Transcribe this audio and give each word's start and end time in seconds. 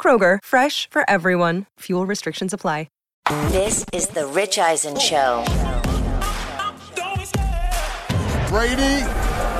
Kroger, 0.00 0.38
fresh 0.42 0.88
for 0.88 1.04
everyone. 1.08 1.66
Fuel 1.80 2.06
restrictions 2.06 2.54
apply. 2.54 2.86
This 3.52 3.84
is 3.92 4.08
the 4.08 4.26
Rich 4.26 4.58
Eisen 4.58 4.98
Show. 4.98 5.44
Brady 8.48 9.04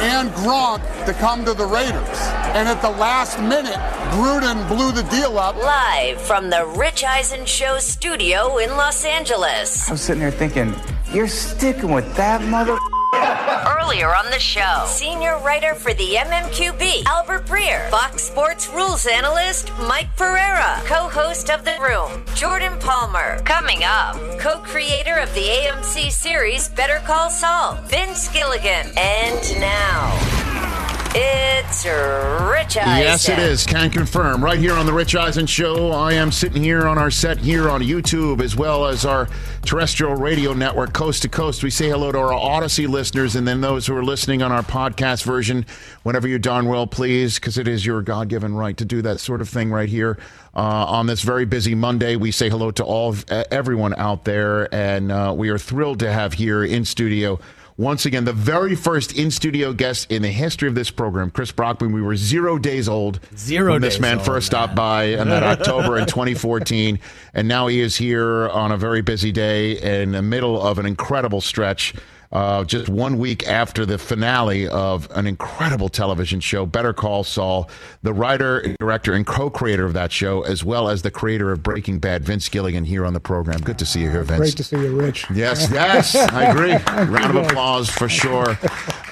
and 0.03 0.29
Gronk 0.31 0.83
to 1.07 1.13
come 1.13 1.45
to 1.45 1.55
the 1.55 1.65
Raiders. 1.65 2.19
And 2.57 2.69
at 2.69 2.83
the 2.83 2.91
last 2.91 3.39
minute, 3.39 3.79
Gruden 4.11 4.67
blew 4.67 4.91
the 4.91 5.09
deal 5.09 5.39
up. 5.39 5.55
Live 5.57 6.21
from 6.21 6.51
the 6.51 6.67
Rich 6.77 7.05
Eisen 7.05 7.47
Show 7.47 7.79
studio 7.79 8.59
in 8.59 8.71
Los 8.71 9.05
Angeles. 9.05 9.89
I 9.89 9.93
was 9.93 10.01
sitting 10.01 10.21
there 10.21 10.33
thinking, 10.33 10.75
you're 11.13 11.29
sticking 11.29 11.93
with 11.93 12.17
that 12.17 12.43
mother. 12.43 12.77
Earlier 13.13 14.15
on 14.15 14.31
the 14.31 14.39
show, 14.39 14.85
senior 14.87 15.39
writer 15.41 15.75
for 15.75 15.93
the 15.95 16.15
MMQB, 16.15 17.05
Albert 17.07 17.47
Breer, 17.47 17.91
Fox 17.91 18.23
Sports 18.23 18.69
rules 18.69 19.07
analyst, 19.07 19.73
Mike 19.89 20.15
Pereira, 20.17 20.81
co 20.85 21.09
host 21.09 21.51
of 21.51 21.65
The 21.65 21.77
Room, 21.81 22.25
Jordan 22.35 22.79
Palmer. 22.79 23.43
Coming 23.45 23.83
up, 23.85 24.17
co 24.39 24.59
creator 24.59 25.17
of 25.19 25.35
the 25.35 25.43
AMC 25.43 26.11
series 26.11 26.69
Better 26.69 27.01
Call 27.05 27.31
Saul, 27.31 27.75
Vince 27.87 28.29
Gilligan. 28.29 28.93
And 28.97 29.61
now. 29.61 31.00
It's 31.13 31.85
Rich 31.85 32.77
Eisen. 32.77 33.03
Yes, 33.03 33.29
it 33.29 33.41
is. 33.41 33.67
Can 33.67 33.91
confirm. 33.91 34.45
Right 34.45 34.61
here 34.61 34.75
on 34.75 34.87
the 34.87 34.93
Rich 34.93 35.17
Eisen 35.17 35.45
Show. 35.45 35.91
I 35.91 36.13
am 36.13 36.31
sitting 36.31 36.63
here 36.63 36.87
on 36.87 36.99
our 36.99 37.11
set 37.11 37.39
here 37.39 37.69
on 37.69 37.83
YouTube 37.83 38.41
as 38.41 38.55
well 38.55 38.87
as 38.87 39.05
our 39.05 39.29
terrestrial 39.63 40.15
radio 40.15 40.53
network, 40.53 40.93
coast 40.93 41.23
to 41.23 41.29
coast. 41.29 41.65
We 41.65 41.71
say 41.71 41.89
hello 41.89 42.13
to 42.13 42.19
our 42.19 42.33
Odyssey 42.33 42.87
listeners 42.87 43.35
and 43.35 43.47
then 43.47 43.61
those 43.61 43.89
who 43.89 43.97
are 43.97 44.05
listening 44.05 44.41
on 44.41 44.53
our 44.53 44.63
podcast 44.63 45.25
version 45.25 45.67
whenever 46.05 46.29
you 46.29 46.39
darn 46.39 46.67
well 46.67 46.87
please, 46.87 47.41
because 47.41 47.59
it 47.59 47.67
is 47.67 47.85
your 47.85 48.03
God 48.03 48.29
given 48.29 48.55
right 48.55 48.77
to 48.77 48.85
do 48.85 49.03
that 49.03 49.19
sort 49.19 49.41
of 49.41 49.49
thing 49.49 49.73
right 49.73 49.89
here. 49.89 50.17
Uh, 50.55 50.61
on 50.61 51.07
this 51.07 51.23
very 51.23 51.45
busy 51.45 51.75
Monday, 51.75 52.15
we 52.15 52.31
say 52.31 52.49
hello 52.49 52.71
to 52.73 52.85
all 52.85 53.17
everyone 53.51 53.95
out 53.97 54.25
there, 54.25 54.73
and 54.73 55.11
uh, 55.11 55.35
we 55.37 55.49
are 55.49 55.59
thrilled 55.59 55.99
to 56.01 56.13
have 56.13 56.35
here 56.35 56.63
in 56.63 56.85
studio 56.85 57.41
once 57.81 58.05
again, 58.05 58.27
the 58.27 58.33
very 58.33 58.77
first 58.77 59.17
in 59.17 59.31
studio 59.31 59.73
guest 59.73 60.13
in 60.13 60.21
the 60.21 60.29
history 60.29 60.69
of 60.69 60.75
this 60.75 60.91
program, 60.91 61.31
Chris 61.31 61.51
Brockman. 61.51 61.93
We 61.93 62.03
were 62.03 62.15
zero 62.15 62.59
days 62.59 62.91
old 62.91 63.21
zero 63.35 63.73
when 63.73 63.81
this 63.81 63.99
man 63.99 64.19
old, 64.19 64.27
first 64.27 64.47
stopped 64.47 64.75
by 64.75 65.05
in 65.05 65.31
that 65.31 65.43
October 65.61 65.97
in 65.97 66.05
2014. 66.05 67.01
And 67.33 67.49
now 67.49 67.69
he 67.69 67.81
is 67.81 67.97
here 67.97 68.51
on 68.51 68.71
a 68.71 68.77
very 68.77 69.01
busy 69.01 69.33
day 69.33 69.79
in 70.03 70.13
the 70.13 70.21
middle 70.21 70.61
of 70.61 70.79
an 70.79 70.85
incredible 70.85 71.41
stretch 71.41 71.95
uh, 72.33 72.65
just 72.65 72.89
one 72.89 73.19
week 73.19 73.47
after 73.49 73.85
the 73.85 73.99
finale 73.99 74.69
of 74.69 75.09
an 75.17 75.27
incredible 75.27 75.89
television 75.89 76.39
show, 76.39 76.65
Better 76.65 76.93
Call 76.93 77.25
Saul. 77.25 77.69
The 78.03 78.13
writer, 78.13 78.77
director, 78.79 79.15
and 79.15 79.27
co 79.27 79.51
creator 79.51 79.85
of 79.85 79.95
that 79.95 80.13
show, 80.13 80.43
as 80.43 80.65
well 80.65 80.89
as 80.89 81.03
the 81.03 81.11
creator 81.11 81.51
of 81.51 81.63
Breaking 81.63 81.99
Bad, 81.99 82.25
Vince 82.25 82.49
Gilligan, 82.49 82.85
here 82.85 83.05
on 83.05 83.15
the 83.15 83.21
program. 83.21 83.61
Good 83.61 83.79
to 83.79 83.87
see 83.87 84.03
you 84.03 84.11
here, 84.11 84.23
Vince. 84.23 84.39
Great 84.39 84.57
to 84.57 84.65
see 84.65 84.77
you, 84.77 84.95
Rich. 84.95 85.27
Yes, 85.35 85.69
yes, 85.73 86.15
I 86.15 86.45
agree. 86.45 86.73
Round 87.13 87.37
of 87.37 87.47
applause 87.47 87.91
for 87.91 88.09
sure. 88.09 88.57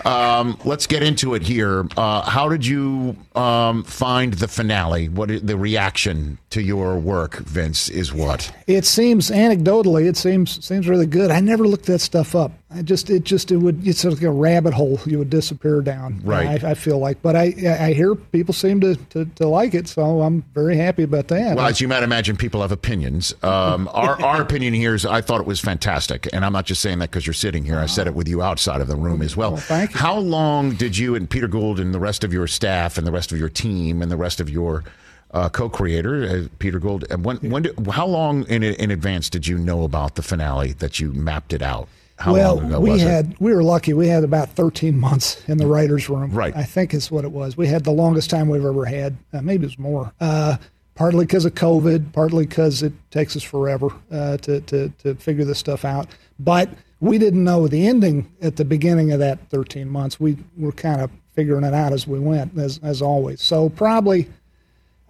Um, 0.04 0.58
let's 0.64 0.86
get 0.86 1.02
into 1.02 1.34
it 1.34 1.42
here. 1.42 1.86
Uh, 1.96 2.22
how 2.22 2.48
did 2.48 2.64
you 2.64 3.16
um, 3.34 3.82
find 3.84 4.34
the 4.34 4.48
finale? 4.48 5.08
What 5.08 5.28
the 5.46 5.56
reaction 5.56 6.38
to 6.50 6.62
your 6.62 6.98
work, 6.98 7.36
Vince, 7.36 7.90
is 7.90 8.12
what? 8.12 8.50
It 8.66 8.86
seems 8.86 9.30
anecdotally, 9.30 10.06
it 10.06 10.16
seems 10.16 10.64
seems 10.64 10.88
really 10.88 11.06
good. 11.06 11.30
I 11.30 11.40
never 11.40 11.66
looked 11.66 11.86
that 11.86 12.00
stuff 12.00 12.34
up. 12.34 12.52
I 12.70 12.82
just 12.82 13.10
it 13.10 13.24
just 13.24 13.50
it 13.50 13.58
would 13.58 13.86
it's 13.86 14.04
like 14.04 14.22
a 14.22 14.30
rabbit 14.30 14.74
hole 14.74 14.98
you 15.06 15.18
would 15.18 15.30
disappear 15.30 15.80
down. 15.80 16.20
Right. 16.22 16.62
I, 16.62 16.70
I 16.70 16.74
feel 16.74 16.98
like, 16.98 17.20
but 17.22 17.36
I 17.36 17.54
I 17.80 17.92
hear 17.92 18.14
people 18.14 18.54
seem 18.54 18.80
to, 18.80 18.96
to, 18.96 19.24
to 19.24 19.48
like 19.48 19.74
it, 19.74 19.88
so 19.88 20.22
I'm 20.22 20.42
very 20.54 20.76
happy 20.76 21.02
about 21.02 21.28
that. 21.28 21.56
Well, 21.56 21.66
as 21.66 21.80
you 21.80 21.88
might 21.88 22.02
imagine, 22.02 22.36
people 22.36 22.62
have 22.62 22.72
opinions. 22.72 23.34
Um, 23.42 23.88
our 23.92 24.20
our 24.22 24.40
opinion 24.40 24.74
here 24.74 24.94
is 24.94 25.04
I 25.04 25.20
thought 25.20 25.40
it 25.40 25.46
was 25.46 25.60
fantastic, 25.60 26.28
and 26.32 26.44
I'm 26.44 26.52
not 26.52 26.66
just 26.66 26.80
saying 26.80 26.98
that 27.00 27.10
because 27.10 27.26
you're 27.26 27.34
sitting 27.34 27.64
here. 27.64 27.78
I 27.78 27.86
said 27.86 28.06
it 28.06 28.14
with 28.14 28.28
you 28.28 28.42
outside 28.42 28.80
of 28.80 28.88
the 28.88 28.96
room 28.96 29.20
as 29.20 29.36
well. 29.36 29.52
well 29.52 29.60
thank 29.60 29.92
you. 29.92 30.00
How 30.00 30.16
long 30.16 30.74
did 30.74 30.96
you 30.96 31.14
and 31.14 31.28
Peter 31.28 31.48
Gould 31.48 31.78
and 31.78 31.94
the 31.94 32.00
rest 32.00 32.24
of 32.24 32.32
your 32.32 32.46
staff 32.46 32.96
and 32.96 33.06
the 33.06 33.12
rest 33.12 33.32
of 33.32 33.38
your 33.38 33.50
team 33.50 34.00
and 34.02 34.10
the 34.10 34.16
rest 34.16 34.40
of 34.40 34.48
your 34.48 34.84
uh, 35.32 35.48
co-creator 35.48 36.24
uh, 36.24 36.48
Peter 36.58 36.78
Gould. 36.78 37.04
And 37.10 37.24
when, 37.24 37.36
when 37.38 37.62
did, 37.64 37.86
how 37.88 38.06
long 38.06 38.44
in 38.46 38.62
in 38.62 38.90
advance 38.90 39.28
did 39.28 39.46
you 39.46 39.58
know 39.58 39.84
about 39.84 40.14
the 40.14 40.22
finale 40.22 40.72
that 40.74 40.98
you 40.98 41.12
mapped 41.12 41.52
it 41.52 41.62
out? 41.62 41.88
How 42.18 42.32
well, 42.32 42.56
long 42.56 42.66
ago 42.66 42.80
we 42.80 42.90
was 42.90 43.02
had 43.02 43.32
it? 43.32 43.40
we 43.40 43.54
were 43.54 43.62
lucky. 43.62 43.92
We 43.92 44.08
had 44.08 44.24
about 44.24 44.48
13 44.50 44.98
months 44.98 45.40
in 45.48 45.58
the 45.58 45.66
writers' 45.66 46.08
room. 46.08 46.32
Right. 46.32 46.56
I 46.56 46.64
think 46.64 46.92
is 46.92 47.10
what 47.10 47.24
it 47.24 47.30
was. 47.30 47.56
We 47.56 47.68
had 47.68 47.84
the 47.84 47.92
longest 47.92 48.28
time 48.28 48.48
we've 48.48 48.64
ever 48.64 48.84
had. 48.84 49.16
Uh, 49.32 49.40
maybe 49.40 49.64
it 49.64 49.68
was 49.68 49.78
more. 49.78 50.12
Uh, 50.20 50.56
partly 50.96 51.24
because 51.24 51.44
of 51.44 51.54
COVID, 51.54 52.12
partly 52.12 52.44
because 52.44 52.82
it 52.82 52.92
takes 53.12 53.36
us 53.36 53.44
forever 53.44 53.88
uh, 54.10 54.36
to, 54.38 54.60
to 54.62 54.88
to 54.98 55.14
figure 55.14 55.44
this 55.44 55.58
stuff 55.58 55.84
out. 55.84 56.08
But 56.40 56.70
we 57.00 57.18
didn't 57.18 57.44
know 57.44 57.68
the 57.68 57.86
ending 57.86 58.30
at 58.42 58.56
the 58.56 58.64
beginning 58.64 59.12
of 59.12 59.20
that 59.20 59.48
13 59.50 59.88
months. 59.88 60.18
We 60.18 60.36
were 60.56 60.72
kind 60.72 61.00
of 61.00 61.12
figuring 61.34 61.62
it 61.62 61.72
out 61.72 61.92
as 61.92 62.08
we 62.08 62.18
went, 62.18 62.58
as 62.58 62.80
as 62.82 63.00
always. 63.00 63.40
So 63.40 63.68
probably, 63.68 64.28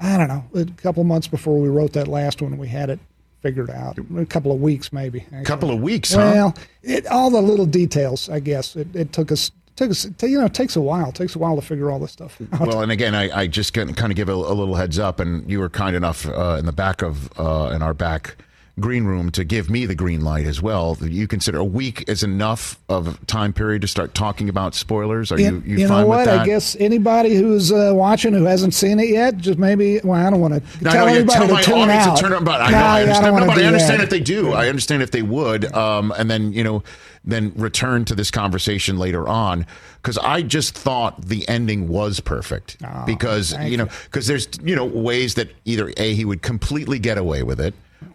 I 0.01 0.17
don't 0.17 0.29
know, 0.29 0.45
a 0.55 0.65
couple 0.83 1.03
months 1.05 1.27
before 1.27 1.59
we 1.61 1.69
wrote 1.69 1.93
that 1.95 2.09
last 2.09 2.41
one, 2.41 2.57
we 2.57 2.69
had 2.69 2.91
it 2.91 3.01
figured 3.43 3.71
out. 3.71 3.99
A 4.17 4.27
couple 4.27 4.53
of 4.53 4.61
weeks, 4.61 4.93
maybe. 4.93 5.25
A 5.33 5.43
couple 5.43 5.71
of 5.71 5.81
weeks, 5.81 6.13
huh? 6.13 6.19
Well, 6.19 6.55
it, 6.83 7.07
all 7.07 7.31
the 7.31 7.41
little 7.41 7.67
details, 7.67 8.29
I 8.29 8.41
guess. 8.41 8.77
It, 8.77 8.95
it 8.95 9.13
took 9.13 9.33
us. 9.33 9.51
Took 9.77 9.93
us, 9.93 10.09
you 10.23 10.41
know, 10.41 10.47
it 10.47 10.55
takes 10.55 10.75
a 10.75 10.81
while. 10.81 11.11
It 11.11 11.15
takes 11.15 11.37
a 11.37 11.39
while 11.39 11.55
to 11.55 11.63
figure 11.63 11.89
all 11.89 12.01
this 12.01 12.11
stuff 12.11 12.37
out. 12.55 12.67
Well, 12.67 12.83
and 12.83 12.91
again, 12.91 13.15
I, 13.15 13.43
I 13.43 13.47
just 13.47 13.75
kind 13.75 13.89
of 13.89 14.17
give 14.17 14.29
a, 14.29 14.33
a 14.33 14.35
little 14.35 14.75
heads 14.75 14.99
up, 14.99 15.21
and 15.21 15.49
you 15.49 15.61
were 15.61 15.69
kind 15.69 15.95
enough 15.95 16.27
uh, 16.27 16.57
in 16.59 16.67
the 16.67 16.73
back 16.73 17.01
of 17.01 17.31
uh, 17.39 17.71
in 17.73 17.81
our 17.81 17.95
back 17.95 18.37
green 18.81 19.05
room 19.05 19.31
to 19.33 19.45
give 19.45 19.69
me 19.71 19.87
the 19.87 19.95
green 19.95 20.23
light 20.23 20.47
as 20.47 20.61
well. 20.63 20.97
You 21.01 21.27
consider 21.27 21.59
a 21.59 21.65
week 21.65 22.05
is 22.09 22.23
enough 22.23 22.79
of 22.89 23.25
time 23.27 23.53
period 23.53 23.83
to 23.83 23.89
start 23.89 24.15
talking 24.15 24.49
about 24.49 24.75
spoilers? 24.75 25.31
Are 25.33 25.39
you 25.41 25.63
you, 25.67 25.79
you 25.79 25.89
fine 25.89 26.03
know 26.03 26.07
what? 26.07 26.19
with 26.19 26.27
that? 26.27 26.41
I 26.41 26.47
guess 26.47 26.77
anybody 26.81 27.35
who's 27.35 27.73
uh, 27.73 27.93
watching 27.95 28.33
who 28.35 28.45
hasn't 28.45 28.75
seen 28.75 28.99
it 28.99 29.09
yet, 29.09 29.37
just 29.39 29.59
maybe. 29.59 30.01
Well, 30.03 30.19
I 30.27 30.31
don't 30.31 30.41
want 30.41 30.55
to 30.55 30.85
No, 30.85 30.91
I 30.91 30.95
tell 30.95 31.09
anybody 31.09 31.39
tell 31.39 31.47
to 31.49 31.53
my 31.55 31.63
tune 31.63 31.75
audience 31.79 32.07
out. 32.07 32.17
to 32.17 32.23
turn 32.23 32.33
it, 32.33 32.45
but 32.45 32.61
I 32.61 32.71
No, 32.71 32.79
know 32.79 32.85
I 32.85 33.01
understand. 33.03 33.37
don't 33.37 33.41
no, 33.41 33.55
but 33.55 33.59
I 33.63 33.65
understand 33.67 34.01
that. 34.01 34.05
if 34.05 34.11
they 34.11 34.21
do. 34.21 34.53
I 34.53 34.69
understand 34.69 35.03
if 35.03 35.11
they 35.11 35.23
would, 35.23 35.73
um, 35.75 36.13
and 36.17 36.31
then 36.31 36.53
you 36.53 36.65
know, 36.65 36.83
then 37.25 37.53
return 37.57 38.05
to 38.07 38.15
this 38.15 38.31
conversation 38.31 38.99
later 38.99 39.29
on 39.29 39.67
because 40.01 40.17
I 40.19 40.43
just 40.43 40.75
thought 40.77 41.21
the 41.27 41.47
ending 41.49 41.89
was 41.89 42.21
perfect 42.21 42.77
because 43.07 43.53
you 43.59 43.77
know 43.77 43.89
because 44.05 44.27
there's 44.27 44.49
you 44.63 44.77
know 44.77 44.85
ways 44.85 45.35
that 45.35 45.49
either 45.65 45.93
a 45.97 46.15
he 46.15 46.25
would 46.25 46.43
completely 46.43 46.99
get 46.99 47.19
away 47.19 47.43
with 47.43 47.61
it. 47.61 47.75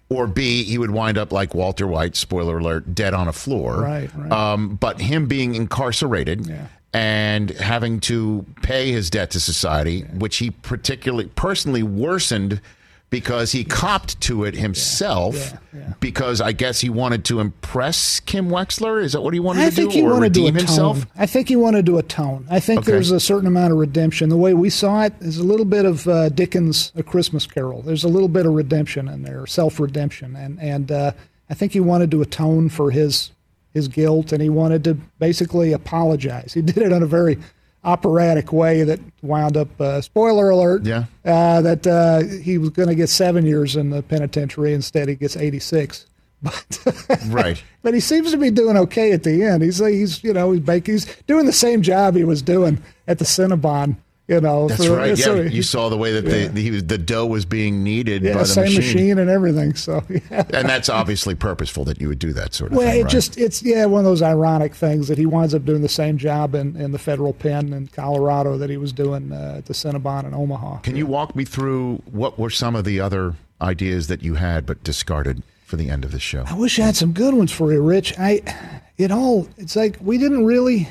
Or 0.09 0.27
B, 0.27 0.63
he 0.63 0.77
would 0.77 0.91
wind 0.91 1.17
up 1.17 1.31
like 1.31 1.53
Walter 1.55 1.87
White, 1.87 2.15
spoiler 2.15 2.57
alert, 2.59 2.93
dead 2.93 3.13
on 3.13 3.27
a 3.27 3.33
floor. 3.33 3.81
Right, 3.81 4.09
right. 4.15 4.31
Um, 4.31 4.75
but 4.75 5.01
him 5.01 5.25
being 5.27 5.55
incarcerated 5.55 6.45
Yeah. 6.45 6.67
and 6.93 7.49
having 7.51 7.99
to 8.01 8.45
pay 8.61 8.91
his 8.91 9.09
debt 9.09 9.31
to 9.31 9.39
society, 9.39 10.01
which 10.13 10.37
he 10.37 10.51
particularly 10.51 11.25
personally 11.35 11.81
worsened 11.83 12.61
because 13.13 13.51
he 13.51 13.63
copped 13.63 14.19
to 14.21 14.43
it 14.43 14.55
himself 14.55 15.35
yeah, 15.35 15.57
yeah. 15.71 15.93
because 15.99 16.41
I 16.41 16.51
guess 16.51 16.81
he 16.81 16.89
wanted 16.89 17.23
to 17.25 17.39
impress 17.39 18.19
Kim 18.19 18.49
Wexler. 18.49 19.03
Is 19.03 19.13
that 19.13 19.21
what 19.21 19.35
he 19.35 19.39
wanted 19.39 19.61
I 19.61 19.69
to 19.69 19.75
think 19.75 19.91
do 19.91 19.99
he 19.99 20.03
or 20.03 20.13
wanted 20.13 20.33
to 20.33 20.39
redeem 20.39 20.55
himself? 20.55 21.05
I 21.15 21.27
think 21.27 21.47
he 21.47 21.55
wanted 21.55 21.85
to 21.85 21.99
atone. 21.99 22.47
I 22.49 22.59
think 22.59 22.79
Okay. 22.79 22.91
there's 22.91 23.11
a 23.11 23.19
certain 23.19 23.45
amount 23.45 23.71
of 23.71 23.77
redemption. 23.77 24.29
The 24.29 24.37
way 24.37 24.55
we 24.55 24.71
saw 24.71 25.03
it 25.03 25.13
is 25.21 25.37
a 25.37 25.43
little 25.43 25.63
bit 25.63 25.85
of 25.85 26.07
uh, 26.07 26.29
Dickens' 26.29 26.91
A 26.95 27.03
Christmas 27.03 27.45
Carol. 27.45 27.83
There's 27.83 28.03
a 28.03 28.07
little 28.07 28.27
bit 28.27 28.47
of 28.47 28.53
redemption 28.53 29.07
in 29.07 29.21
there, 29.21 29.45
self 29.45 29.79
redemption, 29.79 30.35
and 30.35 30.59
and 30.59 30.91
uh, 30.91 31.11
I 31.51 31.53
think 31.53 31.73
he 31.73 31.79
wanted 31.79 32.09
to 32.11 32.23
atone 32.23 32.69
for 32.69 32.89
his 32.89 33.29
his 33.75 33.87
guilt, 33.87 34.31
and 34.31 34.41
he 34.41 34.49
wanted 34.49 34.83
to 34.85 34.95
basically 35.19 35.71
apologize. 35.71 36.53
He 36.55 36.63
did 36.63 36.79
it 36.79 36.91
on 36.91 37.03
a 37.03 37.07
very 37.07 37.37
operatic 37.83 38.51
way 38.53 38.83
that 38.83 38.99
wound 39.21 39.57
up. 39.57 39.79
Uh, 39.79 40.01
spoiler 40.01 40.49
alert! 40.49 40.85
Yeah. 40.85 41.05
uh, 41.25 41.61
that 41.61 41.85
uh, 41.87 42.23
he 42.41 42.57
was 42.57 42.69
going 42.69 42.87
to 42.89 42.95
get 42.95 43.09
seven 43.09 43.45
years 43.45 43.75
in 43.75 43.89
the 43.89 44.01
penitentiary. 44.03 44.73
Instead, 44.73 45.09
he 45.09 45.15
gets 45.15 45.35
86. 45.37 46.07
But 46.43 47.19
Right. 47.27 47.63
but 47.83 47.93
he 47.93 48.01
seems 48.01 48.31
to 48.31 48.37
be 48.37 48.51
doing 48.51 48.75
okay 48.75 49.13
at 49.13 49.23
the 49.23 49.43
end. 49.45 49.63
He's 49.63 49.77
he's 49.79 50.21
you 50.25 50.33
know 50.33 50.51
he's 50.51 50.59
baking, 50.59 50.95
he's 50.95 51.05
doing 51.25 51.45
the 51.45 51.53
same 51.53 51.81
job 51.81 52.15
he 52.17 52.25
was 52.25 52.41
doing 52.41 52.83
at 53.07 53.17
the 53.19 53.23
Cinnabon. 53.23 53.95
You 54.29 54.39
know, 54.39 54.69
That's 54.69 54.87
right. 54.87 55.17
so 55.17 55.35
Yeah, 55.35 55.49
he- 55.49 55.57
you 55.57 55.63
saw 55.63 55.89
the 55.89 55.97
way 55.97 56.13
that 56.13 56.23
Yeah. 56.23 56.47
the, 56.47 56.69
the 56.69 56.81
the 56.81 56.97
dough 56.97 57.25
was 57.25 57.43
being 57.43 57.83
kneaded 57.83 58.23
yeah, 58.23 58.33
by 58.33 58.39
the 58.39 58.45
same 58.45 58.73
machine. 58.73 59.17
and 59.19 59.29
everything. 59.29 59.73
So 59.73 60.01
yeah. 60.09 60.45
and 60.53 60.69
that's 60.69 60.87
obviously 60.87 61.35
purposeful 61.35 61.83
that 61.85 61.99
you 61.99 62.07
would 62.07 62.19
do 62.19 62.31
that 62.31 62.53
sort 62.53 62.71
of 62.71 62.77
Well, 62.77 62.87
thing. 62.87 62.91
Well, 62.91 62.99
it 63.01 63.03
right? 63.03 63.11
just 63.11 63.37
it's 63.37 63.61
yeah 63.61 63.85
one 63.85 63.99
of 63.99 64.05
those 64.05 64.21
ironic 64.21 64.75
things 64.75 65.09
that 65.09 65.17
he 65.17 65.25
winds 65.25 65.53
up 65.53 65.65
doing 65.65 65.81
the 65.81 65.89
same 65.89 66.17
job 66.17 66.55
in, 66.55 66.77
in 66.77 66.93
the 66.93 66.99
federal 66.99 67.33
pen 67.33 67.73
in 67.73 67.87
Colorado 67.87 68.57
that 68.57 68.69
he 68.69 68.77
was 68.77 68.93
doing 68.93 69.33
uh, 69.33 69.55
at 69.57 69.65
the 69.65 69.73
Cinnabon 69.73 70.23
in 70.25 70.33
Omaha. 70.33 70.77
Can 70.79 70.95
you 70.95 71.05
walk 71.05 71.35
me 71.35 71.43
through 71.43 72.01
what 72.09 72.39
were 72.39 72.49
some 72.49 72.77
of 72.77 72.85
the 72.85 73.01
other 73.01 73.35
ideas 73.61 74.07
that 74.07 74.23
you 74.23 74.35
had 74.35 74.65
but 74.65 74.81
discarded 74.85 75.43
for 75.65 75.75
the 75.75 75.89
end 75.89 76.05
of 76.05 76.11
the 76.13 76.19
show? 76.21 76.45
I 76.47 76.53
wish 76.55 76.79
I 76.79 76.85
had 76.85 76.95
some 76.95 77.11
good 77.11 77.33
ones 77.33 77.51
for 77.51 77.73
you, 77.73 77.81
Rich. 77.81 78.13
I, 78.17 78.41
it 78.97 79.11
all, 79.11 79.49
it's 79.57 79.75
like 79.75 79.97
we 79.99 80.17
didn't 80.17 80.45
really. 80.45 80.87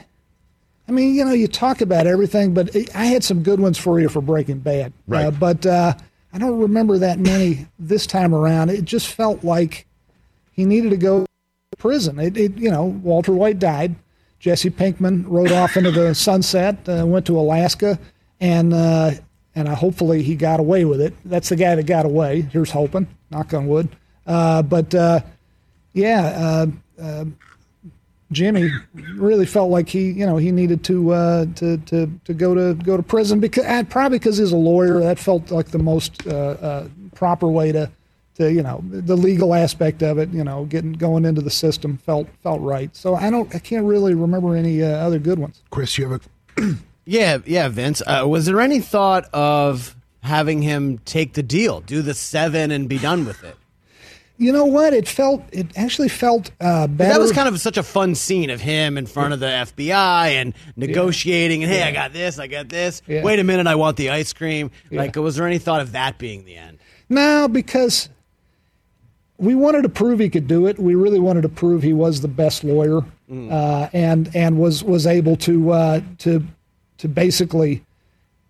I 0.93 0.94
mean, 0.94 1.15
you 1.15 1.25
know, 1.25 1.33
you 1.33 1.49
talk 1.49 1.81
about 1.81 2.06
everything, 2.06 2.53
but 2.53 2.77
I 2.94 3.06
had 3.06 3.25
some 3.25 3.43
good 3.43 3.59
ones 3.59 3.79
for 3.79 3.99
you 3.99 4.11
for 4.11 4.21
Breaking 4.21 4.59
Bad. 4.59 4.93
Right. 5.06 5.25
Uh, 5.25 5.31
but 5.31 5.65
uh, 5.65 5.94
I 6.35 6.39
don't 6.39 6.59
remember 6.59 6.99
that 6.99 7.19
many 7.19 7.67
this 7.79 8.06
time 8.06 8.35
around. 8.35 8.69
It 8.69 8.85
just 8.85 9.09
felt 9.09 9.43
like 9.43 9.87
he 10.53 10.67
needed 10.67 10.91
to 10.91 10.99
go 10.99 11.21
to 11.23 11.77
prison. 11.79 12.19
It, 12.19 12.37
it 12.37 12.59
you 12.59 12.71
know, 12.71 12.85
Walter 12.85 13.33
White 13.33 13.59
died. 13.59 13.94
Jesse 14.39 14.69
Pinkman 14.69 15.25
rode 15.27 15.50
off 15.50 15.79
into 15.79 15.91
the 15.91 16.15
sunset, 16.29 16.87
uh, 16.87 17.06
went 17.06 17.25
to 17.25 17.38
Alaska, 17.38 17.99
and 18.38 18.75
uh, 18.75 19.12
and 19.55 19.69
uh, 19.69 19.75
hopefully 19.75 20.23
he 20.23 20.37
got 20.37 20.61
away 20.61 20.85
with 20.85 21.00
it. 21.00 21.15
That's 21.25 21.49
the 21.49 21.56
guy 21.56 21.75
that 21.75 21.87
got 21.87 22.05
away. 22.05 22.43
Here's 22.43 22.71
hoping. 22.71 23.09
Knock 23.31 23.55
on 23.55 23.67
wood. 23.67 23.88
Uh, 24.27 24.61
but 24.61 24.95
uh, 24.95 25.21
yeah, 25.95 26.67
uh, 27.00 27.03
uh, 27.03 27.25
Jimmy 28.32 28.70
really 29.14 29.46
felt 29.46 29.70
like 29.70 29.88
he, 29.88 30.11
you 30.11 30.26
know, 30.26 30.37
he 30.37 30.50
needed 30.50 30.84
to 30.84 31.12
uh, 31.12 31.46
to 31.56 31.76
to 31.79 32.20
to 32.25 32.34
go 32.34 32.55
to 32.55 32.75
go 32.82 32.96
to 32.96 33.02
prison 33.02 33.40
because 33.40 33.64
and 33.64 33.88
probably 33.88 34.19
because 34.19 34.38
he's 34.38 34.52
a 34.52 34.56
lawyer. 34.56 35.00
That 35.00 35.19
felt 35.19 35.50
like 35.50 35.69
the 35.69 35.79
most 35.79 36.26
uh, 36.26 36.31
uh, 36.31 36.88
proper 37.14 37.49
way 37.49 37.73
to 37.73 37.90
to 38.37 38.52
you 38.52 38.62
know 38.62 38.82
the 38.84 39.17
legal 39.17 39.55
aspect 39.55 40.02
of 40.02 40.19
it. 40.19 40.31
You 40.31 40.44
know, 40.44 40.64
getting 40.64 40.93
going 40.93 41.25
into 41.25 41.40
the 41.40 41.50
system 41.50 41.99
felt 41.99 42.29
felt 42.43 42.61
right. 42.61 42.94
So 42.96 43.14
I 43.14 43.31
don't, 43.31 43.55
I 43.55 43.58
can't 43.58 43.84
really 43.87 44.14
remember 44.14 44.56
any 44.56 44.82
uh, 44.82 44.88
other 44.88 45.19
good 45.19 45.38
ones. 45.38 45.62
Chris, 45.70 45.99
you 45.99 46.08
have 46.11 46.26
a 46.56 46.75
Yeah, 47.05 47.38
yeah, 47.44 47.69
Vince. 47.69 48.00
Uh, 48.06 48.25
was 48.28 48.46
there 48.46 48.61
any 48.61 48.81
thought 48.81 49.28
of 49.32 49.96
having 50.23 50.62
him 50.62 50.99
take 50.99 51.32
the 51.35 51.43
deal, 51.43 51.81
do 51.81 52.00
the 52.00 52.14
seven, 52.14 52.70
and 52.70 52.88
be 52.88 52.99
done 52.99 53.25
with 53.25 53.43
it? 53.43 53.56
You 54.43 54.53
know 54.53 54.65
what? 54.65 54.93
It 54.93 55.06
felt. 55.06 55.44
It 55.53 55.69
actually 55.77 56.09
felt 56.09 56.50
uh, 56.61 56.89
better. 56.89 57.12
That 57.12 57.21
was 57.21 57.31
kind 57.33 57.49
of 57.49 57.61
such 57.61 57.77
a 57.77 57.83
fun 57.83 58.15
scene 58.15 58.50
of 58.50 58.61
him 58.61 58.99
in 58.99 59.06
front 59.06 59.33
of 59.33 59.41
the 59.41 59.47
FBI 59.47 60.33
and 60.33 60.53
negotiating. 60.75 61.62
And 61.62 61.73
hey, 61.73 61.83
I 61.83 61.93
got 61.93 62.12
this, 62.12 62.39
I 62.39 62.49
got 62.49 62.69
this. 62.69 63.03
Yeah. 63.06 63.23
Wait 63.23 63.39
a 63.39 63.44
minute, 63.44 63.67
I 63.69 63.77
want 63.77 63.97
the 63.97 64.11
ice 64.11 64.33
cream. 64.33 64.71
Like, 64.91 65.15
was 65.17 65.37
there 65.37 65.47
any 65.47 65.59
thought 65.59 65.81
of 65.81 65.93
that 65.93 66.19
being 66.19 66.44
the 66.44 66.56
end? 66.56 66.79
No, 67.09 67.47
because 67.47 68.09
we 69.39 69.55
wanted 69.55 69.83
to 69.83 69.89
prove 69.89 70.19
he 70.19 70.29
could 70.29 70.47
do 70.49 70.67
it. 70.67 70.79
We 70.79 70.95
really 70.95 71.21
wanted 71.21 71.43
to 71.43 71.49
prove 71.49 71.83
he 71.83 71.93
was 71.93 72.21
the 72.21 72.29
best 72.29 72.65
lawyer, 72.65 73.03
uh, 73.31 73.88
and 73.93 74.35
and 74.35 74.59
was 74.59 74.83
was 74.83 75.06
able 75.06 75.37
to 75.37 75.71
uh, 75.71 76.00
to 76.19 76.45
to 76.99 77.09
basically, 77.09 77.85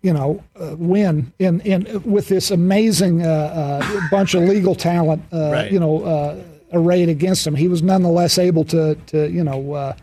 you 0.03 0.13
know, 0.13 0.43
uh, 0.59 0.75
win 0.77 1.33
in 1.39 1.61
in 1.61 2.03
with 2.03 2.27
this 2.27 2.51
amazing 2.51 3.25
uh, 3.25 3.81
uh, 3.81 4.01
bunch 4.11 4.35
of 4.35 4.43
legal 4.43 4.75
talent, 4.75 5.23
uh, 5.33 5.49
Right. 5.51 5.71
you 5.71 5.79
know, 5.79 6.03
uh, 6.03 6.35
arrayed 6.73 7.09
against 7.09 7.47
him. 7.47 7.55
He 7.55 7.67
was 7.67 7.81
nonetheless 7.81 8.37
able 8.37 8.65
to 8.65 8.95
to 9.07 9.29
you 9.31 9.43
know. 9.43 9.73
Uh, 9.73 9.93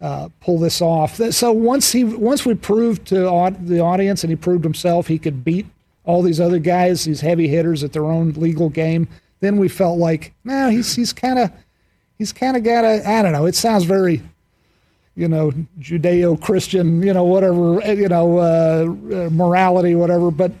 uh, 0.00 0.28
pull 0.40 0.58
this 0.58 0.82
off. 0.82 1.14
So 1.32 1.52
once 1.52 1.92
he 1.92 2.02
once 2.02 2.44
we 2.44 2.54
proved 2.54 3.06
to 3.06 3.28
aud- 3.28 3.68
the 3.68 3.78
audience 3.78 4.24
and 4.24 4.30
he 4.32 4.34
proved 4.36 4.64
himself 4.64 5.06
he 5.06 5.16
could 5.16 5.44
beat 5.44 5.64
all 6.02 6.22
these 6.22 6.40
other 6.40 6.58
guys, 6.58 7.04
these 7.04 7.20
heavy 7.20 7.46
hitters 7.46 7.84
at 7.84 7.92
their 7.92 8.06
own 8.06 8.32
legal 8.32 8.68
game, 8.68 9.06
then 9.38 9.58
we 9.58 9.68
felt 9.68 10.00
like, 10.00 10.34
no, 10.42 10.70
he's 10.70 10.96
he's 10.96 11.12
kind 11.12 11.38
of 11.38 11.52
he's 12.18 12.32
kind 12.32 12.56
of 12.56 12.64
got 12.64 12.82
a 12.84 13.08
I 13.08 13.22
don't 13.22 13.30
know. 13.30 13.46
It 13.46 13.54
sounds 13.54 13.84
very 13.84 14.20
you 15.14 15.28
know 15.28 15.52
Judeo-Christian, 15.80 17.02
you 17.02 17.12
know 17.12 17.24
whatever, 17.24 17.80
you 17.94 18.08
know 18.08 18.38
uh, 18.38 18.84
uh, 19.26 19.30
morality, 19.30 19.94
whatever. 19.94 20.30
But 20.30 20.52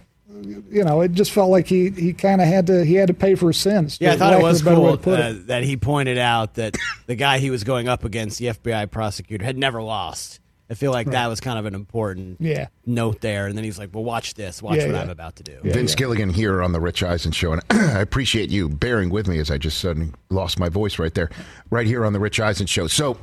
you 0.44 0.82
know, 0.84 1.00
it 1.02 1.12
just 1.12 1.30
felt 1.30 1.50
like 1.50 1.66
he 1.66 1.90
he 1.90 2.12
kind 2.12 2.40
of 2.40 2.48
had 2.48 2.66
to 2.68 2.84
he 2.84 2.94
had 2.94 3.08
to 3.08 3.14
pay 3.14 3.34
for 3.34 3.48
his 3.48 3.56
sins. 3.58 3.98
Yeah, 4.00 4.12
I 4.12 4.16
thought 4.16 4.32
it 4.34 4.42
was 4.42 4.62
a 4.62 4.64
better 4.64 4.80
way 4.80 4.88
cool 4.88 4.96
to 4.96 5.02
put 5.02 5.20
it. 5.20 5.24
uh, 5.36 5.38
that 5.46 5.62
he 5.64 5.76
pointed 5.76 6.18
out 6.18 6.54
that 6.54 6.76
the 7.06 7.14
guy 7.14 7.38
he 7.38 7.50
was 7.50 7.64
going 7.64 7.88
up 7.88 8.04
against, 8.04 8.38
the 8.38 8.46
FBI 8.46 8.90
prosecutor, 8.90 9.44
had 9.44 9.56
never 9.58 9.82
lost. 9.82 10.40
I 10.70 10.74
feel 10.74 10.90
like 10.90 11.08
that 11.10 11.26
was 11.26 11.38
kind 11.40 11.58
of 11.58 11.66
an 11.66 11.74
important 11.74 12.38
Yeah. 12.40 12.68
note 12.86 13.20
there. 13.20 13.46
And 13.46 13.58
then 13.58 13.62
he's 13.64 13.78
like, 13.78 13.90
well, 13.92 14.04
watch 14.04 14.32
this. 14.32 14.62
Watch 14.62 14.78
Yeah, 14.78 14.86
what 14.86 14.94
yeah. 14.94 15.02
I'm 15.02 15.10
about 15.10 15.36
to 15.36 15.42
do. 15.42 15.58
Vince 15.64 15.94
Gilligan 15.94 16.30
here 16.30 16.62
on 16.62 16.72
the 16.72 16.80
Rich 16.80 17.02
Eisen 17.02 17.30
Show, 17.30 17.52
and 17.52 17.60
I 17.70 18.00
appreciate 18.00 18.48
you 18.48 18.70
bearing 18.70 19.10
with 19.10 19.28
me 19.28 19.38
as 19.38 19.50
I 19.50 19.58
just 19.58 19.78
suddenly 19.80 20.12
lost 20.30 20.58
my 20.58 20.70
voice 20.70 20.98
right 20.98 21.12
there, 21.12 21.28
right 21.68 21.86
here 21.86 22.06
on 22.06 22.14
the 22.14 22.20
Rich 22.20 22.40
Eisen 22.40 22.66
Show. 22.66 22.86
So, 22.86 23.18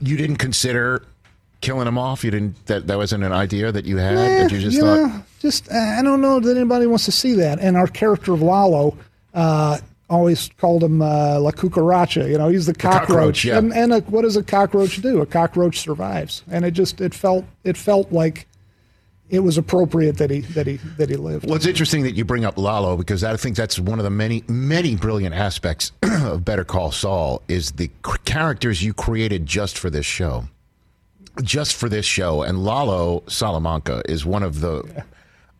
you 0.00 0.16
didn't 0.16 0.36
consider 0.36 1.04
killing 1.60 1.88
him 1.88 1.98
off? 1.98 2.24
You 2.24 2.30
didn't? 2.30 2.66
That 2.66 2.86
that 2.86 2.96
wasn't 2.96 3.24
an 3.24 3.32
idea 3.32 3.72
that 3.72 3.84
you 3.84 3.96
had? 3.96 4.16
That 4.16 4.52
you 4.52 4.58
just 4.58 4.76
you 4.76 4.82
thought? 4.82 4.96
know, 4.96 5.22
just 5.40 5.70
uh, 5.70 5.76
I 5.76 6.02
don't 6.02 6.20
know 6.20 6.40
that 6.40 6.56
anybody 6.56 6.86
wants 6.86 7.04
to 7.06 7.12
see 7.12 7.34
that. 7.34 7.58
And 7.60 7.76
our 7.76 7.86
character 7.86 8.32
of 8.32 8.42
Lalo 8.42 8.96
uh, 9.32 9.78
always 10.10 10.50
called 10.58 10.84
him 10.84 11.02
uh, 11.02 11.38
La 11.40 11.50
Cucaracha. 11.50 12.28
You 12.28 12.38
know, 12.38 12.48
he's 12.48 12.66
the 12.66 12.74
cockroach. 12.74 13.06
cockroach, 13.08 13.44
yeah. 13.44 13.58
And 13.58 13.72
and 13.72 13.92
a, 13.92 14.00
what 14.00 14.22
does 14.22 14.36
a 14.36 14.42
cockroach 14.42 15.00
do? 15.00 15.20
A 15.20 15.26
cockroach 15.26 15.80
survives. 15.80 16.42
And 16.50 16.64
it 16.64 16.72
just 16.72 17.00
it 17.00 17.14
felt 17.14 17.44
it 17.64 17.76
felt 17.76 18.12
like 18.12 18.46
it 19.30 19.40
was 19.40 19.56
appropriate 19.58 20.18
that 20.18 20.30
he 20.30 20.40
that 20.40 20.66
he 20.66 20.76
that 20.98 21.08
he 21.08 21.16
lived. 21.16 21.46
Well, 21.46 21.56
it's 21.56 21.66
interesting 21.66 22.02
that 22.02 22.14
you 22.14 22.24
bring 22.24 22.44
up 22.44 22.58
Lalo 22.58 22.96
because 22.96 23.24
I 23.24 23.36
think 23.36 23.56
that's 23.56 23.78
one 23.78 23.98
of 23.98 24.04
the 24.04 24.10
many, 24.10 24.44
many 24.48 24.96
brilliant 24.96 25.34
aspects 25.34 25.92
of 26.02 26.44
Better 26.44 26.64
Call 26.64 26.92
Saul 26.92 27.42
is 27.48 27.72
the 27.72 27.90
characters 28.24 28.82
you 28.82 28.92
created 28.92 29.46
just 29.46 29.78
for 29.78 29.88
this 29.90 30.06
show, 30.06 30.44
just 31.42 31.74
for 31.74 31.88
this 31.88 32.04
show. 32.06 32.42
And 32.42 32.64
Lalo 32.64 33.22
Salamanca 33.26 34.02
is 34.08 34.24
one 34.24 34.42
of 34.42 34.60
the. 34.60 35.04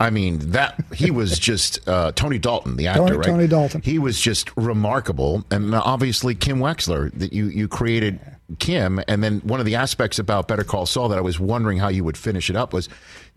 I 0.00 0.10
mean 0.10 0.38
that 0.50 0.82
he 0.92 1.10
was 1.10 1.38
just 1.50 1.88
uh, 1.88 2.12
Tony 2.12 2.38
Dalton, 2.38 2.76
the 2.76 2.88
actor, 2.88 3.04
Tony- 3.04 3.16
right? 3.16 3.26
Tony 3.26 3.46
Dalton. 3.46 3.80
He 3.82 3.98
was 3.98 4.20
just 4.20 4.54
remarkable, 4.56 5.44
and 5.50 5.74
obviously 5.74 6.34
Kim 6.34 6.58
Wexler 6.58 7.12
that 7.18 7.32
you 7.32 7.46
you 7.46 7.68
created 7.68 8.20
Kim, 8.58 9.00
and 9.08 9.22
then 9.22 9.40
one 9.40 9.60
of 9.60 9.66
the 9.66 9.74
aspects 9.74 10.18
about 10.18 10.48
Better 10.48 10.64
Call 10.64 10.86
Saul 10.86 11.08
that 11.08 11.18
I 11.18 11.22
was 11.22 11.40
wondering 11.40 11.78
how 11.78 11.88
you 11.88 12.04
would 12.04 12.16
finish 12.18 12.50
it 12.50 12.56
up 12.56 12.72
was, 12.72 12.88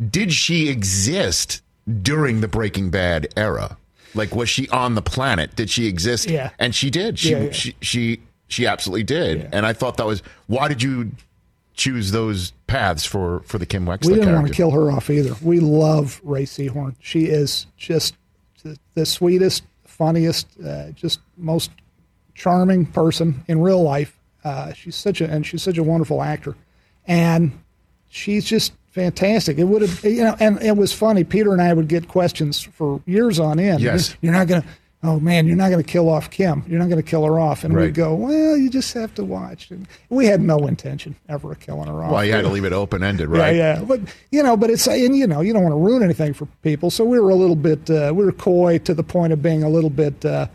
did 0.09 0.33
she 0.33 0.67
exist 0.69 1.61
during 2.01 2.41
the 2.41 2.47
Breaking 2.47 2.89
Bad 2.89 3.27
era? 3.37 3.77
Like, 4.13 4.35
was 4.35 4.49
she 4.49 4.67
on 4.69 4.95
the 4.95 5.01
planet? 5.01 5.55
Did 5.55 5.69
she 5.69 5.85
exist? 5.87 6.29
Yeah. 6.29 6.49
and 6.59 6.73
she 6.75 6.89
did. 6.89 7.19
She 7.19 7.31
Yeah, 7.31 7.43
yeah. 7.43 7.51
she 7.51 7.75
she 7.81 8.19
she 8.47 8.65
absolutely 8.65 9.03
did. 9.03 9.39
Yeah. 9.41 9.49
And 9.53 9.65
I 9.65 9.73
thought 9.73 9.97
that 9.97 10.05
was 10.05 10.23
why 10.47 10.67
did 10.67 10.81
you 10.81 11.11
choose 11.75 12.11
those 12.11 12.51
paths 12.65 13.05
for 13.05 13.41
for 13.41 13.57
the 13.59 13.65
Kim 13.65 13.85
Wexler 13.85 14.07
we 14.07 14.13
didn't 14.15 14.23
character? 14.25 14.35
want 14.41 14.47
to 14.47 14.53
kill 14.53 14.71
her 14.71 14.91
off 14.91 15.09
either. 15.09 15.35
We 15.41 15.59
love 15.59 16.19
Rhea 16.23 16.45
Seehorn. 16.45 16.95
She 16.99 17.25
is 17.25 17.67
just 17.77 18.15
the, 18.63 18.77
the 18.95 19.05
sweetest, 19.05 19.63
funniest, 19.85 20.47
uh, 20.65 20.91
just 20.91 21.19
most 21.37 21.71
charming 22.33 22.85
person 22.85 23.43
in 23.47 23.61
real 23.61 23.83
life. 23.83 24.16
Uh, 24.47 24.73
she's 24.73 24.95
such 24.95 25.21
a 25.21 25.29
and 25.29 25.45
she's 25.45 25.61
such 25.61 25.77
a 25.77 25.83
wonderful 25.83 26.21
actor, 26.23 26.55
and 27.05 27.51
she's 28.09 28.45
just 28.45 28.73
fantastic. 28.91 29.57
It 29.57 29.65
would 29.65 29.81
have 29.81 30.03
you 30.03 30.23
know, 30.23 30.35
and 30.39 30.61
it 30.61 30.77
was 30.77 30.93
funny. 30.93 31.23
Peter 31.23 31.51
and 31.53 31.61
I 31.61 31.73
would 31.73 31.87
get 31.87 32.07
questions 32.07 32.61
for 32.61 33.01
years 33.05 33.39
on 33.39 33.59
end. 33.59 33.81
Yes. 33.81 34.15
you're 34.21 34.33
not 34.33 34.47
gonna 34.47 34.63
oh 35.03 35.19
man, 35.19 35.47
you're 35.47 35.55
not 35.55 35.69
going 35.69 35.83
to 35.83 35.89
kill 35.89 36.09
off 36.09 36.29
Kim. 36.31 36.63
You're 36.67 36.79
not 36.79 36.89
going 36.89 37.01
to 37.01 37.07
kill 37.07 37.23
her 37.25 37.39
off. 37.39 37.63
And 37.63 37.73
Right. 37.73 37.83
we'd 37.85 37.93
go, 37.93 38.15
well, 38.15 38.57
you 38.57 38.69
just 38.69 38.93
have 38.95 39.13
to 39.15 39.23
watch. 39.23 39.69
And 39.69 39.87
we 40.09 40.25
had 40.25 40.41
no 40.41 40.65
intention 40.67 41.15
ever 41.29 41.51
of 41.51 41.59
killing 41.59 41.87
her 41.87 42.03
off. 42.03 42.11
Well, 42.11 42.25
you 42.25 42.33
had 42.33 42.41
to 42.41 42.49
leave 42.49 42.65
it 42.65 42.73
open 42.73 43.03
ended, 43.03 43.29
right? 43.29 43.55
Yeah, 43.55 43.77
yeah. 43.79 43.85
But 43.85 44.01
you 44.31 44.41
know, 44.43 44.57
but 44.57 44.69
it's 44.69 44.87
and 44.87 45.15
you 45.15 45.27
know, 45.27 45.41
you 45.41 45.53
don't 45.53 45.63
want 45.63 45.73
to 45.73 45.77
ruin 45.79 46.03
anything 46.03 46.33
for 46.33 46.47
people. 46.63 46.89
So 46.89 47.05
we 47.05 47.19
were 47.19 47.29
a 47.29 47.35
little 47.35 47.55
bit 47.55 47.89
uh, 47.89 48.11
we 48.15 48.25
were 48.25 48.31
coy 48.31 48.79
to 48.79 48.93
the 48.93 49.03
point 49.03 49.33
of 49.33 49.41
being 49.41 49.63
a 49.63 49.69
little 49.69 49.91
bit 49.91 50.25
uh, 50.25 50.47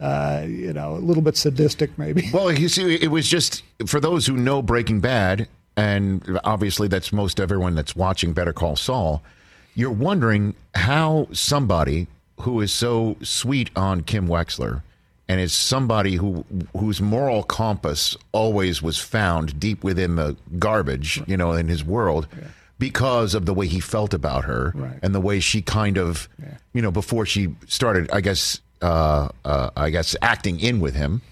uh, 0.00 0.44
you 0.46 0.72
know, 0.72 0.94
a 0.94 0.98
little 1.04 1.22
bit 1.22 1.36
sadistic 1.36 1.96
maybe. 1.98 2.28
Well, 2.32 2.52
you 2.52 2.68
see, 2.68 2.94
it 2.96 3.10
was 3.10 3.28
just 3.28 3.62
for 3.86 4.00
those 4.00 4.26
who 4.26 4.36
know 4.36 4.62
Breaking 4.62 5.00
Bad, 5.00 5.48
and 5.76 6.40
obviously 6.44 6.88
that's 6.88 7.12
most 7.12 7.40
everyone 7.40 7.74
that's 7.74 7.94
watching 7.96 8.32
Better 8.32 8.52
Call 8.52 8.76
Saul. 8.76 9.22
You're 9.74 9.90
wondering 9.92 10.54
how 10.74 11.28
somebody 11.32 12.06
who 12.40 12.60
is 12.60 12.72
so 12.72 13.16
sweet 13.22 13.70
on 13.76 14.02
Kim 14.02 14.26
Wexler 14.28 14.82
and 15.28 15.40
is 15.40 15.52
somebody 15.52 16.14
who 16.16 16.44
whose 16.76 17.00
moral 17.00 17.42
compass 17.42 18.16
always 18.32 18.80
was 18.82 18.98
found 18.98 19.60
deep 19.60 19.84
within 19.84 20.16
the 20.16 20.36
garbage, 20.58 21.20
you 21.26 21.36
know, 21.36 21.52
in 21.52 21.68
his 21.68 21.84
world. 21.84 22.26
Because 22.78 23.34
of 23.34 23.44
the 23.44 23.52
way 23.54 23.66
he 23.66 23.80
felt 23.80 24.14
about 24.14 24.44
her 24.44 24.72
Right. 24.74 24.98
and 25.02 25.12
the 25.12 25.20
way 25.20 25.40
she 25.40 25.62
kind 25.62 25.98
of, 25.98 26.28
you 26.72 26.80
know, 26.80 26.92
before 26.92 27.26
she 27.26 27.56
started, 27.66 28.08
I 28.12 28.20
guess, 28.20 28.60
uh, 28.82 29.28
uh, 29.44 29.70
I 29.76 29.90
guess, 29.90 30.14
acting 30.22 30.60
in 30.60 30.80
with 30.80 30.94
him, 30.94 31.22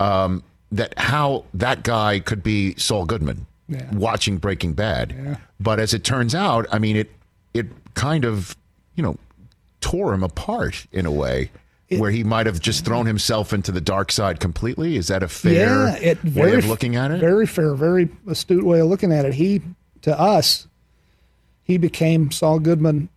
um, 0.00 0.42
that 0.72 0.98
how 0.98 1.44
that 1.54 1.82
guy 1.82 2.20
could 2.20 2.42
be 2.42 2.74
Saul 2.76 3.04
Goodman 3.06 3.46
Yeah. 3.68 3.92
watching 3.94 4.38
Breaking 4.38 4.72
Bad. 4.74 5.14
Yeah. 5.16 5.36
But 5.60 5.80
as 5.80 5.94
it 5.94 6.04
turns 6.04 6.34
out, 6.34 6.66
I 6.72 6.78
mean, 6.78 6.96
it 6.96 7.10
it 7.54 7.66
kind 7.94 8.24
of 8.24 8.56
you 8.94 9.02
know 9.02 9.16
tore 9.80 10.12
him 10.12 10.22
apart 10.22 10.86
in 10.92 11.06
a 11.06 11.10
way. 11.12 11.50
where 11.96 12.10
he 12.10 12.22
might 12.22 12.44
have 12.44 12.60
just 12.60 12.84
thrown 12.84 13.06
himself 13.06 13.50
into 13.54 13.72
the 13.72 13.80
dark 13.80 14.12
side 14.12 14.40
completely. 14.40 14.96
Is 14.96 15.08
that 15.08 15.22
a 15.22 15.28
fair 15.28 15.86
yeah, 15.88 15.96
it, 15.96 16.22
way 16.34 16.54
of 16.54 16.66
looking 16.66 16.96
at 16.96 17.10
it? 17.10 17.18
Very 17.18 17.46
fair, 17.46 17.74
very 17.74 18.10
astute 18.26 18.62
way 18.62 18.80
of 18.80 18.88
looking 18.88 19.10
at 19.10 19.24
it. 19.24 19.32
He, 19.32 19.62
to 20.02 20.20
us, 20.20 20.66
he 21.62 21.78
became 21.78 22.30
Saul 22.30 22.58
Goodman 22.58 23.08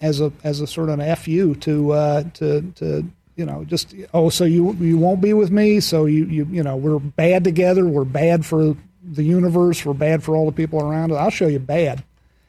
as 0.00 0.22
a 0.22 0.32
as 0.42 0.62
a 0.62 0.66
sort 0.66 0.88
of 0.88 0.98
an 1.00 1.16
fu 1.16 1.54
to 1.56 1.92
uh, 1.92 2.22
to 2.32 2.62
to 2.76 3.04
you 3.36 3.44
know 3.44 3.64
just 3.64 3.94
oh 4.12 4.28
so 4.28 4.44
you 4.44 4.72
you 4.74 4.96
won't 4.96 5.20
be 5.20 5.32
with 5.32 5.50
me 5.50 5.80
so 5.80 6.06
you 6.06 6.24
you 6.26 6.46
you 6.50 6.62
know 6.62 6.76
we're 6.76 6.98
bad 6.98 7.42
together 7.44 7.84
we're 7.86 8.04
bad 8.04 8.46
for 8.46 8.76
the 9.04 9.22
universe 9.22 9.84
we're 9.84 9.92
bad 9.92 10.22
for 10.22 10.36
all 10.36 10.46
the 10.46 10.52
people 10.52 10.80
around 10.80 11.12
us. 11.12 11.18
I'll 11.18 11.30
show 11.30 11.46
you 11.46 11.58
bad, 11.58 12.04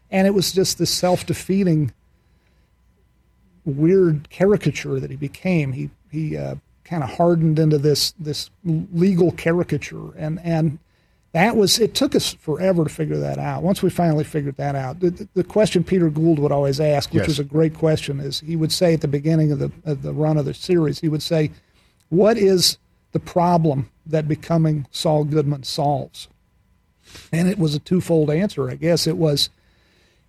and 0.09 0.27
it 0.27 0.33
was 0.33 0.51
just 0.51 0.77
this 0.77 0.89
self 0.89 1.25
defeating 1.25 1.91
weird 3.65 4.29
caricature 4.29 4.99
that 4.99 5.09
he 5.09 5.17
became. 5.17 5.73
He 5.73 5.89
he 6.11 6.37
uh, 6.37 6.55
kind 6.83 7.03
of 7.03 7.11
hardened 7.11 7.59
into 7.59 7.77
this 7.77 8.13
this 8.19 8.49
legal 8.63 9.31
caricature, 9.31 10.15
and 10.15 10.39
and 10.43 10.79
that 11.35 11.57
was 11.57 11.79
it 11.79 11.93
took 11.93 12.15
us 12.15 12.33
forever 12.33 12.85
to 12.85 12.89
figure 12.89 13.17
that 13.17 13.37
out. 13.37 13.61
Once 13.61 13.83
we 13.83 13.89
finally 13.89 14.23
figured 14.23 14.55
that 14.55 14.73
out, 14.73 15.01
the, 15.01 15.27
the 15.33 15.43
question 15.43 15.83
Peter 15.83 16.09
Gould 16.09 16.39
would 16.39 16.53
always 16.53 16.79
ask, 16.79 17.09
which 17.11 17.23
Yes. 17.23 17.27
was 17.27 17.39
a 17.39 17.43
great 17.43 17.73
question, 17.73 18.21
is 18.21 18.39
he 18.39 18.55
would 18.55 18.71
say 18.71 18.93
at 18.93 19.01
the 19.01 19.07
beginning 19.09 19.51
of 19.51 19.59
the 19.59 19.69
of 19.83 20.01
the 20.01 20.13
run 20.13 20.37
of 20.37 20.45
the 20.45 20.53
series, 20.53 21.01
he 21.01 21.09
would 21.09 21.21
say, 21.21 21.51
"What 22.07 22.37
is 22.37 22.77
the 23.11 23.19
problem 23.19 23.89
that 24.05 24.29
becoming 24.29 24.87
Saul 24.91 25.25
Goodman 25.25 25.63
solves?" 25.63 26.29
And 27.33 27.49
it 27.49 27.59
was 27.59 27.75
a 27.75 27.79
twofold 27.79 28.31
answer, 28.31 28.69
I 28.71 28.75
guess. 28.75 29.05
It 29.05 29.17
was 29.17 29.49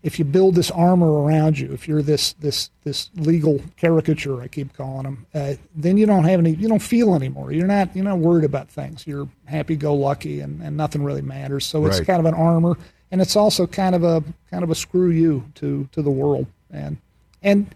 if 0.07 0.21
you 0.21 0.25
build 0.25 0.55
this 0.55 0.71
armor 0.71 1.21
around 1.21 1.59
you, 1.59 1.73
if 1.73 1.89
you're 1.89 2.01
this 2.01 2.33
this 2.35 2.71
this 2.85 3.11
legal 3.17 3.61
caricature, 3.77 4.41
I 4.41 4.47
keep 4.47 4.73
calling 4.73 5.03
them, 5.03 5.27
uh, 5.35 5.55
then 5.75 5.97
you 5.97 6.07
don't 6.07 6.23
have 6.23 6.39
any, 6.39 6.53
you 6.55 6.69
don't 6.69 6.81
feel 6.81 7.17
anymore. 7.17 7.51
You're 7.51 7.67
not 7.67 7.95
you're 7.97 8.05
not 8.05 8.21
worried 8.21 8.45
about 8.45 8.69
things. 8.69 9.05
You're 9.05 9.29
happy 9.47 9.75
go 9.75 9.95
lucky, 9.95 10.39
and, 10.41 10.63
and 10.63 10.77
nothing 10.77 11.03
really 11.03 11.23
matters. 11.23 11.67
So 11.67 11.85
it's 11.87 11.99
Right. 11.99 12.07
kind 12.07 12.21
of 12.21 12.27
an 12.27 12.35
armor, 12.35 12.79
and 13.11 13.21
it's 13.21 13.35
also 13.35 13.67
kind 13.67 13.97
of 13.97 14.05
a 14.05 14.23
kind 14.49 14.63
of 14.63 14.71
a 14.71 14.77
screw 14.77 15.11
you 15.11 15.45
to 15.57 15.89
to 15.91 16.03
the 16.03 16.11
world. 16.11 16.47
And 16.71 16.99
and 17.43 17.75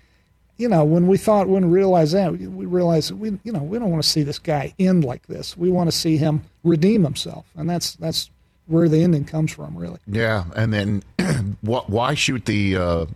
you 0.56 0.68
know 0.68 0.84
when 0.84 1.08
we 1.08 1.18
thought 1.18 1.49
when 1.49 1.68
we 1.68 1.76
realized 1.80 2.14
that 2.14 2.30
we 2.30 2.46
we 2.46 2.64
realized 2.64 3.10
we 3.10 3.40
you 3.42 3.50
know 3.50 3.64
we 3.64 3.76
don't 3.80 3.90
want 3.90 4.04
to 4.04 4.08
see 4.08 4.22
this 4.22 4.38
guy 4.38 4.72
end 4.78 5.04
like 5.04 5.26
this. 5.26 5.56
We 5.56 5.68
want 5.68 5.90
to 5.90 5.96
see 5.96 6.16
him 6.16 6.42
redeem 6.62 7.02
himself, 7.02 7.46
and 7.56 7.68
that's 7.68 7.96
that's 7.96 8.30
where 8.70 8.88
the 8.88 9.02
ending 9.02 9.24
comes 9.24 9.52
from, 9.52 9.76
really. 9.76 9.98
Yeah, 10.06 10.44
and 10.56 10.72
then 10.72 11.02
why 11.62 12.14
shoot 12.14 12.44
the 12.46 12.76
uh, 12.76 13.06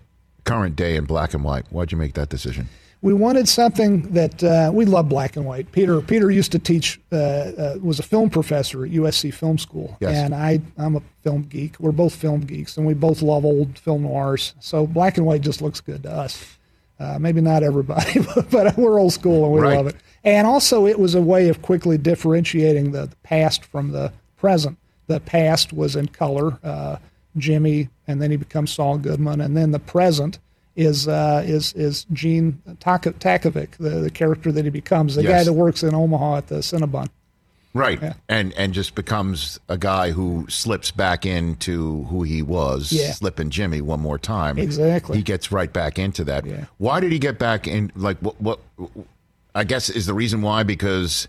current 0.45 0.77
day 0.77 0.97
in 0.97 1.05
black 1.05 1.35
and 1.35 1.45
white? 1.45 1.67
Why'd 1.71 1.93
you 1.93 1.99
make 1.99 2.15
that 2.15 2.29
decision? 2.29 2.69
we 3.03 3.13
wanted 3.13 3.47
something 3.47 4.01
that 4.15 4.43
uh, 4.43 4.71
we 4.73 4.87
love 4.87 5.11
black 5.11 5.37
and 5.37 5.45
white. 5.45 5.71
Peter 5.73 6.01
Peter 6.01 6.31
used 6.31 6.51
to 6.53 6.59
teach 6.59 6.99
uh, 7.13 7.17
uh, 7.17 7.77
was 7.83 7.99
a 7.99 8.03
film 8.03 8.31
professor 8.31 8.83
at 8.87 8.93
USC 8.93 9.33
Film 9.35 9.59
School, 9.59 9.95
Yes. 10.01 10.17
and 10.17 10.35
I 10.35 10.61
I'm 10.79 10.97
a 10.97 11.03
film 11.23 11.43
geek. 11.43 11.79
We're 11.79 11.93
both 11.93 12.15
film 12.15 12.41
geeks, 12.41 12.79
and 12.79 12.87
we 12.87 12.95
both 12.95 13.21
love 13.21 13.45
old 13.45 13.79
film 13.79 14.05
noirs. 14.05 14.55
So 14.59 14.87
black 14.87 15.19
and 15.19 15.27
white 15.27 15.43
just 15.43 15.61
looks 15.61 15.83
good 15.83 16.03
to 16.05 16.11
us. 16.11 16.57
Uh, 16.99 17.19
maybe 17.19 17.43
not 17.43 17.63
everybody, 17.63 18.21
but, 18.35 18.51
but 18.51 18.77
we're 18.79 18.99
old 18.99 19.13
school 19.13 19.45
and 19.45 19.53
we 19.53 19.61
Right. 19.61 19.77
love 19.77 19.87
it. 19.89 19.97
And 20.23 20.47
also, 20.47 20.87
it 20.87 20.99
was 20.99 21.15
a 21.15 21.21
way 21.21 21.49
of 21.51 21.61
quickly 21.61 21.99
differentiating 21.99 22.93
the, 22.93 23.05
the 23.07 23.17
past 23.17 23.65
from 23.67 23.91
the 23.93 24.13
present. 24.39 24.79
The 25.07 25.21
past 25.21 25.73
was 25.73 25.97
in 25.97 26.09
color, 26.09 26.59
uh, 26.63 26.97
Jimmy, 27.37 27.89
and 28.07 28.23
then 28.23 28.31
he 28.31 28.37
becomes 28.37 28.73
Saul 28.73 28.99
Goodman, 28.99 29.41
and 29.41 29.57
then 29.57 29.71
the 29.73 29.79
present 29.79 30.39
is 30.77 31.07
uh, 31.09 31.43
is 31.47 31.73
is 31.75 32.05
Gene 32.13 32.61
Takovic, 32.81 33.73
the, 33.79 33.91
the 34.01 34.11
character 34.11 34.51
that 34.53 34.65
he 34.65 34.71
becomes, 34.71 35.15
the 35.15 35.23
guy 35.23 35.45
that 35.45 35.53
works 35.53 35.83
in 35.83 35.95
Omaha 35.95 36.37
at 36.39 36.47
the 36.49 36.57
Cinnabon. 36.57 37.09
Right, 37.75 38.01
and 38.29 38.53
and 38.55 38.73
just 38.73 38.95
becomes 38.95 39.59
a 39.69 39.77
guy 39.77 40.13
who 40.13 40.47
slips 40.49 40.93
back 40.93 41.27
into 41.27 42.05
who 42.05 42.23
he 42.23 42.41
was, 42.41 42.93
Yeah. 42.93 43.11
slipping 43.13 43.51
Jimmy 43.51 43.81
one 43.81 43.99
more 43.99 44.19
time. 44.19 44.59
Exactly. 44.59 45.17
he 45.17 45.25
gets 45.25 45.51
right 45.51 45.73
back 45.73 45.99
into 45.99 46.23
that. 46.25 46.47
Yeah. 46.47 46.67
Why 46.79 47.01
did 47.01 47.11
he 47.11 47.19
get 47.19 47.37
back 47.39 47.67
in? 47.67 47.91
Like 47.97 48.19
what? 48.19 48.41
What? 48.41 48.61
I 49.57 49.65
guess 49.65 49.91
is 49.91 50.07
the 50.07 50.15
reason 50.15 50.41
why 50.43 50.63
because 50.63 51.27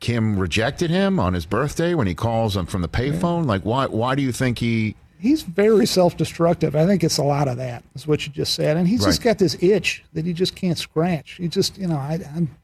Kim 0.00 0.38
rejected 0.38 0.90
him 0.90 1.18
on 1.18 1.32
his 1.34 1.46
birthday 1.46 1.94
when 1.94 2.06
he 2.06 2.14
calls 2.14 2.56
him 2.56 2.66
from 2.66 2.82
the 2.82 2.88
payphone. 2.88 3.46
Like 3.46 3.62
why? 3.62 3.86
Why 3.86 4.14
do 4.14 4.22
you 4.22 4.32
think 4.32 4.58
he? 4.58 4.94
He's 5.18 5.42
very 5.42 5.86
self-destructive. 5.86 6.76
I 6.76 6.84
think 6.86 7.02
it's 7.02 7.16
a 7.16 7.22
lot 7.24 7.48
of 7.48 7.56
that. 7.56 7.82
Is 7.94 8.06
what 8.06 8.26
you 8.26 8.32
just 8.32 8.54
said, 8.54 8.76
and 8.76 8.86
he's 8.86 9.02
just 9.04 9.22
got 9.22 9.38
this 9.38 9.56
itch 9.62 10.04
that 10.12 10.26
he 10.26 10.32
just 10.34 10.54
can't 10.54 10.76
scratch. 10.76 11.32
He 11.32 11.48
just, 11.48 11.78
you 11.78 11.86
know, 11.86 11.96
I, 11.96 12.20
I'm. 12.36 12.54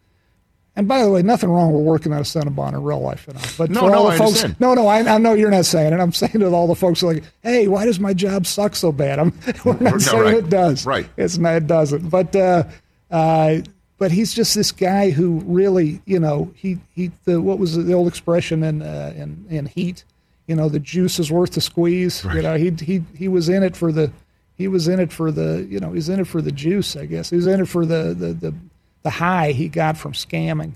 And 0.76 0.88
by 0.88 1.02
the 1.02 1.10
way, 1.10 1.22
nothing 1.22 1.50
wrong 1.50 1.72
with 1.74 1.82
working 1.84 2.12
at 2.14 2.20
a 2.20 2.24
Cinnabon 2.24 2.72
in 2.72 2.82
real 2.82 3.00
life, 3.00 3.26
you 3.26 3.34
know. 3.34 3.40
But 3.58 3.70
No, 3.70 3.80
for 3.80 3.90
no, 3.90 3.94
all 3.98 4.06
I 4.08 4.16
folks, 4.16 4.42
understand. 4.42 4.56
no, 4.60 4.72
no, 4.72 4.86
I, 4.86 5.00
I 5.00 5.18
know 5.18 5.34
you're 5.34 5.50
not 5.50 5.66
saying 5.66 5.92
it. 5.92 6.00
I'm 6.00 6.12
saying 6.14 6.38
to 6.40 6.46
all 6.54 6.66
the 6.66 6.74
folks 6.74 7.00
who 7.00 7.08
are 7.10 7.14
like, 7.14 7.24
"Hey, 7.42 7.68
why 7.68 7.84
does 7.86 7.98
my 8.00 8.12
job 8.14 8.46
suck 8.46 8.74
so 8.76 8.92
bad?" 8.92 9.18
I'm 9.18 9.32
we're 9.64 9.74
No, 9.80 9.90
not 9.90 10.00
saying 10.02 10.22
right. 10.22 10.34
it 10.36 10.48
does. 10.50 10.84
Right. 10.86 11.06
It's 11.16 11.38
not. 11.38 11.54
It 11.56 11.66
doesn't. 11.66 12.08
But 12.10 12.36
uh, 12.36 12.64
uh, 13.10 13.58
but 14.02 14.10
he's 14.10 14.34
just 14.34 14.56
this 14.56 14.72
guy 14.72 15.10
who 15.10 15.38
really, 15.46 16.02
you 16.06 16.18
know, 16.18 16.50
he 16.56 16.80
he. 16.92 17.12
The, 17.22 17.40
what 17.40 17.60
was 17.60 17.76
the 17.76 17.92
old 17.92 18.08
expression 18.08 18.64
in 18.64 18.82
uh, 18.82 19.12
in 19.14 19.46
in 19.48 19.66
Heat? 19.66 20.02
You 20.48 20.56
know, 20.56 20.68
the 20.68 20.80
juice 20.80 21.20
is 21.20 21.30
worth 21.30 21.52
the 21.52 21.60
squeeze. 21.60 22.24
You 22.24 22.42
know, 22.42 22.56
he 22.56 22.70
he 22.70 23.04
he 23.16 23.28
was 23.28 23.48
in 23.48 23.62
it 23.62 23.76
for 23.76 23.92
the. 23.92 24.10
He 24.58 24.66
was 24.66 24.88
in 24.88 24.98
it 24.98 25.12
for 25.12 25.30
the, 25.30 25.64
you 25.70 25.78
know, 25.78 25.90
he 25.90 25.94
was 25.94 26.08
in 26.08 26.18
it 26.18 26.26
for 26.26 26.42
the 26.42 26.50
juice, 26.50 26.96
I 26.96 27.06
guess. 27.06 27.30
He 27.30 27.36
was 27.36 27.46
in 27.46 27.60
it 27.60 27.68
for 27.68 27.86
the 27.86 28.12
the 28.12 28.32
the, 28.32 28.54
the 29.04 29.10
high 29.10 29.52
he 29.52 29.68
got 29.68 29.96
from 29.96 30.14
scamming 30.14 30.72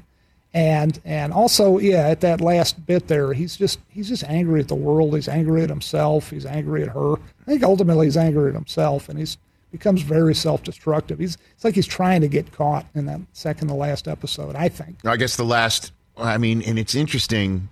and 0.54 1.00
and 1.04 1.32
also 1.32 1.78
yeah 1.78 2.06
at 2.06 2.20
that 2.20 2.40
last 2.40 2.86
bit 2.86 3.08
there 3.08 3.34
he's 3.34 3.56
just 3.56 3.78
he's 3.88 4.08
just 4.08 4.24
angry 4.24 4.60
at 4.60 4.68
the 4.68 4.74
world 4.74 5.14
he's 5.14 5.28
angry 5.28 5.62
at 5.62 5.68
himself 5.68 6.30
he's 6.30 6.46
angry 6.46 6.82
at 6.82 6.88
her 6.88 7.14
i 7.14 7.44
think 7.44 7.62
ultimately 7.62 8.06
he's 8.06 8.16
angry 8.16 8.48
at 8.48 8.54
himself 8.54 9.10
and 9.10 9.18
he's 9.18 9.36
becomes 9.78 10.02
very 10.02 10.34
self-destructive 10.34 11.18
he's 11.18 11.36
it's 11.54 11.64
like 11.64 11.74
he's 11.74 11.86
trying 11.86 12.20
to 12.20 12.28
get 12.28 12.50
caught 12.52 12.86
in 12.94 13.06
that 13.06 13.20
second 13.32 13.68
to 13.68 13.74
last 13.74 14.08
episode 14.08 14.54
i 14.56 14.68
think 14.68 14.96
I 15.04 15.16
guess 15.16 15.36
the 15.36 15.44
last. 15.44 15.92
I 16.16 16.38
mean, 16.38 16.62
and 16.62 16.78
it's 16.78 16.94
interesting 16.94 17.68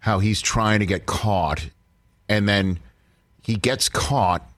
how 0.00 0.20
he's 0.20 0.40
trying 0.40 0.78
to 0.80 0.86
get 0.86 1.06
caught, 1.06 1.68
and 2.28 2.48
then 2.48 2.78
he 3.42 3.56
gets 3.56 3.88
caught 3.88 4.48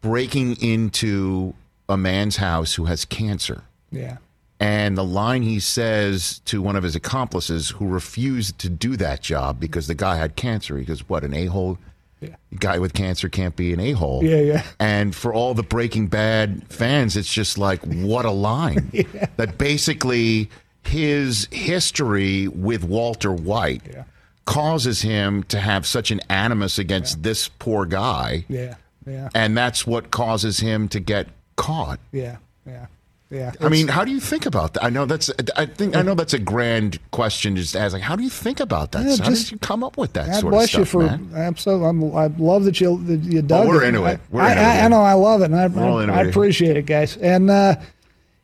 breaking 0.00 0.60
into 0.60 1.54
a 1.88 1.96
man's 1.96 2.36
house 2.36 2.74
who 2.74 2.86
has 2.86 3.04
cancer. 3.04 3.62
yeah 3.90 4.16
And 4.58 4.96
the 4.98 5.04
line 5.04 5.42
he 5.42 5.60
says 5.60 6.40
to 6.46 6.60
one 6.60 6.76
of 6.76 6.82
his 6.82 6.96
accomplices 6.96 7.70
who 7.70 7.86
refused 7.86 8.58
to 8.60 8.68
do 8.68 8.96
that 8.96 9.20
job 9.22 9.60
because 9.60 9.86
the 9.86 9.94
guy 9.94 10.16
had 10.16 10.34
cancer, 10.36 10.76
he 10.78 10.84
goes, 10.84 11.08
What, 11.08 11.24
an 11.24 11.34
a 11.34 11.46
hole? 11.46 11.78
Yeah. 12.22 12.36
Guy 12.58 12.78
with 12.78 12.94
cancer 12.94 13.28
can't 13.28 13.56
be 13.56 13.72
an 13.72 13.80
a 13.80 13.92
hole. 13.92 14.22
Yeah, 14.24 14.40
yeah. 14.40 14.62
And 14.78 15.14
for 15.14 15.34
all 15.34 15.54
the 15.54 15.62
Breaking 15.62 16.06
Bad 16.06 16.62
fans, 16.72 17.16
it's 17.16 17.32
just 17.32 17.58
like, 17.58 17.82
what 17.84 18.24
a 18.24 18.30
line. 18.30 18.90
That 19.36 19.58
basically 19.58 20.48
his 20.84 21.48
history 21.50 22.48
with 22.48 22.84
Walter 22.84 23.32
White 23.32 23.82
Yeah. 23.92 24.04
causes 24.44 25.02
him 25.02 25.42
to 25.44 25.58
have 25.60 25.86
such 25.86 26.10
an 26.10 26.20
animus 26.28 26.78
against 26.78 27.22
this 27.22 27.48
poor 27.48 27.86
guy. 27.86 28.44
yeah 28.48 28.74
yeah 29.06 29.28
And 29.34 29.56
that's 29.56 29.86
what 29.86 30.10
causes 30.10 30.60
him 30.60 30.88
to 30.88 31.00
get 31.00 31.28
caught. 31.56 31.98
yeah 32.12 32.36
yeah 32.66 32.86
Yeah, 33.32 33.52
I 33.62 33.70
mean, 33.70 33.88
how 33.88 34.04
do 34.04 34.12
you 34.12 34.20
think 34.20 34.44
about 34.44 34.74
that? 34.74 34.84
I 34.84 34.90
know 34.90 35.06
that's. 35.06 35.30
I 35.56 35.64
think 35.64 35.96
I 35.96 36.02
know 36.02 36.14
that's 36.14 36.34
a 36.34 36.38
grand 36.38 36.98
question. 37.12 37.56
Just 37.56 37.74
as 37.74 37.94
like, 37.94 38.02
how 38.02 38.14
do 38.14 38.22
you 38.22 38.28
think 38.28 38.60
about 38.60 38.92
that? 38.92 39.06
Yeah, 39.06 39.16
how 39.16 39.30
just- 39.30 39.44
did 39.44 39.52
you 39.52 39.58
come 39.58 39.82
up 39.82 39.96
with 39.96 40.12
that 40.12 40.26
God 40.26 40.40
sort 40.40 40.50
bless 40.52 40.74
of 40.74 40.80
you 40.80 40.84
stuff, 40.84 40.88
for 40.90 41.06
man? 41.06 41.30
absolutely. 41.34 41.86
I'm, 41.88 42.14
I 42.14 42.26
love 42.26 42.64
that 42.64 42.78
you 42.78 43.02
that 43.04 43.20
you 43.20 43.40
dug 43.40 43.68
we're 43.68 43.84
it. 43.84 43.88
into 43.88 44.04
it. 44.04 44.20
We're 44.30 44.42
I, 44.42 44.50
into 44.50 44.62
it, 44.62 44.66
I, 44.66 44.88
know 44.88 45.00
I 45.00 45.14
love 45.14 45.40
it, 45.40 45.50
and 45.50 45.56
I, 45.56 45.64
I, 45.64 46.20
I 46.20 46.22
appreciate 46.24 46.76
it, 46.76 46.84
guys. 46.84 47.16
And 47.16 47.50
uh, 47.50 47.76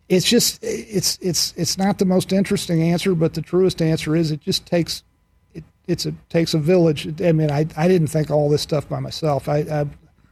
it's 0.08 0.26
just 0.26 0.58
it's 0.62 1.18
it's 1.20 1.52
it's 1.58 1.76
not 1.76 1.98
the 1.98 2.06
most 2.06 2.32
interesting 2.32 2.82
answer, 2.82 3.14
but 3.14 3.34
the 3.34 3.42
truest 3.42 3.82
answer 3.82 4.16
is 4.16 4.30
it 4.30 4.40
just 4.40 4.64
takes 4.64 5.02
it 5.52 5.64
it's 5.86 6.06
a 6.06 6.14
takes 6.30 6.54
a 6.54 6.58
village. 6.58 7.20
I 7.20 7.32
mean, 7.32 7.50
I 7.50 7.66
I 7.76 7.88
didn't 7.88 8.08
think 8.08 8.30
all 8.30 8.48
this 8.48 8.62
stuff 8.62 8.88
by 8.88 9.00
myself. 9.00 9.50
I, 9.50 9.58
I 9.58 9.86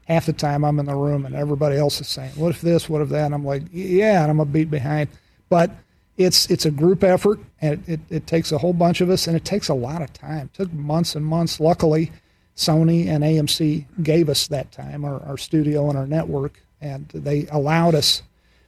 half 0.06 0.26
the 0.26 0.32
time 0.32 0.64
I'm 0.64 0.78
in 0.78 0.86
the 0.86 0.96
room 0.96 1.26
and 1.26 1.34
everybody 1.34 1.76
else 1.76 2.00
is 2.00 2.08
saying, 2.08 2.32
"What 2.36 2.50
if 2.50 2.60
this? 2.60 2.88
What 2.88 3.02
if 3.02 3.08
that?" 3.10 3.26
And 3.26 3.34
I'm 3.34 3.44
like, 3.44 3.62
"Yeah," 3.72 4.22
and 4.22 4.30
I'm 4.30 4.40
a 4.40 4.44
beat 4.46 4.70
behind, 4.70 5.08
but. 5.48 5.70
It's 6.18 6.50
it's 6.50 6.64
a 6.64 6.70
group 6.70 7.04
effort, 7.04 7.40
and 7.60 7.74
it, 7.86 7.92
it, 7.92 8.00
it 8.08 8.26
takes 8.26 8.50
a 8.50 8.56
whole 8.56 8.72
bunch 8.72 9.02
of 9.02 9.10
us, 9.10 9.26
and 9.26 9.36
it 9.36 9.44
takes 9.44 9.68
a 9.68 9.74
lot 9.74 10.00
of 10.00 10.10
time. 10.14 10.48
It 10.50 10.54
took 10.54 10.72
months 10.72 11.14
and 11.14 11.22
months. 11.26 11.60
Luckily, 11.60 12.10
Sony 12.56 13.06
and 13.06 13.22
AMC 13.22 13.84
gave 14.02 14.28
us 14.30 14.46
that 14.48 14.72
time, 14.72 15.04
our, 15.04 15.22
our 15.24 15.36
studio 15.36 15.88
and 15.90 15.98
our 15.98 16.06
network, 16.06 16.62
and 16.80 17.06
they 17.08 17.46
allowed 17.50 17.94
us. 17.94 18.22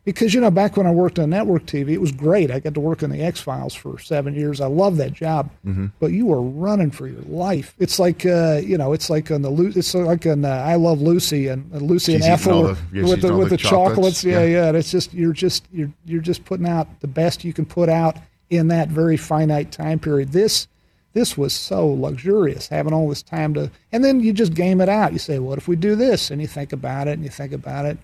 Because, 0.05 0.33
you 0.33 0.41
know, 0.41 0.51
back 0.51 0.77
when 0.79 0.87
I 0.87 0.91
worked 0.91 1.19
on 1.19 1.29
network 1.31 1.67
TV, 1.67 1.91
it 1.91 2.01
was 2.01 2.13
great. 2.13 2.51
I 2.51 2.61
got 2.61 2.73
to 2.75 2.81
work 2.81 3.03
on 3.03 3.11
the 3.11 3.21
X 3.21 3.41
Files 3.41 3.75
for 3.75 3.99
seven 3.99 4.35
years. 4.35 4.59
I 4.61 4.67
love 4.67 4.97
that 4.97 5.13
job. 5.13 5.51
Mm-hmm. 5.67 5.87
But 6.01 6.13
you 6.13 6.25
were 6.25 6.41
running 6.41 6.91
for 6.91 7.07
your 7.07 7.21
life. 7.23 7.75
It's 7.79 7.99
like, 7.99 8.25
uh, 8.25 8.61
you 8.65 8.79
know, 8.79 8.95
it's 8.95 9.11
like 9.11 9.31
on 9.31 9.43
the 9.43 9.53
it's 9.77 9.95
like 9.95 10.27
on 10.27 10.47
uh, 10.47 10.49
I 10.49 10.77
Love 10.77 11.03
Lucy 11.03 11.49
and 11.49 11.71
uh, 11.75 11.79
Lucy 11.79 12.15
She's 12.15 12.25
and 12.25 12.33
Ethel 12.33 12.63
the- 12.69 12.79
yeah, 12.93 13.03
with 13.05 13.21
the 13.21 13.37
with 13.37 13.51
the 13.51 13.57
the 13.57 13.63
chocolates. 13.63 14.23
chocolates, 14.23 14.25
Yeah, 14.25 14.43
yeah. 14.45 14.47
yeah. 14.63 14.69
And 14.69 14.77
it's 14.79 14.91
just 14.91 15.13
you're 15.13 15.35
just 15.35 15.67
you're 15.73 15.93
you're 16.07 16.23
just 16.23 16.45
putting 16.47 16.67
out 16.67 17.01
the 17.01 17.09
best 17.09 17.45
you 17.45 17.53
can 17.53 17.67
put 17.67 17.91
out 17.91 18.17
in 18.49 18.69
that 18.69 18.89
very 18.89 19.19
finite 19.19 19.73
time 19.73 19.99
period. 19.99 20.33
This 20.33 20.69
this 21.13 21.37
was 21.37 21.53
so 21.53 21.87
luxurious 21.87 22.69
having 22.69 22.93
all 22.95 23.09
this 23.09 23.23
time 23.23 23.53
to 23.55 23.71
and 23.93 24.05
then 24.05 24.21
you 24.21 24.33
just 24.33 24.55
game 24.55 24.81
it 24.81 24.89
out 24.89 25.13
you 25.13 25.19
say 25.19 25.39
what 25.39 25.59
if 25.59 25.67
we 25.67 25.75
do 25.75 25.97
this 25.97 26.31
and 26.31 26.41
you 26.41 26.47
think 26.47 26.73
about 26.73 27.09
it 27.09 27.13
and 27.13 27.25
you 27.25 27.31
think 27.31 27.53
about 27.53 27.87
it 27.87 27.99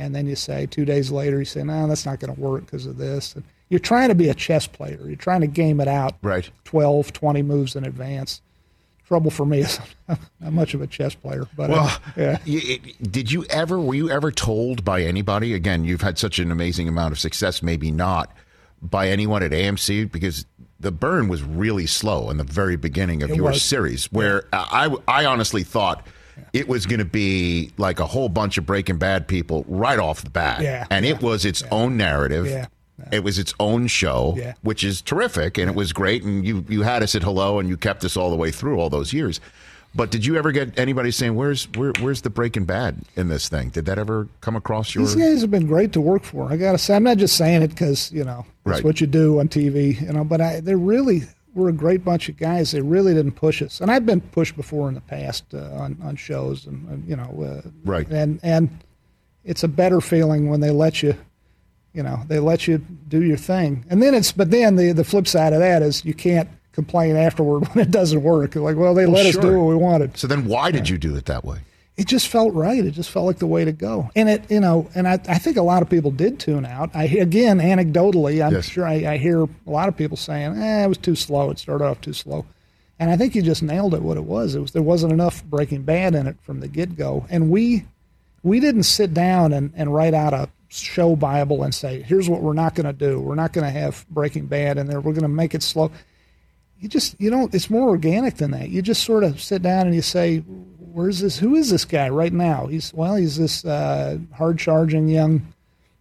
and 0.00 0.14
then 0.14 0.26
you 0.26 0.34
say 0.36 0.66
two 0.66 0.84
days 0.84 1.10
later 1.10 1.38
you 1.38 1.44
say 1.44 1.62
no 1.62 1.86
that's 1.86 2.04
not 2.06 2.18
going 2.20 2.34
to 2.34 2.40
work 2.40 2.64
because 2.66 2.86
of 2.86 2.96
this 2.96 3.34
and 3.34 3.44
you're 3.68 3.78
trying 3.78 4.08
to 4.08 4.14
be 4.14 4.28
a 4.28 4.34
chess 4.34 4.66
player 4.66 4.98
you're 5.06 5.14
trying 5.16 5.40
to 5.40 5.46
game 5.46 5.80
it 5.80 5.88
out 5.88 6.14
Right. 6.22 6.48
12 6.64 7.12
20 7.12 7.42
moves 7.42 7.76
in 7.76 7.84
advance 7.84 8.40
trouble 9.06 9.30
for 9.30 9.44
me 9.44 9.60
is 9.60 9.78
I'm 10.08 10.18
not 10.40 10.52
much 10.52 10.74
of 10.74 10.80
a 10.82 10.86
chess 10.86 11.14
player 11.14 11.46
but 11.56 11.70
uh, 11.70 11.74
Well, 11.74 11.98
yeah 12.16 12.38
it- 12.46 13.12
did 13.12 13.30
you 13.32 13.44
ever? 13.50 13.78
Were 13.80 13.94
you 13.94 14.08
ever 14.10 14.30
told 14.30 14.84
by 14.84 15.02
anybody? 15.02 15.52
Again, 15.54 15.84
you've 15.84 16.00
had 16.02 16.16
such 16.18 16.38
an 16.38 16.50
amazing 16.52 16.86
amount 16.88 17.10
of 17.12 17.18
success. 17.18 17.60
Maybe 17.62 17.90
not 17.90 18.32
by 18.80 19.08
anyone 19.08 19.42
at 19.42 19.50
AMC 19.50 20.10
because 20.12 20.46
the 20.78 20.92
burn 20.92 21.26
was 21.28 21.42
really 21.42 21.86
slow 21.86 22.30
in 22.30 22.36
the 22.36 22.44
very 22.44 22.76
beginning 22.76 23.22
of 23.24 23.30
It 23.30 23.36
your 23.36 23.46
was. 23.50 23.62
series. 23.62 24.06
Where 24.12 24.44
I, 24.52 24.94
I 25.08 25.24
honestly 25.26 25.62
thought. 25.64 26.06
It 26.52 26.68
was 26.68 26.86
going 26.86 26.98
to 26.98 27.04
be 27.04 27.72
like 27.78 28.00
a 28.00 28.06
whole 28.06 28.28
bunch 28.28 28.58
of 28.58 28.66
Breaking 28.66 28.98
Bad 28.98 29.28
people 29.28 29.64
right 29.68 29.98
off 29.98 30.22
the 30.22 30.30
bat, 30.30 30.62
Yeah, 30.62 30.86
and 30.90 31.04
it 31.04 31.22
was 31.22 31.44
its 31.44 31.62
own 31.70 31.96
narrative. 31.96 32.46
Yeah, 32.46 32.66
It 33.12 33.22
was 33.24 33.38
its 33.38 33.54
own 33.60 33.86
show, 33.86 34.34
Yeah. 34.36 34.54
which 34.62 34.82
is 34.84 35.00
terrific, 35.00 35.58
and 35.58 35.70
it 35.70 35.76
was 35.76 35.92
great. 35.92 36.22
And 36.24 36.44
you 36.44 36.64
you 36.68 36.82
had 36.82 37.02
us 37.02 37.14
at 37.14 37.22
hello, 37.22 37.58
and 37.58 37.68
you 37.68 37.76
kept 37.76 38.04
us 38.04 38.16
all 38.16 38.30
the 38.30 38.36
way 38.36 38.50
through 38.50 38.78
all 38.78 38.90
those 38.90 39.12
years. 39.12 39.40
But 39.92 40.12
did 40.12 40.24
you 40.24 40.36
ever 40.36 40.52
get 40.52 40.78
anybody 40.78 41.10
saying, 41.10 41.34
"Where's 41.34 41.66
where, 41.74 41.92
where's 42.00 42.20
the 42.20 42.30
Breaking 42.30 42.64
Bad 42.64 43.02
in 43.16 43.28
this 43.28 43.48
thing"? 43.48 43.70
Did 43.70 43.86
that 43.86 43.98
ever 43.98 44.28
come 44.40 44.54
across 44.54 44.94
your? 44.94 45.04
These 45.04 45.16
guys 45.16 45.40
have 45.40 45.50
been 45.50 45.66
great 45.66 45.92
to 45.94 46.00
work 46.00 46.22
for. 46.22 46.52
I 46.52 46.56
gotta 46.56 46.78
say, 46.78 46.94
I'm 46.94 47.02
not 47.02 47.16
just 47.16 47.36
saying 47.36 47.62
it 47.62 47.68
because 47.68 48.12
you 48.12 48.22
know 48.22 48.46
that's 48.64 48.76
Right. 48.76 48.84
what 48.84 49.00
you 49.00 49.08
do 49.08 49.40
on 49.40 49.48
TV, 49.48 50.00
you 50.00 50.12
know. 50.12 50.22
But 50.22 50.40
I, 50.40 50.60
they're 50.60 50.76
really 50.76 51.22
were 51.54 51.68
a 51.68 51.72
great 51.72 52.04
bunch 52.04 52.28
of 52.28 52.36
guys. 52.36 52.70
They 52.70 52.80
really 52.80 53.14
didn't 53.14 53.32
push 53.32 53.62
us, 53.62 53.80
and 53.80 53.90
I've 53.90 54.06
been 54.06 54.20
pushed 54.20 54.56
before 54.56 54.88
in 54.88 54.94
the 54.94 55.00
past 55.00 55.44
uh, 55.54 55.70
on 55.72 55.98
on 56.02 56.16
shows, 56.16 56.66
and, 56.66 56.88
and 56.88 57.08
you 57.08 57.16
know, 57.16 57.62
uh, 57.64 57.68
Right. 57.84 58.06
And 58.08 58.40
and 58.42 58.70
it's 59.44 59.64
a 59.64 59.68
better 59.68 60.00
feeling 60.00 60.48
when 60.48 60.60
they 60.60 60.70
let 60.70 61.02
you, 61.02 61.16
you 61.92 62.02
know, 62.02 62.22
they 62.28 62.38
let 62.38 62.68
you 62.68 62.78
do 62.78 63.22
your 63.22 63.36
thing, 63.36 63.84
and 63.90 64.02
then 64.02 64.14
it's. 64.14 64.32
But 64.32 64.50
then 64.50 64.76
the 64.76 64.92
the 64.92 65.04
flip 65.04 65.26
side 65.26 65.52
of 65.52 65.60
that 65.60 65.82
is 65.82 66.04
you 66.04 66.14
can't 66.14 66.48
complain 66.72 67.16
afterward 67.16 67.66
when 67.72 67.84
it 67.86 67.90
doesn't 67.90 68.22
work. 68.22 68.54
Like, 68.54 68.76
well, 68.76 68.94
they 68.94 69.06
let 69.06 69.26
us 69.26 69.36
do 69.36 69.58
what 69.58 69.66
we 69.66 69.76
wanted 69.76 70.16
So 70.16 70.26
then, 70.26 70.46
why 70.46 70.70
did 70.70 70.88
you 70.88 70.98
do 70.98 71.16
it 71.16 71.26
that 71.26 71.44
way? 71.44 71.58
It 72.00 72.06
just 72.06 72.28
felt 72.28 72.54
right. 72.54 72.82
It 72.82 72.92
just 72.92 73.10
felt 73.10 73.26
like 73.26 73.38
the 73.40 73.46
way 73.46 73.62
to 73.64 73.72
go. 73.72 74.10
And 74.16 74.28
it, 74.30 74.50
you 74.50 74.58
know, 74.58 74.88
and 74.94 75.06
I, 75.06 75.20
I 75.28 75.36
think 75.38 75.58
a 75.58 75.62
lot 75.62 75.82
of 75.82 75.90
people 75.90 76.10
did 76.10 76.40
tune 76.40 76.64
out. 76.64 76.90
I 76.94 77.04
again, 77.04 77.58
anecdotally, 77.58 78.44
I'm 78.44 78.54
Yes. 78.54 78.64
sure 78.70 78.86
I, 78.86 78.94
I 79.12 79.16
hear 79.18 79.42
a 79.42 79.48
lot 79.66 79.88
of 79.88 79.96
people 79.98 80.16
saying, 80.16 80.56
"Eh, 80.56 80.84
it 80.84 80.88
was 80.88 80.96
too 80.96 81.14
slow. 81.14 81.50
It 81.50 81.58
started 81.58 81.84
off 81.84 82.00
too 82.00 82.14
slow." 82.14 82.46
And 82.98 83.10
I 83.10 83.16
think 83.18 83.34
you 83.34 83.42
just 83.42 83.62
nailed 83.62 83.92
it. 83.94 84.02
What 84.02 84.16
it 84.16 84.24
was, 84.24 84.54
it 84.54 84.60
was 84.60 84.72
there 84.72 84.80
wasn't 84.82 85.12
enough 85.12 85.44
Breaking 85.44 85.82
Bad 85.82 86.14
in 86.14 86.26
it 86.26 86.36
from 86.40 86.60
the 86.60 86.68
get 86.68 86.96
go. 86.96 87.26
And 87.28 87.50
we 87.50 87.84
we 88.42 88.60
didn't 88.60 88.84
sit 88.84 89.12
down 89.12 89.52
and, 89.52 89.70
and 89.76 89.92
write 89.94 90.14
out 90.14 90.32
a 90.32 90.48
show 90.68 91.16
bible 91.16 91.62
and 91.62 91.74
say, 91.74 92.00
"Here's 92.00 92.30
what 92.30 92.40
we're 92.40 92.54
not 92.54 92.74
going 92.74 92.86
to 92.86 92.94
do. 92.94 93.20
We're 93.20 93.34
not 93.34 93.52
going 93.52 93.66
to 93.66 93.78
have 93.78 94.06
Breaking 94.08 94.46
Bad 94.46 94.78
in 94.78 94.86
there. 94.86 95.00
We're 95.02 95.12
going 95.12 95.22
to 95.22 95.28
make 95.28 95.54
it 95.54 95.62
slow." 95.62 95.90
you 96.82 96.88
just 96.88 97.14
you 97.20 97.28
don't 97.28 97.54
it's 97.54 97.68
more 97.68 97.90
organic 97.90 98.36
than 98.36 98.52
that 98.52 98.70
you 98.70 98.80
just 98.80 99.04
sort 99.04 99.22
of 99.22 99.38
sit 99.38 99.60
down 99.60 99.84
and 99.86 99.94
you 99.94 100.00
say 100.00 100.42
where's 100.92 101.20
this 101.20 101.38
who 101.38 101.54
is 101.54 101.70
this 101.70 101.84
guy 101.84 102.08
right 102.08 102.32
now 102.32 102.66
he's 102.66 102.92
well 102.94 103.16
he's 103.16 103.36
this 103.36 103.64
uh, 103.64 104.18
hard 104.34 104.58
charging 104.58 105.08
young 105.08 105.40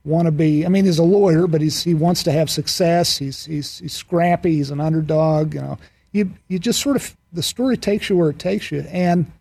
wannabe 0.07 0.65
i 0.65 0.69
mean 0.69 0.85
he's 0.85 0.99
a 0.99 1.03
lawyer 1.03 1.47
but 1.47 1.61
he's 1.61 1.83
he 1.83 1.93
wants 1.93 2.23
to 2.23 2.31
have 2.31 2.49
success 2.49 3.17
he's 3.17 3.45
he's, 3.45 3.79
he's 3.79 3.93
scrappy 3.93 4.55
he's 4.55 4.71
an 4.71 4.79
underdog 4.79 5.53
you 5.53 5.61
know 5.61 5.77
you 6.11 6.31
you 6.47 6.57
just 6.57 6.81
sort 6.81 6.95
of 6.95 7.15
the 7.33 7.43
story 7.43 7.77
takes 7.77 8.09
you 8.09 8.17
where 8.17 8.29
it 8.29 8.39
takes 8.39 8.71
you 8.71 8.81
and 8.89 9.31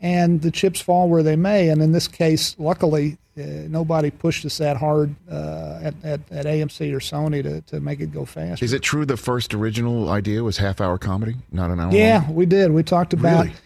and 0.00 0.40
the 0.42 0.50
chips 0.50 0.80
fall 0.80 1.08
where 1.08 1.22
they 1.22 1.36
may 1.36 1.68
and 1.68 1.82
in 1.82 1.92
this 1.92 2.08
case 2.08 2.54
luckily 2.58 3.18
uh, 3.38 3.42
nobody 3.68 4.10
pushed 4.10 4.44
us 4.44 4.58
that 4.58 4.76
hard 4.76 5.14
uh, 5.30 5.80
at, 5.82 5.94
at, 6.02 6.20
at 6.30 6.46
AMC 6.46 6.92
or 6.92 6.98
Sony 6.98 7.42
to, 7.42 7.60
to 7.62 7.80
make 7.80 8.00
it 8.00 8.12
go 8.12 8.24
faster. 8.24 8.64
Is 8.64 8.72
it 8.72 8.82
true 8.82 9.06
the 9.06 9.16
first 9.16 9.54
original 9.54 10.08
idea 10.10 10.42
was 10.42 10.56
half 10.56 10.80
hour 10.80 10.98
comedy, 10.98 11.36
not 11.52 11.70
an 11.70 11.78
hour? 11.78 11.92
Yeah, 11.92 12.22
long? 12.22 12.34
we 12.34 12.44
did. 12.44 12.72
We 12.72 12.82
talked 12.82 13.12
about. 13.12 13.44
Really? 13.46 13.56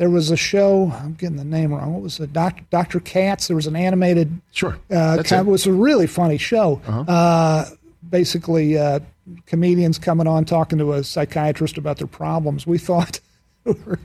There 0.00 0.08
was 0.08 0.30
a 0.30 0.36
show. 0.36 0.90
I'm 0.94 1.12
getting 1.12 1.36
the 1.36 1.44
name 1.44 1.74
wrong. 1.74 1.92
What 1.92 2.00
was 2.00 2.18
it? 2.20 2.32
Doctor 2.32 2.64
Doctor 2.70 3.00
Katz. 3.00 3.48
There 3.48 3.54
was 3.54 3.66
an 3.66 3.76
animated. 3.76 4.40
Sure. 4.50 4.78
Uh, 4.90 5.16
That's 5.16 5.28
kind 5.28 5.46
it. 5.46 5.50
it 5.50 5.52
was 5.52 5.66
a 5.66 5.72
really 5.74 6.06
funny 6.06 6.38
show. 6.38 6.80
uh 6.88 7.66
basically, 8.08 8.78
uh, 8.78 9.00
comedians 9.44 9.98
coming 9.98 10.26
on 10.26 10.46
talking 10.46 10.78
to 10.78 10.94
a 10.94 11.04
psychiatrist 11.04 11.76
about 11.76 11.98
their 11.98 12.06
problems. 12.06 12.66
We 12.66 12.78
thought 12.78 13.20
we 13.64 13.74
were 13.84 13.98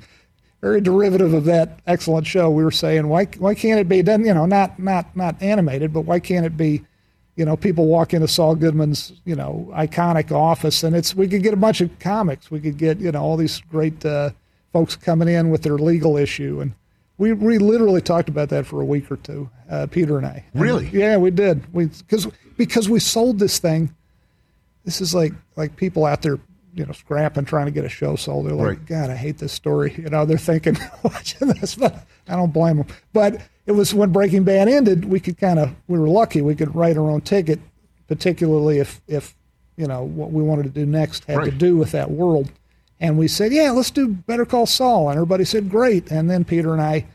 very 0.59 0.81
derivative 0.81 1.33
of 1.33 1.45
that 1.45 1.79
excellent 1.87 2.27
show. 2.27 2.49
We 2.49 2.65
were 2.65 2.71
saying, 2.71 3.07
why 3.07 3.27
why 3.37 3.55
can't 3.55 3.79
it 3.79 3.87
be 3.87 4.01
done? 4.01 4.25
You 4.25 4.33
know, 4.33 4.45
not 4.45 4.77
not 4.77 5.15
not 5.15 5.41
animated, 5.41 5.93
but 5.93 6.01
why 6.01 6.19
can't 6.19 6.45
it 6.45 6.57
be? 6.57 6.83
You 7.37 7.45
know, 7.45 7.55
people 7.55 7.85
walk 7.85 8.13
into 8.13 8.27
Saul 8.27 8.55
Goodman's, 8.55 9.13
you 9.23 9.35
know, 9.37 9.71
iconic 9.73 10.33
office, 10.33 10.83
and 10.83 10.93
it's 10.93 11.15
we 11.15 11.29
could 11.29 11.41
get 11.41 11.53
a 11.53 11.57
bunch 11.57 11.79
of 11.79 11.97
comics. 11.99 12.51
We 12.51 12.59
could 12.59 12.77
get, 12.77 12.99
you 12.99 13.13
know, 13.13 13.21
all 13.21 13.37
these 13.37 13.61
great 13.61 14.05
uh, 14.05 14.31
folks 14.75 14.97
coming 14.97 15.29
in 15.29 15.49
with 15.51 15.61
their 15.61 15.77
legal 15.77 16.17
issue, 16.17 16.59
and 16.59 16.73
we 17.17 17.31
we 17.31 17.57
literally 17.59 18.01
talked 18.01 18.27
about 18.27 18.49
that 18.49 18.65
for 18.65 18.81
a 18.81 18.85
week 18.85 19.09
or 19.09 19.15
two, 19.15 19.49
uh, 19.69 19.87
Peter 19.89 20.17
and 20.17 20.25
I. 20.27 20.43
And, 20.53 20.61
Really? 20.61 20.89
yeah, 20.91 21.15
we 21.15 21.31
did. 21.31 21.73
We 21.73 21.85
because 21.85 22.27
because 22.57 22.89
we 22.89 22.99
sold 22.99 23.39
this 23.39 23.57
thing. 23.57 23.95
This 24.83 24.99
is 24.99 25.15
like 25.15 25.31
like 25.55 25.77
people 25.77 26.03
out 26.05 26.21
there, 26.23 26.39
you 26.73 26.85
know, 26.85 26.91
scrapping 26.91 27.45
trying 27.45 27.67
to 27.67 27.71
get 27.71 27.85
a 27.85 27.89
show 27.89 28.17
sold. 28.17 28.47
They're 28.47 28.53
like, 28.53 28.67
Right. 28.67 28.85
God, 28.85 29.09
I 29.09 29.15
hate 29.15 29.37
this 29.37 29.53
story. 29.53 29.95
You 29.97 30.09
know, 30.09 30.25
they're 30.25 30.37
thinking 30.37 30.77
watching 31.03 31.47
this, 31.47 31.75
but 31.75 32.05
I 32.27 32.35
don't 32.35 32.51
blame 32.51 32.75
them. 32.75 32.87
But 33.13 33.41
it 33.65 33.71
was 33.71 33.93
when 33.93 34.11
Breaking 34.11 34.43
Bad 34.43 34.67
ended, 34.67 35.05
we 35.05 35.21
could 35.21 35.37
kind 35.37 35.57
of 35.57 35.73
we 35.87 35.97
were 35.97 36.09
lucky. 36.09 36.41
We 36.41 36.53
could 36.53 36.75
write 36.75 36.97
our 36.97 37.09
own 37.09 37.21
ticket, 37.21 37.61
particularly 38.09 38.79
if 38.79 38.99
if 39.07 39.35
you 39.77 39.87
know 39.87 40.03
what 40.03 40.33
we 40.33 40.43
wanted 40.43 40.63
to 40.63 40.69
do 40.69 40.85
next 40.85 41.23
had 41.23 41.45
to 41.45 41.51
do 41.51 41.77
with 41.77 41.93
that 41.93 42.11
world. 42.11 42.51
And 43.05 43.19
we 43.19 43.27
said, 43.27 43.53
yeah, 43.53 43.69
let's 43.69 43.91
do 43.91 44.07
Better 44.07 44.45
Call 44.45 44.65
Saul. 44.65 45.09
And 45.09 45.17
everybody 45.17 45.45
said, 45.45 45.69
great. 45.69 46.09
And 46.09 46.27
then 46.27 46.43
Peter 46.43 46.73
and 46.73 46.81
I, 46.81 47.05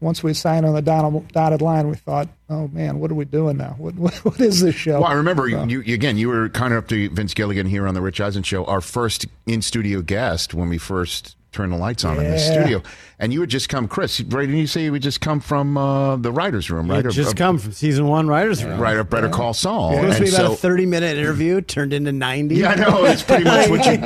once 0.00 0.22
we 0.22 0.34
signed 0.34 0.66
on 0.66 0.74
the 0.74 0.82
dotted, 0.82 1.62
line, 1.62 1.88
we 1.88 1.96
thought, 1.96 2.28
oh 2.50 2.68
man, 2.68 3.00
what 3.00 3.10
are 3.10 3.14
we 3.14 3.24
doing 3.24 3.56
now? 3.56 3.74
What 3.78 3.94
what, 3.96 4.14
what 4.26 4.40
is 4.40 4.60
this 4.60 4.74
show? 4.74 5.00
Well, 5.00 5.10
I 5.10 5.14
remember 5.14 5.48
you, 5.48 5.80
you 5.80 5.94
again. 5.94 6.18
You 6.18 6.28
were 6.28 6.50
kind 6.50 6.74
of 6.74 6.84
up 6.84 6.88
to 6.88 7.08
Vince 7.08 7.32
Gilligan 7.32 7.66
here 7.66 7.88
on 7.88 7.94
the 7.94 8.02
Rich 8.02 8.20
Eisen 8.20 8.42
show, 8.42 8.66
our 8.66 8.82
first 8.82 9.26
in 9.46 9.62
studio 9.62 10.02
guest 10.02 10.52
when 10.52 10.68
we 10.68 10.76
first 10.76 11.34
turned 11.50 11.72
the 11.72 11.76
lights 11.76 12.04
on 12.04 12.18
in 12.18 12.30
the 12.30 12.38
studio, 12.38 12.82
and 13.18 13.32
you 13.32 13.40
would 13.40 13.48
just 13.48 13.68
come, 13.68 13.88
Chris. 13.88 14.20
Right? 14.20 14.42
Didn't 14.46 14.56
you 14.58 14.66
say 14.66 14.84
you 14.84 14.92
would 14.92 15.02
just 15.02 15.20
come 15.20 15.40
from 15.40 15.76
uh, 15.76 16.16
the 16.16 16.30
writers' 16.30 16.70
room, 16.70 16.90
right? 16.90 17.00
It 17.00 17.06
Of- 17.06 17.14
just 17.14 17.30
of- 17.32 17.36
come 17.36 17.58
from 17.58 17.72
season 17.72 18.06
one 18.06 18.28
writers 18.28 18.62
room. 18.62 18.78
right. 18.80 18.96
Of 18.96 19.08
Better 19.10 19.28
Call 19.28 19.54
Saul. 19.54 19.94
Supposed 19.94 20.18
to 20.18 20.22
be 20.24 20.28
about 20.28 20.36
so- 20.46 20.52
a 20.52 20.56
thirty 20.56 20.86
minute 20.86 21.16
interview 21.16 21.60
turned 21.60 21.92
into 21.92 22.12
ninety. 22.12 22.56
Yeah, 22.56 22.70
I 22.70 22.74
know. 22.76 23.04
It's 23.06 23.22
pretty 23.22 23.44
much 23.44 23.68
what 23.70 23.84
you. 23.86 23.92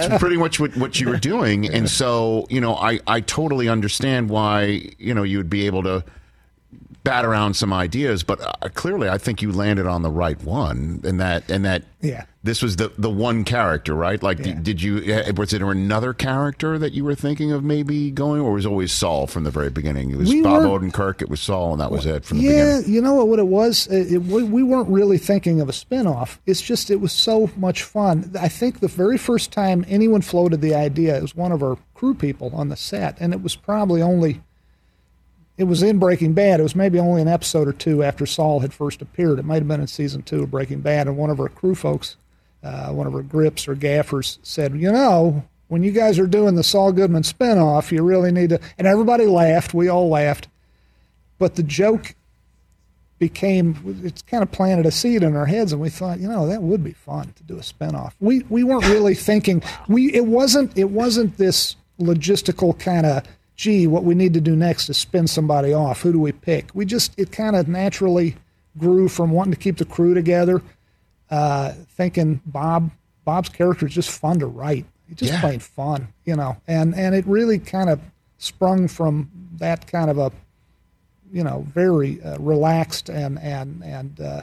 It's 0.00 0.18
pretty 0.18 0.36
much 0.36 0.60
what, 0.60 0.76
what 0.76 1.00
you 1.00 1.08
were 1.08 1.16
doing, 1.18 1.68
and 1.72 1.88
so 1.88 2.46
you 2.50 2.60
know, 2.60 2.74
I 2.76 3.00
I 3.06 3.20
totally 3.20 3.68
understand 3.68 4.28
why 4.30 4.82
you 4.98 5.14
know 5.14 5.22
you 5.22 5.38
would 5.38 5.50
be 5.50 5.66
able 5.66 5.82
to 5.84 6.04
bat 7.04 7.24
around 7.24 7.54
some 7.54 7.72
ideas, 7.72 8.22
but 8.22 8.40
uh, 8.40 8.68
clearly, 8.74 9.08
I 9.08 9.18
think 9.18 9.40
you 9.42 9.52
landed 9.52 9.86
on 9.86 10.02
the 10.02 10.10
right 10.10 10.40
one. 10.42 11.00
And 11.04 11.18
that, 11.20 11.50
and 11.50 11.64
that, 11.64 11.84
Yeah. 12.02 12.24
this 12.42 12.62
was 12.62 12.76
the 12.76 12.92
the 12.98 13.08
one 13.10 13.44
character, 13.44 13.94
right? 13.94 14.22
Like, 14.22 14.38
Yeah. 14.38 14.44
did, 14.44 14.62
did 14.62 14.82
you 14.82 15.14
uh, 15.14 15.32
was 15.36 15.50
there 15.50 15.70
another 15.70 16.12
character 16.12 16.78
that 16.78 16.92
you 16.92 17.04
were 17.04 17.14
thinking 17.14 17.52
of 17.52 17.64
maybe 17.64 18.10
going, 18.10 18.40
or 18.42 18.52
was 18.52 18.66
it 18.66 18.68
always 18.68 18.92
Saul 18.92 19.26
from 19.26 19.44
the 19.44 19.50
very 19.50 19.70
beginning? 19.70 20.10
It 20.10 20.16
was 20.18 20.28
We 20.28 20.42
Bob 20.42 20.62
Odenkirk, 20.62 21.22
it 21.22 21.30
was 21.30 21.40
Saul, 21.40 21.72
and 21.72 21.80
that 21.80 21.90
was 21.90 22.04
it 22.06 22.24
from 22.24 22.38
the 22.38 22.44
yeah, 22.44 22.76
beginning. 22.78 22.94
you 22.94 23.00
know 23.00 23.14
what, 23.14 23.28
what 23.28 23.38
it 23.38 23.46
was? 23.46 23.86
It, 23.86 24.12
it- 24.12 24.18
we, 24.22 24.42
we 24.42 24.62
weren't 24.62 24.88
really 24.88 25.18
thinking 25.18 25.60
of 25.60 25.68
a 25.68 25.72
spinoff. 25.72 26.38
It's 26.46 26.60
just 26.60 26.90
it 26.90 27.00
was 27.00 27.12
so 27.12 27.50
much 27.56 27.82
fun. 27.82 28.30
I 28.38 28.48
think 28.48 28.80
the 28.80 28.88
very 28.88 29.16
first 29.18 29.52
time 29.52 29.84
anyone 29.88 30.20
floated 30.22 30.60
the 30.60 30.74
idea, 30.74 31.16
it 31.16 31.22
was 31.22 31.34
one 31.34 31.52
of 31.52 31.62
our 31.62 31.78
crew 31.94 32.14
people 32.14 32.50
on 32.54 32.68
the 32.68 32.76
set, 32.76 33.16
and 33.20 33.32
it 33.32 33.42
was 33.42 33.56
probably 33.56 34.02
only. 34.02 34.42
It 35.60 35.64
was 35.64 35.82
in 35.82 35.98
Breaking 35.98 36.32
Bad. 36.32 36.58
It 36.58 36.62
was 36.62 36.74
maybe 36.74 36.98
only 36.98 37.20
an 37.20 37.28
episode 37.28 37.68
or 37.68 37.74
two 37.74 38.02
after 38.02 38.24
Saul 38.24 38.60
had 38.60 38.72
first 38.72 39.02
appeared. 39.02 39.38
It 39.38 39.44
might 39.44 39.56
have 39.56 39.68
been 39.68 39.82
in 39.82 39.86
season 39.86 40.22
two 40.22 40.42
of 40.42 40.50
Breaking 40.50 40.80
Bad, 40.80 41.06
and 41.06 41.18
one 41.18 41.28
of 41.28 41.38
our 41.38 41.50
crew 41.50 41.74
folks, 41.74 42.16
uh, 42.64 42.88
one 42.92 43.06
of 43.06 43.14
our 43.14 43.20
grips 43.20 43.68
or 43.68 43.74
gaffers, 43.74 44.38
said, 44.42 44.74
"You 44.74 44.90
know, 44.90 45.44
when 45.68 45.82
you 45.82 45.92
guys 45.92 46.18
are 46.18 46.26
doing 46.26 46.54
the 46.54 46.64
Saul 46.64 46.92
Goodman 46.92 47.24
spinoff, 47.24 47.92
you 47.92 48.02
really 48.02 48.32
need 48.32 48.48
to." 48.48 48.60
And 48.78 48.86
everybody 48.86 49.26
laughed. 49.26 49.74
We 49.74 49.86
all 49.88 50.08
laughed, 50.08 50.48
but 51.38 51.56
the 51.56 51.62
joke 51.62 52.14
became 53.18 54.00
it's 54.02 54.22
kind 54.22 54.42
of 54.42 54.50
planted 54.50 54.86
a 54.86 54.90
seed 54.90 55.22
in 55.22 55.36
our 55.36 55.44
heads 55.44 55.74
and 55.74 55.82
we 55.82 55.90
thought 55.90 56.18
you 56.20 56.26
know 56.26 56.46
that 56.46 56.62
would 56.62 56.82
be 56.82 56.94
fun 56.94 57.30
to 57.36 57.42
do 57.42 57.58
a 57.58 57.60
spinoff 57.60 58.14
we 58.18 58.42
we 58.48 58.64
weren't 58.64 58.86
really 58.86 59.14
thinking 59.14 59.62
we 59.88 60.10
it 60.14 60.24
wasn't 60.24 60.74
it 60.74 60.88
wasn't 60.88 61.36
this 61.36 61.76
logistical 62.00 62.76
kind 62.78 63.04
of 63.04 63.22
gee 63.60 63.86
what 63.86 64.04
we 64.04 64.14
need 64.14 64.32
to 64.32 64.40
do 64.40 64.56
next 64.56 64.88
is 64.88 64.96
spin 64.96 65.26
somebody 65.26 65.72
off. 65.74 66.00
Who 66.00 66.12
do 66.12 66.18
we 66.18 66.32
pick? 66.32 66.70
We 66.72 66.86
just 66.86 67.12
it 67.18 67.30
kind 67.30 67.54
of 67.54 67.68
naturally 67.68 68.36
grew 68.78 69.06
from 69.08 69.30
wanting 69.32 69.52
to 69.52 69.58
keep 69.58 69.76
the 69.76 69.84
crew 69.84 70.14
together 70.14 70.62
uh, 71.30 71.72
thinking 71.96 72.40
bob 72.46 72.90
bob's 73.26 73.50
character 73.50 73.86
is 73.86 73.92
just 73.94 74.10
fun 74.10 74.38
to 74.38 74.46
write. 74.46 74.86
He's 75.08 75.18
just 75.18 75.32
Yeah. 75.32 75.40
plain 75.40 75.58
fun 75.58 76.08
you 76.24 76.36
know? 76.36 76.56
And 76.66 76.94
and 76.94 77.14
it 77.14 77.26
really 77.26 77.58
kind 77.58 77.90
of 77.90 78.00
sprung 78.38 78.88
from 78.88 79.30
that 79.58 79.86
kind 79.86 80.08
of 80.10 80.16
a 80.18 80.32
you 81.32 81.44
know, 81.44 81.64
very 81.68 82.20
uh, 82.22 82.38
relaxed 82.38 83.08
and 83.08 83.38
and 83.40 83.84
and 83.84 84.20
uh, 84.20 84.42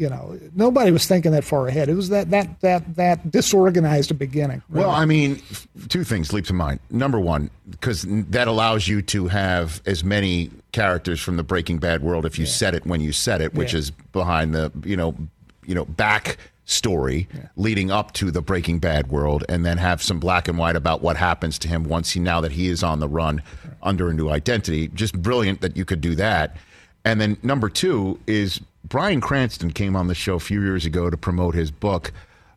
you 0.00 0.08
know, 0.08 0.40
nobody 0.54 0.90
was 0.90 1.06
thinking 1.06 1.32
that 1.32 1.44
far 1.44 1.68
ahead. 1.68 1.90
It 1.90 1.94
was 1.94 2.08
that 2.08 2.30
that 2.30 2.58
that 2.62 2.96
that 2.96 3.30
disorganized 3.30 4.10
a 4.10 4.14
beginning. 4.14 4.62
Well, 4.70 4.88
I 4.90 5.04
mean, 5.04 5.42
two 5.90 6.04
things 6.04 6.32
leap 6.32 6.46
to 6.46 6.54
mind. 6.54 6.80
Number 6.88 7.20
one, 7.20 7.50
because 7.68 8.06
that 8.08 8.48
allows 8.48 8.88
you 8.88 9.02
to 9.02 9.28
have 9.28 9.82
as 9.84 10.02
many 10.02 10.50
characters 10.72 11.20
from 11.20 11.36
the 11.36 11.42
Breaking 11.42 11.76
Bad 11.76 12.02
world 12.02 12.24
if 12.24 12.38
you 12.38 12.46
said 12.46 12.74
it 12.74 12.86
when 12.86 13.02
you 13.02 13.12
said 13.12 13.42
it, 13.42 13.52
which 13.52 13.74
Yeah. 13.74 13.80
is 13.80 13.90
behind 13.90 14.54
the 14.54 14.72
you 14.84 14.96
know 14.96 15.14
you 15.66 15.74
know 15.74 15.84
back 15.84 16.38
story 16.64 17.28
leading 17.56 17.90
up 17.90 18.12
to 18.14 18.30
the 18.30 18.40
Breaking 18.40 18.78
Bad 18.78 19.10
world, 19.10 19.44
and 19.50 19.66
then 19.66 19.76
have 19.76 20.02
some 20.02 20.18
black 20.18 20.48
and 20.48 20.56
white 20.56 20.76
about 20.76 21.02
what 21.02 21.18
happens 21.18 21.58
to 21.58 21.68
him 21.68 21.84
once 21.84 22.12
he 22.12 22.20
now 22.20 22.40
that 22.40 22.52
he 22.52 22.68
is 22.68 22.82
on 22.82 23.00
the 23.00 23.08
run 23.08 23.42
under 23.82 24.08
a 24.08 24.14
new 24.14 24.30
identity. 24.30 24.88
Just 24.88 25.20
brilliant 25.20 25.60
that 25.60 25.76
you 25.76 25.84
could 25.84 26.00
do 26.00 26.14
that. 26.14 26.56
And 27.04 27.20
then 27.20 27.36
number 27.42 27.68
two 27.68 28.18
is 28.26 28.60
Bryan 28.84 29.20
Cranston 29.20 29.72
came 29.72 29.94
on 29.96 30.06
the 30.08 30.14
show 30.14 30.34
a 30.36 30.40
few 30.40 30.62
years 30.62 30.84
ago 30.86 31.10
to 31.10 31.16
promote 31.16 31.54
his 31.54 31.70
book. 31.70 32.12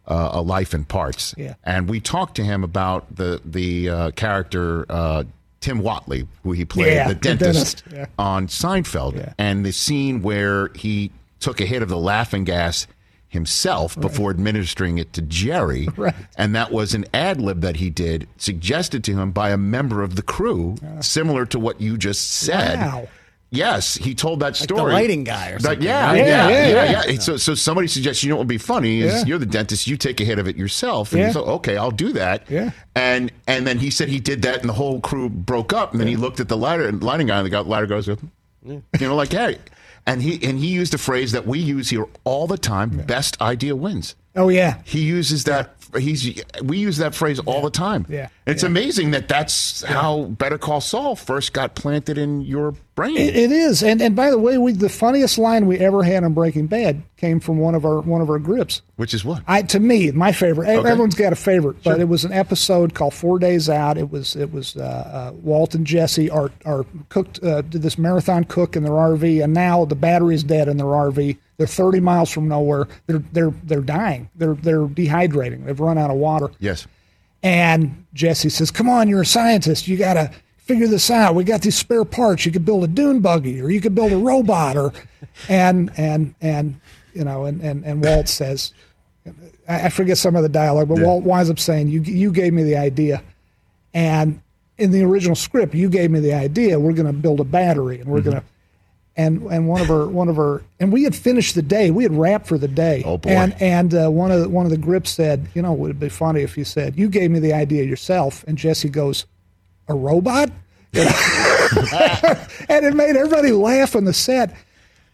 Uh, 0.06 0.32
a 0.34 0.42
life 0.42 0.74
in 0.74 0.84
parts, 0.84 1.34
Yeah. 1.38 1.54
and 1.64 1.88
we 1.90 2.02
talked 2.02 2.36
to 2.36 2.44
him 2.44 2.62
about 2.66 3.16
the 3.16 3.40
the 3.46 3.90
uh, 3.90 4.12
character 4.12 4.86
uh, 4.90 5.24
Tim 5.62 5.80
Whatley, 5.82 6.28
who 6.44 6.52
he 6.52 6.66
played, 6.66 6.92
Yeah, 6.92 7.08
the 7.08 7.14
the 7.14 7.20
dentist, 7.22 7.86
dentist, 7.86 7.94
yeah. 7.94 8.06
on 8.20 8.48
Seinfeld, 8.48 9.34
and 9.38 9.66
the 9.66 9.72
scene 9.72 10.22
where 10.22 10.72
he 10.76 11.10
took 11.40 11.62
a 11.62 11.66
hit 11.66 11.82
of 11.82 11.88
the 11.88 11.98
laughing 11.98 12.44
gas 12.44 12.86
himself 13.30 13.98
before 13.98 14.30
administering 14.30 14.98
it 14.98 15.14
to 15.14 15.22
Jerry, 15.22 15.88
Right. 15.96 16.14
and 16.38 16.54
that 16.54 16.74
was 16.74 16.94
an 16.94 17.06
ad 17.14 17.40
lib 17.40 17.62
that 17.62 17.78
he 17.78 17.90
did, 17.90 18.28
suggested 18.36 19.06
to 19.06 19.14
him 19.18 19.32
by 19.32 19.52
a 19.52 19.58
member 19.58 20.04
of 20.04 20.18
the 20.18 20.22
crew, 20.22 20.76
similar 21.00 21.46
to 21.46 21.58
what 21.58 21.80
you 21.80 21.98
just 21.98 22.30
said. 22.30 22.78
Wow. 22.78 23.08
Yes, 23.54 23.96
he 23.96 24.16
told 24.16 24.40
that 24.40 24.56
the 24.56 24.64
story. 24.64 24.92
lighting 24.94 25.24
guy 25.24 25.50
or 25.52 25.54
That- 25.60 25.62
something, 25.64 25.84
yeah, 25.84 26.06
right? 26.08 26.18
yeah, 26.18 26.50
Yeah, 26.50 26.68
yeah, 26.68 26.92
yeah, 26.92 27.04
yeah, 27.12 27.20
So, 27.20 27.38
so 27.38 27.54
somebody 27.54 27.88
suggests, 27.88 28.24
you 28.24 28.30
know 28.30 28.36
what 28.36 28.42
would 28.42 28.48
be 28.48 28.58
funny 28.58 29.02
is 29.02 29.14
Yeah. 29.14 29.26
you're 29.26 29.38
the 29.38 29.46
dentist, 29.46 29.86
you 29.88 29.96
take 29.96 30.20
a 30.20 30.26
hit 30.26 30.40
of 30.40 30.48
it 30.48 30.56
yourself. 30.58 31.12
And 31.12 31.22
Yeah. 31.22 31.28
he's 31.28 31.36
like, 31.36 31.46
okay, 31.48 31.78
I'll 31.78 31.92
do 31.92 32.14
that. 32.14 32.44
Yeah. 32.50 32.72
And 32.96 33.32
and 33.48 33.66
then 33.68 33.78
he 33.80 33.90
said 33.92 34.10
he 34.10 34.20
did 34.20 34.42
that, 34.42 34.60
and 34.62 34.70
the 34.70 34.74
whole 34.74 35.00
crew 35.00 35.30
broke 35.30 35.72
up. 35.72 35.92
And 35.92 36.00
then 36.02 36.08
he 36.08 36.16
looked 36.16 36.40
at 36.40 36.48
the 36.50 36.58
lighter, 36.58 36.92
lighting 36.92 37.28
guy, 37.28 37.38
and 37.38 37.46
the 37.46 37.50
guy, 37.52 37.60
lighter 37.60 37.86
goes, 37.88 38.08
you 38.08 38.82
know, 39.00 39.16
like, 39.16 39.32
hey. 39.32 39.58
And 40.06 40.22
he 40.22 40.38
and 40.46 40.60
he 40.60 40.68
used 40.68 40.94
a 40.94 40.98
phrase 40.98 41.32
that 41.32 41.48
we 41.48 41.60
use 41.60 41.90
here 41.90 42.06
all 42.26 42.46
the 42.46 42.58
time: 42.58 42.90
"Best 43.08 43.40
idea 43.42 43.74
wins." 43.74 44.16
oh 44.36 44.50
yeah, 44.50 44.80
He 44.84 45.02
uses 45.04 45.46
that. 45.46 45.76
He's 45.98 46.42
we 46.62 46.78
use 46.80 46.98
that 46.98 47.14
phrase 47.16 47.40
all 47.40 47.62
the 47.62 47.70
time. 47.70 48.06
Yeah. 48.10 48.28
It's 48.46 48.64
Yeah. 48.64 48.68
amazing 48.70 49.12
that 49.12 49.28
that's 49.30 49.84
how 49.84 50.24
Better 50.24 50.58
Call 50.58 50.82
Saul 50.82 51.16
first 51.16 51.54
got 51.54 51.76
planted 51.76 52.18
in 52.18 52.42
your 52.42 52.74
brain. 52.96 53.16
it, 53.16 53.36
it 53.36 53.52
is. 53.52 53.82
And 53.82 54.02
and 54.02 54.16
by 54.16 54.30
the 54.30 54.38
way, 54.38 54.58
we 54.58 54.74
the 54.74 54.90
funniest 54.90 55.38
line 55.38 55.66
we 55.66 55.78
ever 55.80 56.04
had 56.04 56.24
on 56.26 56.34
Breaking 56.34 56.68
Bad 56.68 57.04
came 57.16 57.40
from 57.40 57.58
one 57.60 57.74
of 57.74 57.86
our 57.86 58.02
one 58.02 58.20
of 58.22 58.30
our 58.30 58.40
grips. 58.40 58.82
which 58.98 59.14
is 59.14 59.24
what? 59.24 59.44
I 59.48 59.62
to 59.62 59.80
me, 59.80 60.12
my 60.12 60.34
favorite. 60.34 60.68
Okay. 60.68 60.90
Everyone's 60.90 61.16
got 61.16 61.32
a 61.32 61.38
favorite, 61.38 61.82
but 61.84 62.02
it 62.02 62.10
was 62.10 62.26
an 62.26 62.34
episode 62.34 62.94
called 62.94 63.14
Four 63.14 63.40
Days 63.40 63.70
Out. 63.70 63.98
It 63.98 64.12
was 64.12 64.36
it 64.36 64.52
was 64.52 64.76
uh, 64.76 64.82
uh, 64.82 65.32
Walt 65.42 65.74
and 65.74 65.88
Jesse 65.88 66.30
are 66.30 66.52
are 66.66 66.86
cooked 67.10 67.42
uh, 67.44 67.62
did 67.62 67.82
this 67.82 67.98
marathon 67.98 68.44
cook 68.44 68.76
in 68.76 68.84
their 68.84 68.92
RV, 68.92 69.42
and 69.44 69.54
now 69.54 69.86
the 69.86 69.96
battery's 69.96 70.44
dead 70.44 70.68
in 70.68 70.76
their 70.78 70.88
RV. 70.88 71.38
They're 71.58 71.68
30 71.68 72.02
miles 72.02 72.30
from 72.30 72.50
nowhere. 72.50 72.88
They're 73.08 73.24
they're 73.32 73.54
they're 73.64 73.82
dying. 73.82 74.30
They're 74.36 74.56
they're 74.56 74.86
dehydrating. 74.86 75.66
They've 75.66 75.80
run 75.80 75.98
out 75.98 76.12
of 76.12 76.18
water. 76.18 76.50
yes. 76.60 76.86
And 77.44 78.06
Jesse 78.14 78.50
says, 78.50 78.72
"Come 78.72 78.90
on, 78.90 79.08
you're 79.10 79.22
a 79.22 79.26
scientist. 79.26 79.88
You 79.88 79.98
got 79.98 80.14
to 80.16 80.32
figure 80.58 80.88
this 80.88 81.12
out. 81.12 81.36
We 81.36 81.44
got 81.44 81.62
these 81.62 81.76
spare 81.76 82.06
parts. 82.06 82.46
You 82.46 82.52
could 82.54 82.64
build 82.66 82.84
a 82.86 82.88
dune 82.88 83.20
buggy, 83.20 83.62
or 83.62 83.70
you 83.70 83.82
could 83.82 83.94
build 83.96 84.12
a 84.12 84.18
robot, 84.18 84.78
or." 84.78 84.94
And 85.50 85.92
and 85.98 86.36
and 86.42 86.80
you 87.16 87.24
know, 87.24 87.46
and 87.46 87.60
and, 87.62 87.84
and 87.86 88.04
Walt 88.04 88.28
says, 88.28 88.72
I 89.68 89.90
forget 89.90 90.20
some 90.20 90.36
of 90.36 90.44
the 90.44 90.50
dialogue, 90.50 90.90
but 90.90 91.00
Walt 91.00 91.24
winds 91.24 91.50
up 91.50 91.58
saying, 91.58 91.88
"You 91.88 92.02
you 92.02 92.32
gave 92.32 92.54
me 92.54 92.62
the 92.62 92.76
idea," 92.78 93.24
and 93.96 94.40
in 94.78 94.92
the 94.92 95.02
original 95.04 95.36
script, 95.36 95.74
you 95.74 95.90
gave 95.90 96.12
me 96.12 96.20
the 96.20 96.34
idea. 96.34 96.80
We're 96.80 96.94
going 96.94 97.08
to 97.08 97.14
build 97.14 97.40
a 97.40 97.44
battery, 97.46 98.00
and 98.00 98.08
we're 98.10 98.20
Mm-hmm. 98.20 98.30
going 98.30 98.42
to. 98.42 98.48
And 99.16 99.44
and 99.44 99.68
one 99.68 99.80
of 99.80 99.88
her 99.88 100.08
one 100.08 100.28
of 100.28 100.40
our 100.40 100.64
and 100.80 100.92
we 100.92 101.04
had 101.04 101.16
finished 101.16 101.54
the 101.54 101.62
day. 101.62 101.92
We 101.92 102.02
had 102.02 102.14
wrapped 102.14 102.48
for 102.48 102.58
the 102.58 102.68
day. 102.68 103.04
Oh, 103.06 103.18
boy. 103.18 103.30
And 103.30 103.62
and 103.62 103.94
uh, 103.94 104.10
one 104.10 104.32
of 104.32 104.42
the, 104.42 104.50
one 104.50 104.66
of 104.66 104.72
the 104.72 104.78
grips 104.78 105.12
said, 105.12 105.48
you 105.54 105.62
know, 105.62 105.72
would 105.74 105.92
it 105.92 106.00
be 106.00 106.10
funny 106.10 106.42
if 106.42 106.58
you 106.58 106.64
said 106.64 106.98
you 106.98 107.10
gave 107.10 107.30
me 107.30 107.40
the 107.40 107.54
idea 107.54 107.84
yourself? 107.84 108.44
And 108.48 108.58
Jesse 108.58 108.90
goes, 108.90 109.26
a 109.88 109.94
robot. 109.94 110.50
You 110.94 111.06
know? 111.06 111.10
and 112.70 112.86
it 112.86 112.94
made 112.94 113.16
everybody 113.16 113.52
laugh 113.52 113.96
on 113.96 114.06
the 114.06 114.14
set. 114.14 114.56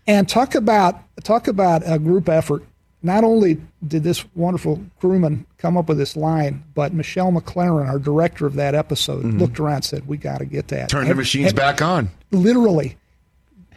And 0.08 0.28
talk 0.28 0.54
about 0.54 1.00
talk 1.24 1.48
about 1.48 1.84
a 1.86 1.98
group 1.98 2.28
effort. 2.28 2.66
Not 3.02 3.24
only 3.24 3.62
did 3.88 4.04
this 4.04 4.26
wonderful 4.36 4.84
crewman 5.00 5.46
come 5.58 5.78
up 5.78 5.88
with 5.88 5.98
this 5.98 6.18
line, 6.18 6.66
but 6.76 6.94
Michelle 6.94 7.32
MacLaren, 7.32 7.88
our 7.88 7.98
director 7.98 8.46
of 8.46 8.56
that 8.56 8.76
episode, 8.76 9.24
looked 9.24 9.58
around 9.58 9.76
and 9.76 9.86
said, 9.86 10.08
"We 10.08 10.18
got 10.18 10.40
to 10.40 10.46
get 10.46 10.68
that." 10.68 10.90
Mm-hmm. 10.90 10.98
Turn 10.98 11.08
the 11.08 11.16
machines 11.16 11.48
and 11.48 11.56
back 11.56 11.82
on. 11.82 12.10
Literally, 12.32 12.98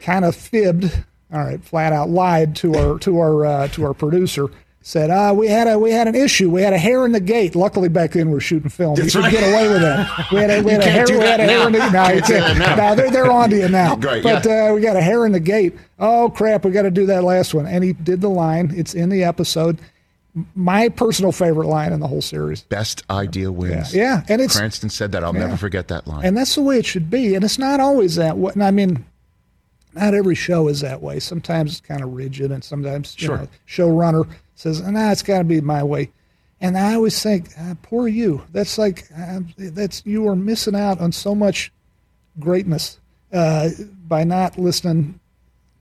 kind 0.03 0.25
of 0.25 0.37
fibbed. 0.37 1.05
All 1.33 1.43
right, 1.43 1.63
flat 1.65 1.93
out 1.93 2.11
lied 2.11 2.57
to 2.57 2.75
our 2.75 2.99
to 2.99 3.19
our 3.19 3.47
uh, 3.47 3.69
to 3.69 3.85
our 3.85 3.95
producer. 3.95 4.49
Said, 4.85 5.11
uh, 5.11 5.33
we 5.35 5.47
had 5.47 5.69
a 5.69 5.79
we 5.79 5.93
had 5.93 6.09
an 6.09 6.17
issue. 6.17 6.51
We 6.51 6.61
had 6.61 6.73
a 6.73 6.79
hair 6.79 7.07
in 7.07 7.13
the 7.13 7.21
gate. 7.21 7.55
Luckily, 7.55 7.89
back 7.89 8.11
then 8.13 8.27
we 8.27 8.35
were 8.35 8.41
shooting 8.41 8.69
film. 8.69 8.97
That's 8.97 9.15
you 9.15 9.21
could 9.21 9.27
right. 9.27 9.41
get 9.41 9.53
away 9.55 9.69
with 9.69 9.81
that. 9.81 10.31
We 10.33 10.39
had 10.41 10.51
a, 10.51 10.61
we 10.61 10.73
had 10.73 10.81
a 10.81 10.91
hair. 10.91 11.07
we 11.09 11.15
had 11.25 11.39
a 11.39 11.45
hair 11.45 11.67
in 11.69 11.73
the 11.73 11.79
no, 11.79 11.85
you 11.87 11.93
Can't 11.93 12.27
say 12.27 12.41
can't. 12.41 12.59
that 12.59 12.77
now. 12.77 12.89
No, 12.89 12.95
they're, 12.97 13.11
they're 13.13 13.31
on 13.31 13.51
to 13.51 13.57
you 13.59 13.69
now. 13.69 13.95
Right, 13.97 14.23
but 14.25 14.45
yeah. 14.45 14.71
uh, 14.71 14.75
we 14.75 14.81
got 14.81 14.97
a 14.97 15.01
hair 15.01 15.25
in 15.25 15.31
the 15.31 15.41
gate. 15.41 15.77
Oh 16.01 16.31
crap, 16.31 16.65
we 16.65 16.73
got 16.73 16.83
to 16.83 16.91
do 16.91 17.07
that 17.07 17.23
last 17.23 17.55
one. 17.55 17.67
And 17.67 17.85
he 17.85 17.93
did 17.93 18.21
the 18.21 18.29
line. 18.29 18.73
It's 18.75 18.93
in 18.93 19.09
the 19.09 19.23
episode. 19.23 19.79
My 20.57 20.89
personal 20.89 21.31
favorite 21.31 21.69
line 21.69 21.93
in 21.93 22.01
the 22.01 22.09
whole 22.09 22.23
series. 22.23 22.63
Best 22.63 23.05
idea 23.09 23.53
wins. 23.53 23.95
Yeah, 23.95 24.03
yeah, 24.03 24.23
and 24.29 24.41
it's 24.43 24.57
Cranston 24.57 24.91
said 24.91 25.13
that. 25.13 25.23
I'll 25.23 25.33
never 25.33 25.57
forget 25.57 25.89
that 25.89 26.09
line. 26.09 26.25
and 26.27 26.37
that's 26.37 26.57
the 26.57 26.63
way 26.63 26.79
it 26.79 26.87
should 26.87 27.09
be. 27.09 27.37
And 27.37 27.45
it's 27.45 27.59
not 27.59 27.79
always 27.79 28.17
that 28.17 28.37
way. 28.37 28.53
I 28.61 28.73
mean, 28.73 29.05
not 29.95 30.15
every 30.15 30.35
show 30.35 30.69
is 30.69 30.81
that 30.81 31.03
way. 31.03 31.21
Sometimes 31.21 31.73
it's 31.73 31.81
kind 31.81 32.03
of 32.03 32.13
rigid, 32.15 32.51
and 32.53 32.63
sometimes 32.63 33.15
you 33.21 33.27
Sure. 33.27 33.39
know, 33.39 33.49
showrunner 33.69 34.29
says, 34.55 34.81
"Nah, 34.81 35.11
it's 35.13 35.23
got 35.23 35.39
to 35.39 35.45
be 35.45 35.61
my 35.61 35.83
way." 35.83 36.11
And 36.61 36.79
I 36.79 36.95
always 36.95 37.21
think, 37.23 37.51
ah, 37.59 37.75
"Poor 37.83 38.07
you." 38.09 38.43
That's 38.53 38.79
like 38.79 39.07
uh, 39.17 39.41
that's 39.59 40.03
you 40.07 40.29
are 40.29 40.37
missing 40.37 40.75
out 40.77 41.01
on 41.01 41.13
so 41.13 41.35
much 41.35 41.73
greatness 42.39 42.99
uh, 43.33 43.71
by 44.09 44.25
not 44.25 44.59
listening 44.59 45.19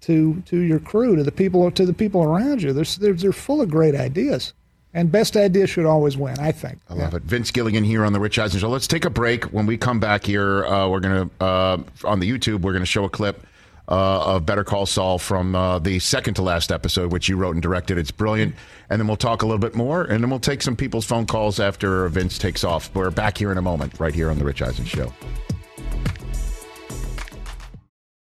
to 0.01 0.41
to 0.47 0.57
your 0.59 0.79
crew, 0.79 1.15
to 1.15 1.23
the 1.23 1.31
people, 1.31 1.69
to 1.71 1.85
the 1.85 1.93
people 1.93 2.23
around 2.23 2.61
you. 2.61 2.73
They're 2.73 2.85
they're, 2.99 3.13
they're 3.13 3.31
full 3.31 3.61
of 3.61 3.69
great 3.69 3.93
ideas, 3.95 4.53
and 4.93 5.11
best 5.11 5.37
idea 5.37 5.67
should 5.67 5.85
always 5.85 6.17
win. 6.17 6.39
I 6.39 6.51
think. 6.51 6.79
I 6.89 6.95
love 6.95 7.13
it. 7.13 7.23
Vince 7.23 7.51
Gilligan 7.51 7.83
here 7.83 8.03
on 8.03 8.13
the 8.13 8.19
Rich 8.19 8.39
Eisen 8.39 8.59
Show. 8.59 8.69
Let's 8.69 8.87
take 8.87 9.05
a 9.05 9.09
break. 9.11 9.45
When 9.45 9.65
we 9.67 9.77
come 9.77 9.99
back 9.99 10.25
here, 10.25 10.65
uh, 10.65 10.87
we're 10.89 10.99
gonna 11.01 11.29
uh, 11.39 11.77
on 12.03 12.19
the 12.19 12.29
YouTube. 12.29 12.61
We're 12.61 12.73
gonna 12.73 12.85
show 12.85 13.03
a 13.05 13.09
clip 13.09 13.45
uh, 13.91 14.35
of 14.35 14.45
Better 14.45 14.63
Call 14.63 14.85
Saul 14.85 15.19
from 15.19 15.53
uh, 15.53 15.77
the 15.79 15.99
second 15.99 16.35
to 16.35 16.41
last 16.41 16.71
episode, 16.71 17.11
which 17.11 17.27
you 17.27 17.35
wrote 17.35 17.55
and 17.55 17.61
directed. 17.61 17.97
It's 17.97 18.09
brilliant. 18.09 18.55
And 18.89 18.99
then 18.99 19.07
we'll 19.07 19.17
talk 19.17 19.41
a 19.41 19.45
little 19.45 19.59
bit 19.59 19.75
more, 19.75 20.03
and 20.03 20.23
then 20.23 20.29
we'll 20.29 20.39
take 20.39 20.61
some 20.61 20.75
people's 20.75 21.05
phone 21.05 21.25
calls 21.25 21.59
after 21.59 22.07
Vince 22.09 22.37
takes 22.37 22.63
off. 22.63 22.93
We're 22.95 23.11
back 23.11 23.37
here 23.37 23.51
in 23.51 23.57
a 23.57 23.61
moment, 23.61 23.99
right 23.99 24.15
here 24.15 24.29
on 24.31 24.39
The 24.39 24.45
Rich 24.45 24.61
Eisen 24.61 24.85
Show. 24.85 25.13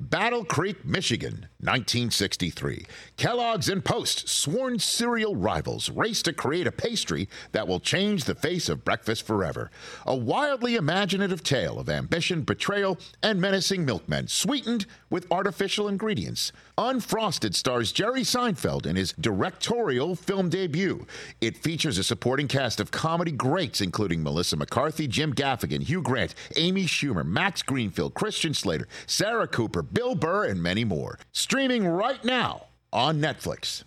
Battle 0.00 0.44
Creek, 0.46 0.82
Michigan, 0.82 1.49
1963. 1.62 2.86
Kellogg's 3.16 3.68
and 3.68 3.84
Post, 3.84 4.28
sworn 4.28 4.78
cereal 4.78 5.36
rivals, 5.36 5.90
race 5.90 6.22
to 6.22 6.32
create 6.32 6.66
a 6.66 6.72
pastry 6.72 7.28
that 7.52 7.68
will 7.68 7.80
change 7.80 8.24
the 8.24 8.34
face 8.34 8.68
of 8.68 8.84
breakfast 8.84 9.26
forever. 9.26 9.70
A 10.06 10.16
wildly 10.16 10.76
imaginative 10.76 11.42
tale 11.42 11.78
of 11.78 11.88
ambition, 11.88 12.42
betrayal, 12.42 12.98
and 13.22 13.40
menacing 13.40 13.84
milkmen, 13.84 14.28
sweetened 14.28 14.86
with 15.10 15.30
artificial 15.30 15.88
ingredients. 15.88 16.52
Unfrosted 16.78 17.54
stars 17.54 17.92
Jerry 17.92 18.22
Seinfeld 18.22 18.86
in 18.86 18.96
his 18.96 19.12
directorial 19.20 20.14
film 20.16 20.48
debut. 20.48 21.06
It 21.40 21.58
features 21.58 21.98
a 21.98 22.04
supporting 22.04 22.48
cast 22.48 22.80
of 22.80 22.90
comedy 22.90 23.32
greats, 23.32 23.82
including 23.82 24.22
Melissa 24.22 24.56
McCarthy, 24.56 25.06
Jim 25.06 25.34
Gaffigan, 25.34 25.82
Hugh 25.82 26.00
Grant, 26.00 26.34
Amy 26.56 26.84
Schumer, 26.84 27.26
Max 27.26 27.62
Greenfield, 27.62 28.14
Christian 28.14 28.54
Slater, 28.54 28.88
Sarah 29.06 29.46
Cooper, 29.46 29.82
Bill 29.82 30.14
Burr, 30.14 30.46
and 30.46 30.62
many 30.62 30.84
more. 30.84 31.18
Streaming 31.50 31.84
right 31.84 32.24
now 32.24 32.66
on 32.92 33.20
Netflix. 33.20 33.82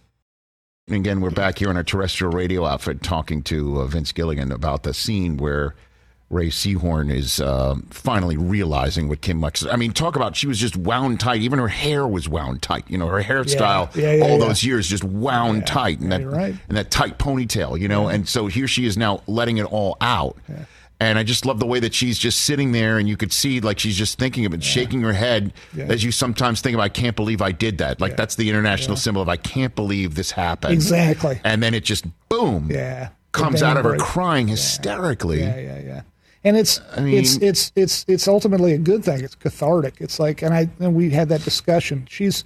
And 0.88 0.98
again, 0.98 1.22
we're 1.22 1.30
back 1.30 1.60
here 1.60 1.72
in 1.72 1.78
our 1.78 1.84
terrestrial 1.84 2.34
radio 2.34 2.66
outfit 2.66 3.02
talking 3.02 3.42
to 3.44 3.80
uh, 3.80 3.86
Vince 3.86 4.12
Gilligan 4.12 4.52
about 4.52 4.84
the 4.84 4.94
scene 4.94 5.38
where 5.38 5.74
Rhea 6.30 6.50
Seehorn 6.50 7.10
is 7.10 7.40
uh, 7.40 7.76
finally 7.90 8.36
realizing 8.36 9.08
what 9.08 9.22
Kim 9.22 9.40
Lex. 9.40 9.66
I 9.66 9.78
mean, 9.78 9.94
talk 9.94 10.18
about 10.18 10.36
she 10.36 10.46
was 10.46 10.60
just 10.60 10.76
wound 10.76 11.22
tight. 11.22 11.40
Even 11.40 11.58
her 11.58 11.70
hair 11.70 12.06
was 12.06 12.28
wound 12.28 12.62
tight. 12.62 12.84
You 12.90 12.98
know, 12.98 13.08
her 13.08 13.24
hairstyle 13.24 13.96
Yeah, 13.96 14.12
yeah, 14.12 14.24
all 14.26 14.40
yeah. 14.40 14.46
those 14.46 14.66
years 14.66 14.90
just 14.90 15.06
wound 15.06 15.66
tight, 15.66 16.02
and 16.02 16.12
that 16.12 16.28
right. 16.28 16.54
and 16.68 16.78
that 16.78 16.92
tight 16.92 17.18
ponytail. 17.18 17.80
You 17.80 17.88
know, 17.88 18.10
and 18.10 18.28
so 18.28 18.48
here 18.48 18.68
she 18.68 18.86
is 18.86 18.98
now 18.98 19.24
letting 19.26 19.56
it 19.56 19.72
all 19.72 19.96
out. 20.02 20.36
And 21.00 21.20
I 21.20 21.24
just 21.24 21.46
love 21.46 21.60
the 21.60 21.66
way 21.66 21.80
that 21.82 21.94
she's 21.94 22.18
just 22.18 22.42
sitting 22.42 22.72
there, 22.72 22.98
and 22.98 23.10
you 23.10 23.18
could 23.18 23.34
see 23.34 23.60
like 23.60 23.78
she's 23.80 23.98
just 23.98 24.18
thinking 24.18 24.46
of 24.46 24.54
it, 24.54 24.64
shaking 24.64 25.02
her 25.02 25.12
head 25.12 25.52
Yeah. 25.76 25.86
as 25.86 26.04
you 26.04 26.12
sometimes 26.12 26.62
think 26.62 26.76
of. 26.76 26.80
I 26.80 26.88
can't 26.88 27.16
believe 27.16 27.42
I 27.42 27.52
did 27.52 27.80
that. 27.80 28.00
Like 28.00 28.16
that's 28.16 28.36
the 28.36 28.50
international 28.50 28.96
symbol 28.96 29.22
of 29.22 29.28
I 29.28 29.36
can't 29.38 29.76
believe 29.76 30.16
this 30.16 30.32
happened. 30.32 30.74
Exactly. 30.74 31.42
And 31.44 31.62
then 31.62 31.74
it 31.74 31.84
just 31.84 32.06
boom 32.30 32.70
Yeah. 32.72 33.10
comes 33.34 33.62
out 33.62 33.76
of 33.76 33.84
her 33.84 33.98
crying 33.98 34.48
hysterically. 34.48 35.42
Yeah, 35.42 35.58
yeah, 35.60 35.80
yeah. 35.80 36.02
And 36.46 36.56
it's 36.58 36.80
I 36.96 37.02
mean- 37.02 37.16
it's 37.18 37.36
it's 37.38 37.72
it's 37.76 38.06
it's 38.08 38.28
ultimately 38.28 38.74
a 38.74 38.78
good 38.78 39.04
thing. 39.04 39.22
It's 39.24 39.36
cathartic. 39.36 39.96
It's 40.00 40.20
like, 40.20 40.42
and 40.42 40.54
I 40.54 40.70
and 40.80 40.94
we 40.96 41.10
had 41.10 41.28
that 41.30 41.44
discussion. 41.44 42.06
She's 42.10 42.46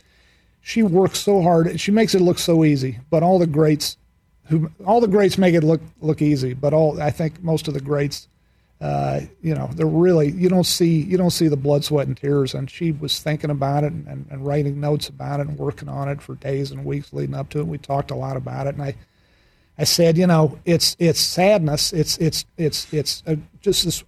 she 0.62 0.82
works 0.84 1.20
so 1.20 1.42
hard. 1.42 1.80
She 1.80 1.92
makes 1.92 2.16
it 2.16 2.22
look 2.22 2.40
so 2.40 2.64
easy. 2.66 3.00
But 3.10 3.22
all 3.24 3.38
the 3.40 3.48
greats, 3.48 3.98
who 4.46 4.72
all 4.86 5.00
the 5.02 5.08
greats 5.08 5.38
make 5.38 5.54
it 5.54 5.64
look 5.64 5.82
look 6.02 6.22
easy. 6.24 6.54
But 6.54 6.74
all 6.74 7.00
I 7.02 7.12
think 7.12 7.44
most 7.44 7.68
of 7.68 7.74
the 7.74 7.82
greats, 7.82 8.28
uh, 8.80 9.22
you 9.42 9.56
know, 9.56 9.70
they're 9.74 9.86
really 9.86 10.32
you 10.32 10.50
don't 10.50 10.66
see 10.66 11.02
you 11.02 11.18
don't 11.18 11.32
see 11.32 11.48
the 11.48 11.58
blood, 11.58 11.84
sweat, 11.84 12.08
and 12.08 12.18
tears. 12.18 12.54
And 12.54 12.70
she 12.70 12.92
was 12.92 13.20
thinking 13.20 13.50
about 13.50 13.84
it 13.84 13.92
and, 13.92 14.08
and, 14.08 14.26
and 14.30 14.46
writing 14.46 14.80
notes 14.80 15.10
about 15.10 15.40
it 15.40 15.48
and 15.48 15.58
working 15.58 15.90
on 15.90 16.10
it 16.10 16.22
for 16.22 16.36
days 16.36 16.72
and 16.72 16.86
weeks 16.86 17.13
leading 17.13 17.36
up 17.36 17.50
to 17.50 17.60
it. 17.60 17.68
We 17.68 17.78
talked 17.78 18.12
a 18.12 18.16
lot 18.16 18.38
about 18.38 18.68
it, 18.68 18.76
and 18.76 18.84
I. 18.84 18.96
I 19.80 19.84
said, 19.84 20.18
you 20.18 20.26
know, 20.26 20.58
it's 20.66 20.96
it's 20.98 21.20
sadness. 21.20 21.94
It's 21.94 22.18
it's 22.18 22.46
it's 22.58 22.92
it's 22.92 23.22
a, 23.28 23.38
just 23.62 23.86
this 23.86 24.04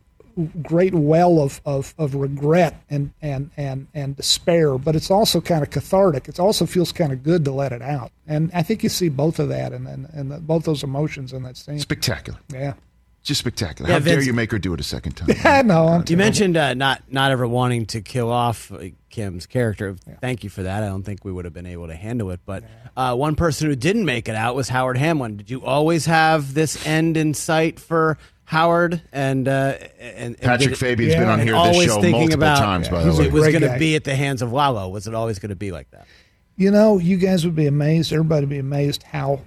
great 0.61 0.93
well 0.93 1.39
of, 1.39 1.61
of, 1.65 1.93
of 1.97 2.15
regret 2.15 2.81
and, 2.89 3.11
and 3.21 3.51
and 3.57 3.87
and 3.93 4.15
despair, 4.15 4.77
but 4.77 4.95
it's 4.95 5.11
also 5.11 5.41
kind 5.41 5.63
of 5.63 5.69
cathartic. 5.69 6.27
It 6.27 6.39
also 6.39 6.65
feels 6.65 6.91
kind 6.91 7.11
of 7.11 7.23
good 7.23 7.45
to 7.45 7.51
let 7.51 7.71
it 7.71 7.81
out, 7.81 8.11
and 8.27 8.49
I 8.53 8.63
think 8.63 8.83
you 8.83 8.89
see 8.89 9.09
both 9.09 9.39
of 9.39 9.49
that 9.49 9.73
and 9.73 9.87
and, 9.87 10.07
and 10.13 10.31
the, 10.31 10.39
both 10.39 10.63
those 10.63 10.83
emotions 10.83 11.33
in 11.33 11.43
that 11.43 11.57
scene. 11.57 11.79
Spectacular. 11.79 12.39
Yeah, 12.51 12.73
Just 13.21 13.39
spectacular. 13.41 13.89
Yeah, 13.89 13.99
How 13.99 14.05
dare 14.05 14.21
you 14.21 14.33
make 14.33 14.51
her 14.51 14.57
do 14.59 14.73
it 14.73 14.79
a 14.79 14.83
second 14.83 15.11
time? 15.17 15.29
I 15.43 15.61
know. 15.61 15.87
I'm 15.87 15.99
You 16.01 16.05
terrible. 16.05 16.15
mentioned 16.25 16.57
uh, 16.57 16.73
not 16.73 17.03
not 17.11 17.31
ever 17.31 17.47
wanting 17.47 17.85
to 17.87 18.01
kill 18.01 18.31
off 18.31 18.71
uh, 18.71 18.85
Kim's 19.09 19.45
character. 19.45 19.95
Thank 20.21 20.43
you 20.43 20.49
for 20.49 20.63
that. 20.63 20.83
I 20.83 20.87
don't 20.87 21.03
think 21.03 21.25
we 21.25 21.31
would 21.31 21.45
have 21.45 21.53
been 21.53 21.65
able 21.65 21.87
to 21.87 21.95
handle 21.95 22.31
it. 22.31 22.39
But 22.45 22.63
uh, 22.95 23.15
one 23.15 23.35
person 23.35 23.67
who 23.69 23.75
didn't 23.75 24.05
make 24.05 24.29
it 24.29 24.35
out 24.35 24.55
was 24.55 24.69
Howard 24.69 24.97
Hamlin. 24.97 25.37
Did 25.37 25.49
you 25.49 25.63
always 25.63 26.05
have 26.05 26.53
this 26.53 26.85
end 26.87 27.17
in 27.17 27.33
sight 27.33 27.79
for 27.79 28.17
Howard? 28.45 29.01
And 29.11 29.47
uh, 29.47 29.75
and, 29.99 30.35
and 30.35 30.37
Patrick 30.37 30.59
did 30.69 30.71
it- 30.71 30.77
Fabian's 30.77 31.13
been 31.15 31.23
Yeah. 31.23 31.33
on 31.33 31.39
and 31.41 31.49
here 31.49 31.57
this 31.73 31.85
show 31.85 32.01
multiple 32.01 32.33
about 32.33 32.57
times, 32.59 32.87
by 32.89 33.03
the 33.03 33.11
way. 33.13 33.25
it 33.25 33.33
was 33.33 33.47
going 33.49 33.61
to 33.63 33.77
be 33.77 33.95
at 33.95 34.05
the 34.05 34.15
hands 34.15 34.41
of 34.41 34.53
Lalo. 34.53 34.87
Was 34.89 35.07
it 35.07 35.13
always 35.13 35.39
going 35.39 35.49
to 35.49 35.55
be 35.57 35.71
like 35.71 35.91
that? 35.91 36.07
You 36.55 36.71
know, 36.71 36.97
you 36.97 37.17
guys 37.17 37.45
would 37.45 37.55
be 37.55 37.67
amazed. 37.67 38.11
Everybody 38.13 38.41
would 38.41 38.49
be 38.49 38.59
amazed 38.59 39.03
how, 39.03 39.41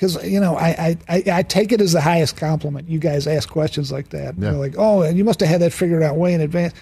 because 0.00 0.24
you 0.26 0.40
know, 0.40 0.56
I, 0.56 0.96
I 1.08 1.22
I 1.30 1.42
take 1.42 1.72
it 1.72 1.80
as 1.82 1.92
the 1.92 2.00
highest 2.00 2.36
compliment. 2.36 2.88
You 2.88 2.98
guys 2.98 3.26
ask 3.26 3.48
questions 3.50 3.92
like 3.92 4.08
that. 4.10 4.34
Yeah. 4.38 4.52
You're 4.52 4.58
like, 4.58 4.74
oh, 4.78 5.02
and 5.02 5.18
you 5.18 5.24
must 5.24 5.40
have 5.40 5.48
had 5.50 5.60
that 5.60 5.72
figured 5.74 6.02
out 6.02 6.16
way 6.16 6.32
in 6.32 6.40
advance. 6.40 6.72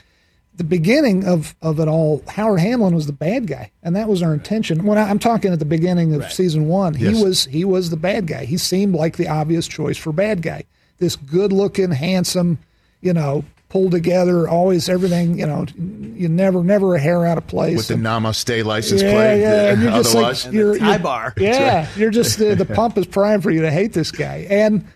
The 0.54 0.62
beginning 0.64 1.24
of 1.26 1.56
of 1.60 1.80
it 1.80 1.88
all, 1.88 2.22
Howard 2.28 2.60
Hamlin 2.60 2.94
was 2.94 3.06
the 3.06 3.12
bad 3.12 3.48
guy, 3.48 3.72
and 3.82 3.96
that 3.96 4.08
was 4.08 4.22
our 4.22 4.32
intention. 4.32 4.84
When 4.84 4.98
I, 4.98 5.08
I'm 5.10 5.18
talking 5.18 5.52
at 5.52 5.58
the 5.58 5.64
beginning 5.64 6.14
of 6.14 6.30
season 6.32 6.68
one, 6.68 6.94
he 6.94 7.06
Yes. 7.06 7.22
was 7.22 7.44
he 7.46 7.64
was 7.64 7.90
the 7.90 7.96
bad 7.96 8.28
guy. 8.28 8.44
He 8.44 8.56
seemed 8.56 8.94
like 8.94 9.16
the 9.16 9.26
obvious 9.28 9.66
choice 9.66 9.96
for 9.96 10.12
bad 10.12 10.40
guy. 10.42 10.62
This 10.98 11.16
good 11.16 11.52
looking, 11.52 11.90
handsome, 11.92 12.58
you 13.00 13.12
know, 13.12 13.44
pulled 13.68 13.92
together, 13.92 14.48
always 14.48 14.88
everything. 14.88 15.38
You 15.38 15.46
know, 15.46 15.66
you 15.76 16.28
never 16.28 16.64
never 16.64 16.94
a 16.94 17.00
hair 17.00 17.26
out 17.26 17.38
of 17.38 17.46
place. 17.46 17.76
With 17.76 17.88
the 17.88 17.94
And- 17.94 18.04
Namaste 18.04 18.64
license 18.64 19.02
yeah, 19.02 19.12
plate. 19.12 19.40
yeah, 19.40 19.70
and 19.72 19.82
you're 19.82 19.90
just 19.92 20.14
Otherwise, 20.14 20.44
like 20.46 20.54
you're, 20.54 20.72
the 20.74 20.78
tie 20.78 20.86
you're- 20.92 21.02
bar. 21.02 21.34
Yeah, 21.38 21.88
you're 21.96 22.10
just 22.10 22.40
uh, 22.40 22.54
the 22.54 22.64
pump 22.74 22.96
is 22.98 23.06
primed 23.06 23.42
for 23.42 23.50
you 23.50 23.60
to 23.62 23.70
hate 23.70 23.92
this 23.92 24.10
guy, 24.10 24.46
and 24.50 24.86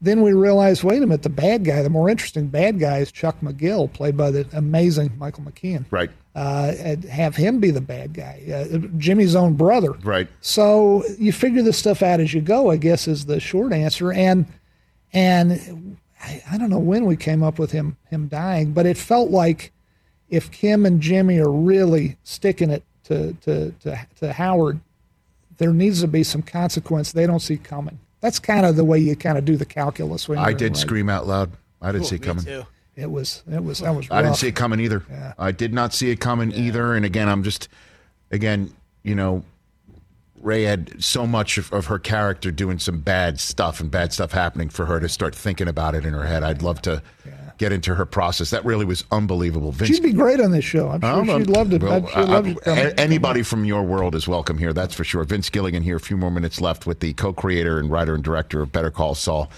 then 0.00 0.20
we 0.22 0.32
realized, 0.32 0.82
wait 0.82 0.98
a 0.98 1.06
minute, 1.06 1.22
the 1.22 1.28
bad 1.28 1.64
guy, 1.64 1.80
the 1.80 1.88
more 1.88 2.10
interesting 2.10 2.48
bad 2.48 2.80
guy 2.80 2.98
is 2.98 3.12
Chuck 3.12 3.36
McGill, 3.40 3.92
played 3.92 4.16
by 4.16 4.32
the 4.32 4.44
amazing 4.52 5.12
Michael 5.16 5.44
McKean. 5.44 5.84
right. 5.90 6.10
Uh, 6.34 6.72
and 6.78 7.04
have 7.04 7.36
him 7.36 7.60
be 7.60 7.70
the 7.70 7.80
bad 7.82 8.14
guy, 8.14 8.42
uh, 8.52 8.78
Jimmy's 8.96 9.36
own 9.36 9.52
brother. 9.54 9.92
Right. 10.02 10.26
So 10.40 11.04
you 11.18 11.30
figure 11.30 11.62
this 11.62 11.76
stuff 11.76 12.02
out 12.02 12.20
as 12.20 12.32
you 12.32 12.40
go. 12.40 12.70
I 12.70 12.78
guess 12.78 13.06
is 13.06 13.26
the 13.26 13.38
short 13.38 13.72
answer, 13.74 14.10
and 14.12 14.46
and 15.12 15.98
I, 16.22 16.42
I 16.52 16.58
don't 16.58 16.70
know 16.70 16.78
when 16.78 17.04
we 17.04 17.16
came 17.16 17.42
up 17.42 17.58
with 17.58 17.72
him 17.72 17.96
him 18.10 18.28
dying, 18.28 18.72
but 18.72 18.86
it 18.86 18.96
felt 18.96 19.30
like 19.30 19.72
if 20.30 20.50
Kim 20.50 20.86
and 20.86 21.00
Jimmy 21.00 21.38
are 21.38 21.50
really 21.50 22.16
sticking 22.24 22.70
it 22.70 22.84
to 23.04 23.34
to 23.42 23.72
to, 23.80 24.06
to 24.20 24.32
Howard, 24.32 24.80
there 25.58 25.72
needs 25.72 26.00
to 26.00 26.08
be 26.08 26.22
some 26.22 26.42
consequence 26.42 27.12
they 27.12 27.26
don't 27.26 27.40
see 27.40 27.56
coming. 27.56 27.98
That's 28.20 28.38
kind 28.38 28.64
of 28.64 28.76
the 28.76 28.84
way 28.84 28.98
you 28.98 29.16
kind 29.16 29.36
of 29.36 29.44
do 29.44 29.56
the 29.56 29.64
calculus. 29.64 30.28
When 30.28 30.38
I 30.38 30.52
did 30.52 30.72
right. 30.72 30.76
scream 30.76 31.08
out 31.08 31.26
loud. 31.26 31.50
I 31.80 31.90
didn't 31.90 32.06
see 32.06 32.16
it 32.16 32.22
coming. 32.22 32.46
It 32.94 33.10
was 33.10 33.42
it 33.50 33.62
was 33.62 33.80
that 33.80 33.94
was. 33.94 34.10
I 34.10 34.22
didn't 34.22 34.36
see 34.36 34.48
it 34.48 34.54
coming 34.54 34.78
either. 34.78 35.02
I 35.38 35.50
did 35.50 35.72
not 35.72 35.92
see 35.92 36.10
it 36.10 36.20
coming 36.20 36.52
either. 36.52 36.94
And 36.94 37.04
again, 37.04 37.28
I'm 37.28 37.42
just, 37.42 37.68
again, 38.30 38.72
you 39.02 39.14
know, 39.14 39.44
Rhea 40.42 40.68
had 40.68 41.02
so 41.02 41.26
much 41.26 41.56
of, 41.56 41.72
of 41.72 41.86
her 41.86 41.98
character 41.98 42.50
doing 42.50 42.78
some 42.78 42.98
bad 43.00 43.40
stuff 43.40 43.80
and 43.80 43.90
bad 43.90 44.12
stuff 44.12 44.32
happening 44.32 44.68
for 44.68 44.86
her 44.86 45.00
to 45.00 45.08
start 45.08 45.34
thinking 45.34 45.68
about 45.68 45.94
it 45.94 46.04
in 46.04 46.12
her 46.12 46.24
head. 46.24 46.42
I'd 46.42 46.62
love 46.62 46.82
to 46.82 47.00
get 47.58 47.70
into 47.70 47.94
her 47.94 48.04
process. 48.04 48.50
That 48.50 48.64
really 48.64 48.84
was 48.84 49.04
unbelievable. 49.12 49.70
Vince, 49.70 49.94
She'd 49.94 50.02
be 50.02 50.12
great 50.12 50.40
on 50.40 50.50
this 50.50 50.64
show. 50.64 50.88
I'm 50.88 51.00
sure 51.00 51.10
Um, 51.34 51.40
she'd 51.44 51.50
love 51.50 51.70
to. 51.70 51.78
well, 51.78 52.06
she'd 52.08 52.16
love 52.28 52.44
to 52.46 52.58
uh, 52.70 52.74
come- 52.76 52.92
anybody 52.98 53.42
from 53.42 53.64
your 53.64 53.84
world 53.84 54.16
is 54.16 54.26
welcome 54.26 54.58
here. 54.58 54.72
That's 54.72 54.94
for 54.94 55.04
sure. 55.04 55.22
Vince 55.22 55.48
Gilligan 55.48 55.82
here. 55.84 55.96
A 55.96 56.00
few 56.00 56.16
more 56.16 56.30
minutes 56.30 56.60
left 56.60 56.86
with 56.86 56.98
the 57.00 57.12
co-creator 57.12 57.78
and 57.78 57.88
writer 57.88 58.14
and 58.14 58.24
director 58.24 58.62
of 58.62 58.72
Better 58.72 58.90
Call 58.90 59.14
Saul. 59.14 59.48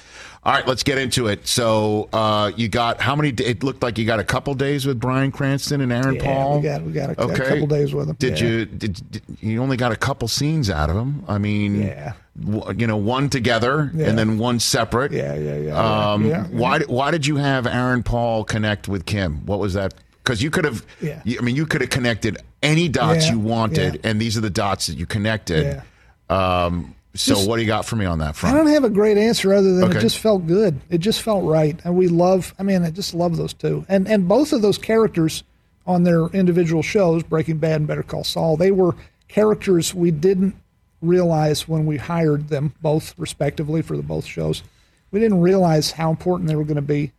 All 0.47 0.53
right, 0.53 0.67
let's 0.69 0.83
get 0.83 0.99
into 0.99 1.27
it. 1.29 1.47
So 1.47 2.11
uh, 2.13 2.53
you 2.55 2.69
got 2.69 3.01
how 3.01 3.17
many? 3.17 3.31
It 3.31 3.63
looked 3.63 3.83
like 3.83 3.97
you 3.97 4.05
got 4.05 4.21
a 4.21 4.25
couple 4.25 4.53
days 4.55 4.85
with 4.85 5.01
Bryan 5.01 5.33
Cranston 5.33 5.81
and 5.81 5.91
Aaron 5.91 6.17
Yeah, 6.17 6.23
Paul. 6.25 6.57
we 6.59 6.63
got- 6.65 6.83
we 6.83 6.93
got 6.93 7.11
a- 7.11 7.23
a 7.27 7.35
couple 7.35 7.67
days 7.67 7.95
with 7.95 8.11
him, 8.11 8.17
Did 8.19 8.39
yeah. 8.41 8.47
you? 8.47 8.65
Did, 8.67 9.11
did 9.11 9.23
you 9.41 9.63
only 9.63 9.79
got 9.79 9.91
a 9.93 9.97
couple 9.97 10.29
scenes 10.29 10.69
out 10.69 10.91
of 10.91 10.97
him? 10.97 11.25
I 11.27 11.39
mean, 11.39 11.83
Yeah. 11.87 12.13
w- 12.39 12.75
you 12.79 12.87
know, 12.87 12.99
one 12.99 13.31
together 13.31 13.91
Yeah. 13.95 14.09
and 14.09 14.19
then 14.19 14.37
one 14.37 14.61
separate. 14.61 15.13
Yeah, 15.13 15.35
yeah, 15.35 15.57
yeah, 15.57 16.13
Um, 16.13 16.27
yeah. 16.27 16.45
Why? 16.51 16.81
Why 16.81 17.11
did 17.11 17.27
you 17.27 17.37
have 17.37 17.67
Aaron 17.67 18.03
Paul 18.03 18.45
connect 18.45 18.87
with 18.87 19.07
Kim? 19.07 19.47
What 19.47 19.61
was 19.61 19.73
that? 19.73 19.95
Because 20.23 20.43
you 20.43 20.51
could 20.51 20.67
have. 20.67 20.85
Yeah. 21.01 21.21
I 21.39 21.41
mean, 21.43 21.57
you 21.57 21.65
could 21.65 21.81
have 21.81 21.91
connected 21.91 22.37
any 22.63 22.89
dots 22.89 23.31
you 23.31 23.39
wanted, 23.39 23.99
and 24.05 24.21
these 24.21 24.37
are 24.37 24.41
the 24.43 24.51
dots 24.51 24.89
that 24.89 24.99
you 24.99 25.07
connected. 25.07 25.81
Um, 26.29 26.95
so, 27.15 27.35
Just- 27.35 27.49
what 27.49 27.57
do 27.57 27.63
you 27.63 27.69
got 27.69 27.85
for 27.85 27.97
me 27.97 28.05
on 28.05 28.19
that 28.19 28.37
front? 28.37 28.55
I 28.55 28.59
don't 28.59 28.73
have 28.73 28.85
a 28.85 28.91
great 28.91 29.17
answer 29.17 29.55
other 29.55 29.75
than 29.75 29.85
Okay. 29.85 29.99
it 29.99 30.01
just 30.01 30.19
felt 30.19 30.47
good. 30.47 30.81
It 30.91 30.99
just 30.99 31.23
felt 31.23 31.45
right, 31.45 31.79
and 31.85 31.97
we 31.97 32.09
love. 32.09 32.55
I 32.59 32.63
mean, 32.63 32.83
I 32.83 32.91
just 32.91 33.15
love 33.15 33.37
those 33.37 33.53
two, 33.53 33.85
and 33.89 34.07
and 34.09 34.27
both 34.29 34.53
of 34.53 34.63
those 34.63 34.79
characters 34.79 35.43
on 35.87 36.03
their 36.05 36.27
individual 36.29 36.83
shows, 36.83 37.23
Breaking 37.23 37.59
Bad 37.59 37.77
and 37.77 37.87
Better 37.87 38.03
Call 38.03 38.25
Saul, 38.25 38.57
they 38.57 38.71
were 38.71 38.95
characters 39.29 39.95
we 39.95 40.11
didn't 40.11 40.55
realize 41.03 41.69
when 41.69 41.85
we 41.87 41.99
hired 41.99 42.49
them 42.49 42.73
both 42.81 43.15
respectively 43.19 43.83
for 43.83 43.97
the 43.97 44.03
both 44.03 44.25
shows. 44.25 44.63
We 45.11 45.21
didn't 45.21 45.41
realize 45.41 45.93
how 45.93 46.11
important 46.11 46.49
they 46.49 46.57
were 46.57 46.65
going 46.65 46.77
to 46.77 46.83
be 46.83 47.13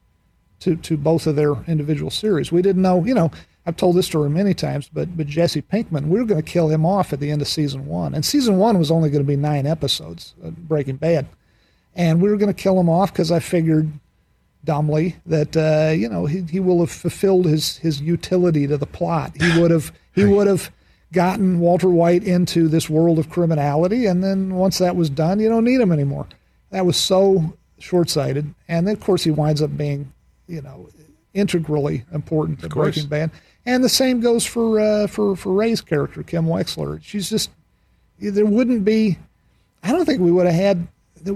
to 0.61 0.75
to 0.77 0.97
both 0.97 1.27
of 1.27 1.35
their 1.35 1.53
individual 1.67 2.09
series. 2.11 2.51
We 2.51 2.61
didn't 2.61 2.81
know, 2.81 3.03
you 3.05 3.13
know. 3.13 3.31
I've 3.65 3.77
told 3.77 3.95
this 3.95 4.05
story 4.05 4.29
many 4.29 4.53
times, 4.53 4.89
but 4.91 5.17
but 5.17 5.27
Jesse 5.27 5.61
Pinkman, 5.61 6.07
we 6.07 6.19
were 6.19 6.25
going 6.25 6.41
to 6.41 6.47
kill 6.51 6.69
him 6.69 6.85
off 6.85 7.13
at 7.13 7.19
the 7.19 7.31
end 7.31 7.41
of 7.41 7.47
season 7.47 7.87
one, 7.87 8.13
and 8.13 8.23
season 8.23 8.57
one 8.57 8.77
was 8.77 8.91
only 8.91 9.09
going 9.09 9.23
to 9.23 9.27
be 9.27 9.35
nine 9.35 9.65
episodes, 9.65 10.35
uh, 10.43 10.51
Breaking 10.51 10.97
Bad, 10.97 11.27
and 11.95 12.21
we 12.21 12.29
were 12.29 12.37
going 12.37 12.53
to 12.53 12.61
kill 12.61 12.79
him 12.79 12.89
off 12.89 13.11
because 13.11 13.31
I 13.31 13.39
figured 13.39 13.91
dumbly 14.63 15.15
that 15.25 15.55
uh, 15.55 15.93
you 15.93 16.09
know 16.09 16.25
he, 16.25 16.41
he 16.41 16.59
will 16.59 16.79
have 16.79 16.91
fulfilled 16.91 17.45
his 17.45 17.77
his 17.77 18.01
utility 18.01 18.67
to 18.67 18.77
the 18.77 18.85
plot. 18.85 19.31
He 19.39 19.59
would 19.59 19.71
have 19.71 19.91
he 20.13 20.25
would 20.25 20.47
have 20.47 20.71
gotten 21.11 21.59
Walter 21.59 21.89
White 21.89 22.23
into 22.23 22.67
this 22.67 22.89
world 22.89 23.17
of 23.17 23.29
criminality, 23.29 24.05
and 24.05 24.23
then 24.23 24.55
once 24.55 24.77
that 24.77 24.95
was 24.95 25.09
done, 25.09 25.39
you 25.39 25.49
don't 25.49 25.63
need 25.63 25.81
him 25.81 25.91
anymore. 25.91 26.27
That 26.71 26.85
was 26.85 26.97
so 26.97 27.57
short 27.79 28.09
sighted, 28.11 28.53
and 28.67 28.87
then 28.87 28.93
of 28.95 29.01
course 29.01 29.23
he 29.23 29.31
winds 29.31 29.61
up 29.61 29.75
being 29.75 30.13
you 30.47 30.61
know 30.61 30.89
integrally 31.33 32.03
important 32.11 32.59
to. 32.61 32.69
Breaking 32.69 33.07
Bad. 33.07 33.31
And 33.65 33.83
the 33.83 33.89
same 33.89 34.19
goes 34.19 34.45
for 34.45 34.79
uh, 34.79 35.07
for 35.07 35.35
for 35.35 35.51
Rhea's 35.53 35.81
character, 35.81 36.21
Kim 36.23 36.45
Wexler. 36.45 37.01
She's 37.03 37.29
just 37.29 37.49
there 38.19 38.45
wouldn't 38.45 38.85
be. 38.85 39.17
I 39.83 39.91
don't 39.91 40.05
think 40.05 40.19
we 40.21 40.31
would 40.31 40.45
have 40.45 40.55
had 40.55 40.87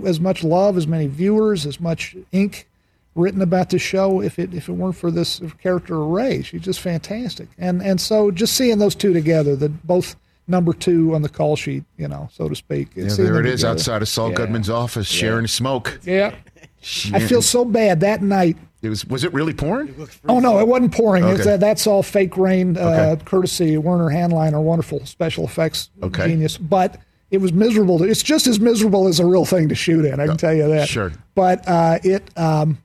as 0.06 0.20
much 0.20 0.44
love, 0.44 0.78
as 0.78 0.86
many 0.88 1.08
viewers, 1.08 1.66
as 1.66 1.80
much 1.80 2.16
ink 2.32 2.68
written 3.16 3.42
about 3.42 3.70
the 3.72 3.80
show 3.80 4.22
if 4.22 4.38
it 4.38 4.54
if 4.54 4.70
it 4.70 4.74
weren't 4.74 4.96
for 4.96 5.10
this 5.12 5.42
character 5.62 6.02
of 6.02 6.08
Ray. 6.10 6.44
She's 6.44 6.62
just 6.62 6.80
fantastic, 6.80 7.48
and 7.58 7.82
and 7.82 8.00
so 8.00 8.30
just 8.32 8.54
seeing 8.56 8.78
those 8.78 8.94
two 8.96 9.12
together, 9.14 9.56
the 9.56 9.70
both 9.70 10.16
number 10.48 10.74
two 10.74 11.14
on 11.16 11.22
the 11.24 11.30
call 11.30 11.56
sheet, 11.56 11.84
you 11.98 12.08
know, 12.08 12.30
so 12.34 12.48
to 12.50 12.56
speak. 12.56 12.90
yeah, 12.96 13.08
there 13.14 13.34
them 13.34 13.38
it 13.38 13.46
is 13.48 13.62
together. 13.62 13.72
outside 13.74 14.02
of 14.04 14.08
Saul 14.08 14.30
Yeah. 14.30 14.36
Goodman's 14.36 14.70
office, 14.70 15.08
sharing 15.08 15.48
smoke. 15.48 16.00
Yeah, 16.04 16.36
I 17.14 17.20
feel 17.20 17.42
so 17.42 17.66
bad 17.66 18.00
that 18.02 18.22
night. 18.22 18.58
It 18.82 18.90
was. 18.90 19.06
Was 19.08 19.24
it 19.26 19.34
really 19.34 19.54
pouring? 19.54 19.94
Oh 20.30 20.40
no, 20.40 20.60
it 20.60 20.68
wasn't 20.68 20.94
pouring. 20.94 21.24
It's, 21.26 21.42
Okay. 21.42 21.54
uh, 21.54 21.58
that's 21.58 21.86
all 21.86 22.02
fake 22.02 22.38
rain, 22.38 22.78
uh, 22.78 22.82
Okay. 23.12 23.24
courtesy 23.26 23.74
of 23.76 23.84
Werner 23.84 24.10
Hahnlein, 24.10 24.54
our 24.54 24.62
wonderful 24.62 25.06
special 25.06 25.44
effects 25.44 25.90
Okay. 26.02 26.30
genius. 26.30 26.58
But 26.58 26.98
it 27.30 27.40
was 27.42 27.52
miserable. 27.52 28.02
It's 28.04 28.24
just 28.24 28.48
as 28.48 28.60
miserable 28.60 29.08
as 29.08 29.20
a 29.20 29.26
real 29.26 29.44
thing 29.46 29.68
to 29.70 29.76
shoot 29.76 30.06
in. 30.06 30.20
I 30.20 30.28
can 30.28 30.38
tell 30.38 30.54
you 30.54 30.68
that. 30.70 30.88
sure. 30.88 31.12
But 31.36 31.68
uh, 31.68 32.00
it 32.04 32.30
um, 32.38 32.78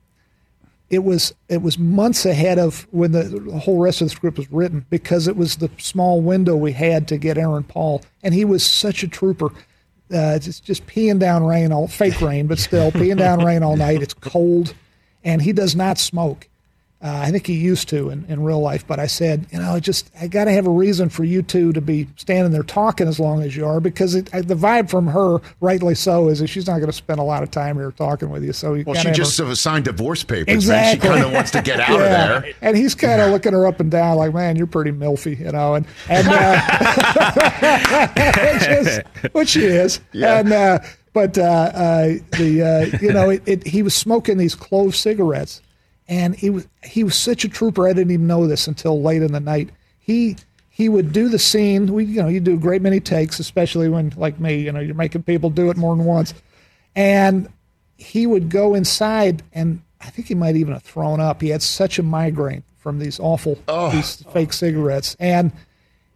it 0.89 1.03
was 1.03 1.33
it 1.49 1.61
was 1.61 1.79
months 1.79 2.25
ahead 2.25 2.59
of 2.59 2.85
when 2.91 3.11
the, 3.13 3.23
the 3.23 3.57
whole 3.59 3.79
rest 3.79 4.01
of 4.01 4.07
the 4.07 4.11
script 4.11 4.37
was 4.37 4.51
written 4.51 4.85
because 4.89 5.27
it 5.29 5.37
was 5.37 5.55
the 5.55 5.69
small 5.77 6.21
window 6.21 6.55
we 6.57 6.73
had 6.73 7.07
to 7.07 7.17
get 7.17 7.37
Aaron 7.37 7.63
Paul, 7.63 8.01
and 8.21 8.33
he 8.33 8.43
was 8.45 8.65
such 8.65 9.01
a 9.01 9.07
trooper. 9.07 9.47
Uh, 10.13 10.35
it's 10.37 10.59
just 10.59 10.85
peeing 10.85 11.17
down 11.19 11.43
rain, 11.43 11.71
all 11.71 11.87
fake 11.87 12.19
rain, 12.21 12.45
but 12.47 12.59
still 12.59 12.91
peeing 12.91 13.17
down 13.17 13.43
rain 13.43 13.63
all 13.63 13.75
night. 13.87 14.03
It's 14.03 14.13
cold, 14.13 14.75
and 15.25 15.41
he 15.41 15.51
does 15.51 15.75
not 15.75 15.97
smoke. 15.97 16.47
Uh, 17.03 17.09
I 17.23 17.29
think 17.29 17.45
he 17.45 17.53
used 17.55 17.89
to 17.89 18.09
in, 18.09 18.25
in 18.29 18.41
real 18.41 18.61
life, 18.61 18.87
but 18.87 18.99
I 18.99 19.05
said, 19.05 19.45
you 19.51 19.59
know, 19.59 19.73
I 19.75 19.79
just 19.79 20.09
I 20.19 20.27
got 20.27 20.45
to 20.45 20.51
have 20.53 20.65
a 20.65 20.71
reason 20.71 21.09
for 21.09 21.23
you 21.23 21.43
two 21.43 21.71
to 21.73 21.81
be 21.81 22.07
standing 22.15 22.51
there 22.51 22.63
talking 22.63 23.07
as 23.07 23.19
long 23.19 23.43
as 23.43 23.55
you 23.55 23.65
are, 23.67 23.79
because 23.79 24.15
it, 24.15 24.33
I, 24.33 24.41
the 24.41 24.55
vibe 24.55 24.89
from 24.89 25.05
her, 25.07 25.39
rightly 25.59 25.93
so, 25.93 26.29
is 26.29 26.39
that 26.39 26.47
she's 26.47 26.65
not 26.65 26.77
going 26.77 26.87
to 26.87 26.93
spend 26.93 27.19
a 27.19 27.23
lot 27.23 27.43
of 27.43 27.51
time 27.51 27.75
here 27.75 27.91
talking 27.91 28.29
with 28.31 28.43
you. 28.43 28.53
So 28.53 28.73
you 28.73 28.85
Well, 28.87 28.95
she 28.95 29.11
just 29.11 29.37
her- 29.37 29.53
signed 29.55 29.85
divorce 29.85 30.23
papers. 30.23 30.51
Exactly. 30.51 31.09
Man. 31.09 31.17
She 31.17 31.21
kind 31.21 31.27
of 31.27 31.33
wants 31.33 31.51
to 31.51 31.61
get 31.61 31.79
out 31.89 31.99
Yeah. 31.99 32.35
of 32.37 32.43
there. 32.43 32.53
And 32.61 32.77
he's 32.77 32.95
kind 32.95 33.21
of 33.21 33.29
looking 33.29 33.51
her 33.53 33.67
up 33.67 33.79
and 33.81 33.91
down, 33.91 34.15
like, 34.17 34.33
"Man, 34.33 34.55
you're 34.55 34.65
pretty 34.65 34.91
milfy," 34.91 35.37
you 35.37 35.51
know, 35.51 35.75
and 35.75 35.85
and 36.09 36.27
uh, 36.27 38.11
which, 38.53 38.67
is, 38.67 38.99
which 39.33 39.49
she 39.49 39.63
is. 39.65 39.99
Yeah. 40.13 40.39
And 40.39 40.51
uh, 40.53 40.79
but 41.15 41.37
uh, 41.37 41.41
uh, 41.41 42.07
the 42.37 42.91
uh, 42.93 42.97
you 43.01 43.13
know, 43.13 43.29
it, 43.29 43.41
it, 43.45 43.65
he 43.65 43.81
was 43.81 43.95
smoking 43.95 44.37
these 44.37 44.53
clove 44.53 44.97
cigarettes, 44.97 45.61
and 46.09 46.35
he 46.35 46.49
was 46.49 46.67
he 46.83 47.05
was 47.05 47.15
such 47.15 47.45
a 47.45 47.49
trooper. 47.49 47.87
I 47.87 47.93
didn't 47.93 48.11
even 48.11 48.27
know 48.27 48.45
this 48.47 48.67
until 48.67 49.01
late 49.01 49.23
in 49.23 49.31
the 49.31 49.39
night. 49.39 49.69
He 49.97 50.35
he 50.69 50.89
would 50.89 51.13
do 51.13 51.29
the 51.29 51.39
scene. 51.39 51.87
We 51.87 52.03
you 52.03 52.21
know 52.21 52.27
you 52.27 52.41
do 52.41 52.55
a 52.55 52.57
great 52.57 52.81
many 52.81 52.99
takes, 52.99 53.39
especially 53.39 53.87
when 53.87 54.13
like 54.17 54.41
me, 54.41 54.57
you 54.57 54.73
know, 54.73 54.81
you're 54.81 54.93
making 54.93 55.23
people 55.23 55.49
do 55.49 55.69
it 55.69 55.77
more 55.77 55.95
than 55.95 56.05
once, 56.05 56.33
and 56.97 57.47
he 57.95 58.27
would 58.27 58.49
go 58.49 58.75
inside 58.75 59.41
and 59.53 59.81
I 60.01 60.09
think 60.09 60.27
he 60.27 60.35
might 60.35 60.57
even 60.57 60.73
have 60.73 60.83
thrown 60.83 61.21
up. 61.21 61.41
He 61.41 61.47
had 61.47 61.61
such 61.61 61.97
a 61.97 62.03
migraine 62.03 62.63
from 62.77 62.99
these 62.99 63.21
awful 63.21 63.57
these 63.91 64.21
fake 64.33 64.51
cigarettes 64.51 65.15
and 65.17 65.53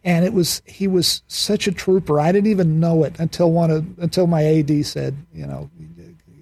and 0.04 0.26
it 0.26 0.34
was 0.34 0.62
he 0.66 0.88
was 0.88 1.24
such 1.28 1.68
a 1.68 1.72
trooper. 1.72 2.20
I 2.20 2.32
didn't 2.32 2.50
even 2.50 2.80
know 2.80 3.04
it 3.04 3.20
until 3.20 3.52
one 3.52 3.72
of 3.72 4.00
until 4.00 4.28
my 4.28 4.44
AD 4.44 4.86
said, 4.86 5.16
you 5.34 5.46
know, 5.46 5.70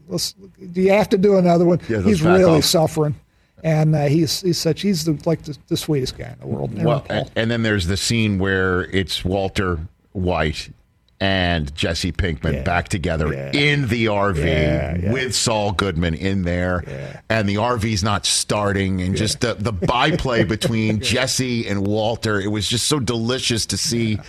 do 0.09 0.81
you 0.81 0.91
have 0.91 1.09
to 1.09 1.17
do 1.17 1.37
another 1.37 1.65
one? 1.65 1.79
Yeah, 1.89 2.01
he's 2.01 2.21
really 2.21 2.59
off. 2.59 2.65
suffering. 2.65 3.15
And 3.63 3.95
uh, 3.95 4.05
he's 4.05 4.41
he's 4.41 4.59
such 4.59 4.81
he's 4.81 5.05
the, 5.05 5.19
like 5.25 5.41
the, 5.43 5.57
the 5.67 5.77
sweetest 5.77 6.17
guy 6.17 6.29
in 6.29 6.39
the 6.39 6.47
world. 6.47 6.81
Well, 6.81 7.05
and, 7.09 7.31
and 7.35 7.51
then 7.51 7.63
there's 7.63 7.87
the 7.87 7.97
scene 7.97 8.37
where 8.37 8.83
it's 8.83 9.25
Walter 9.25 9.79
White 10.11 10.69
and 11.19 11.73
Jesse 11.75 12.11
Pinkman 12.11 12.53
Yeah. 12.53 12.63
back 12.63 12.89
together 12.89 13.33
Yeah. 13.33 13.51
in 13.51 13.87
the 13.87 14.07
RV 14.07 14.43
Yeah, 14.45 15.11
with 15.11 15.33
Saul 15.35 15.71
Goodman 15.71 16.13
in 16.13 16.43
there, 16.43 16.83
and 17.29 17.49
the 17.49 17.57
RV's 17.57 18.03
not 18.03 18.25
starting, 18.25 19.01
and 19.01 19.15
just 19.15 19.41
the 19.41 19.55
the 19.55 19.71
byplay 19.71 20.43
between 20.55 21.01
Jesse 21.01 21.67
and 21.67 21.85
Walter. 21.87 22.39
It 22.39 22.51
was 22.51 22.67
just 22.67 22.87
so 22.87 22.99
delicious 22.99 23.65
to 23.67 23.77
see 23.77 24.19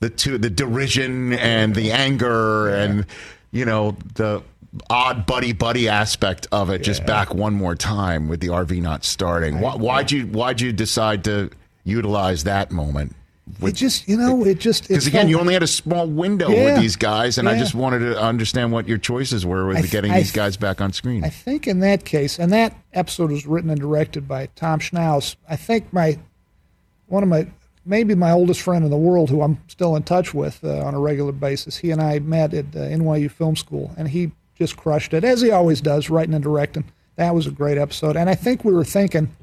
the 0.00 0.08
two, 0.08 0.38
the 0.38 0.48
derision 0.48 1.34
and 1.34 1.74
the 1.74 1.92
anger, 1.92 2.68
and 2.68 3.04
you 3.52 3.66
know 3.66 3.96
the 4.14 4.42
odd 4.88 5.26
buddy 5.26 5.52
buddy 5.52 5.88
aspect 5.88 6.46
of 6.52 6.70
it 6.70 6.80
just 6.82 7.04
back 7.04 7.34
one 7.34 7.52
more 7.52 7.74
time 7.74 8.28
with 8.28 8.40
the 8.40 8.48
RV 8.48 8.80
not 8.80 9.04
starting. 9.04 9.60
Why, 9.60 9.72
why'd 9.74 10.10
you 10.12 10.22
why'd 10.26 10.60
you 10.60 10.72
decide 10.72 11.24
to 11.24 11.50
utilize 11.84 12.44
that 12.44 12.70
moment? 12.70 13.14
It 13.62 13.72
just 13.72 14.08
you 14.08 14.16
know 14.16 14.44
it 14.44 14.58
just 14.60 14.88
Because 14.88 15.06
again, 15.06 15.28
you 15.28 15.38
only 15.38 15.54
had 15.54 15.62
a 15.62 15.66
small 15.66 16.06
window 16.06 16.48
Yeah. 16.50 16.64
with 16.74 16.80
these 16.80 16.96
guys, 16.96 17.38
and 17.38 17.48
I 17.48 17.58
just 17.58 17.74
wanted 17.74 18.00
to 18.00 18.20
understand 18.20 18.72
what 18.72 18.88
your 18.88 18.98
choices 18.98 19.44
were 19.46 19.66
with 19.66 19.76
I- 19.78 19.82
getting 19.82 20.12
these 20.12 20.32
guys 20.32 20.56
back 20.56 20.80
on 20.80 20.92
screen. 20.92 21.24
I 21.24 21.28
think 21.30 21.66
in 21.66 21.80
that 21.80 22.04
case, 22.04 22.38
and 22.38 22.52
that 22.52 22.74
episode 22.92 23.30
was 23.30 23.46
written 23.46 23.70
and 23.70 23.80
directed 23.80 24.26
by 24.28 24.46
Tom 24.56 24.80
Schnauz. 24.80 25.36
I 25.48 25.56
think 25.56 25.92
my 25.92 26.18
one 27.06 27.22
of 27.22 27.28
my 27.28 27.46
maybe 27.86 28.14
my 28.14 28.30
oldest 28.30 28.60
friend 28.60 28.84
in 28.84 28.90
the 28.90 28.96
world, 28.96 29.30
who 29.30 29.42
I'm 29.42 29.58
still 29.68 29.96
in 29.96 30.02
touch 30.02 30.32
with 30.34 30.62
uh, 30.64 30.78
on 30.84 30.94
a 30.94 31.00
regular 31.00 31.32
basis. 31.32 31.76
He 31.78 31.90
and 31.90 32.00
I 32.00 32.18
met 32.18 32.52
at 32.54 32.66
uh, 32.74 32.78
NYU 32.80 33.30
Film 33.30 33.56
School, 33.56 33.92
and 33.96 34.08
he 34.08 34.30
just 34.56 34.76
crushed 34.76 35.14
it 35.14 35.24
as 35.24 35.40
he 35.40 35.50
always 35.50 35.80
does, 35.80 36.10
writing 36.10 36.34
and 36.34 36.42
directing. 36.44 36.84
That 37.16 37.34
was 37.34 37.46
a 37.46 37.50
great 37.50 37.78
episode, 37.78 38.16
and 38.16 38.28
I 38.30 38.34
think 38.34 38.64
we 38.64 38.72
were 38.72 38.84
thinking, 38.84 39.34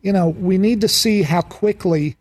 you 0.00 0.12
know, 0.12 0.28
we 0.30 0.58
need 0.58 0.80
to 0.80 0.88
see 0.88 1.22
how 1.22 1.42
quickly 1.42 2.16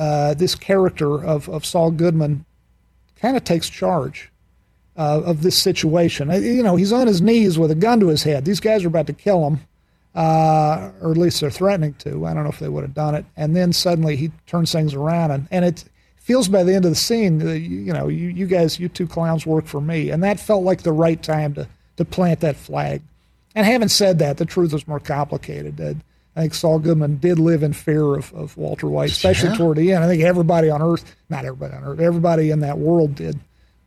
uh, 0.00 0.34
this 0.34 0.54
character 0.54 1.22
of 1.22 1.48
of 1.48 1.64
Saul 1.64 1.90
Goodman 1.90 2.44
kind 3.20 3.36
of 3.36 3.44
takes 3.44 3.68
charge 3.68 4.30
uh, 4.96 5.20
of 5.24 5.42
this 5.42 5.56
situation. 5.56 6.30
Uh, 6.30 6.34
You 6.34 6.62
know, 6.62 6.76
he's 6.76 6.92
on 6.92 7.06
his 7.06 7.20
knees 7.20 7.58
with 7.58 7.70
a 7.70 7.74
gun 7.74 8.00
to 8.00 8.08
his 8.08 8.22
head. 8.22 8.44
These 8.44 8.60
guys 8.60 8.82
are 8.84 8.88
about 8.88 9.06
to 9.06 9.12
kill 9.12 9.46
him, 9.46 9.60
uh, 10.14 10.90
or 11.02 11.10
at 11.12 11.18
least 11.18 11.40
they're 11.40 11.50
threatening 11.50 11.94
to. 11.98 12.26
I 12.26 12.34
don't 12.34 12.44
know 12.44 12.50
if 12.50 12.58
they 12.58 12.68
would 12.68 12.84
have 12.84 12.94
done 12.94 13.14
it. 13.14 13.26
And 13.36 13.54
then 13.54 13.72
suddenly 13.72 14.16
he 14.16 14.32
turns 14.46 14.72
things 14.72 14.94
around, 14.94 15.30
and, 15.30 15.48
and 15.50 15.64
it 15.64 15.84
feels 16.16 16.48
by 16.48 16.64
the 16.64 16.74
end 16.74 16.84
of 16.84 16.90
the 16.90 16.96
scene, 16.96 17.46
uh, 17.46 17.52
you, 17.52 17.78
you 17.86 17.92
know, 17.92 18.08
you, 18.08 18.28
you 18.28 18.46
guys, 18.46 18.80
you 18.80 18.88
two 18.88 19.06
clowns 19.06 19.46
work 19.46 19.66
for 19.66 19.80
me, 19.80 20.10
and 20.10 20.22
that 20.22 20.40
felt 20.40 20.64
like 20.64 20.82
the 20.82 20.92
right 21.06 21.22
time 21.22 21.54
to 21.54 21.68
to 21.96 22.04
plant 22.04 22.40
that 22.40 22.56
flag. 22.56 23.02
And 23.54 23.66
having 23.66 23.88
said 23.88 24.18
that, 24.20 24.38
the 24.38 24.46
truth 24.46 24.72
was 24.72 24.88
more 24.88 25.00
complicated. 25.00 25.76
I 26.36 26.42
think 26.42 26.54
Saul 26.54 26.78
Goodman 26.78 27.16
did 27.16 27.38
live 27.38 27.62
in 27.62 27.72
fear 27.72 28.14
of, 28.14 28.32
of 28.34 28.56
Walter 28.56 28.86
White, 28.86 29.10
especially 29.10 29.50
Yeah. 29.50 29.56
toward 29.56 29.76
the 29.78 29.92
end. 29.92 30.04
I 30.04 30.06
think 30.06 30.22
everybody 30.22 30.70
on 30.70 30.80
Earth, 30.80 31.16
not 31.28 31.44
everybody 31.44 31.74
on 31.74 31.84
Earth, 31.84 32.00
everybody 32.00 32.50
in 32.50 32.60
that 32.60 32.78
world 32.78 33.14
did. 33.16 33.38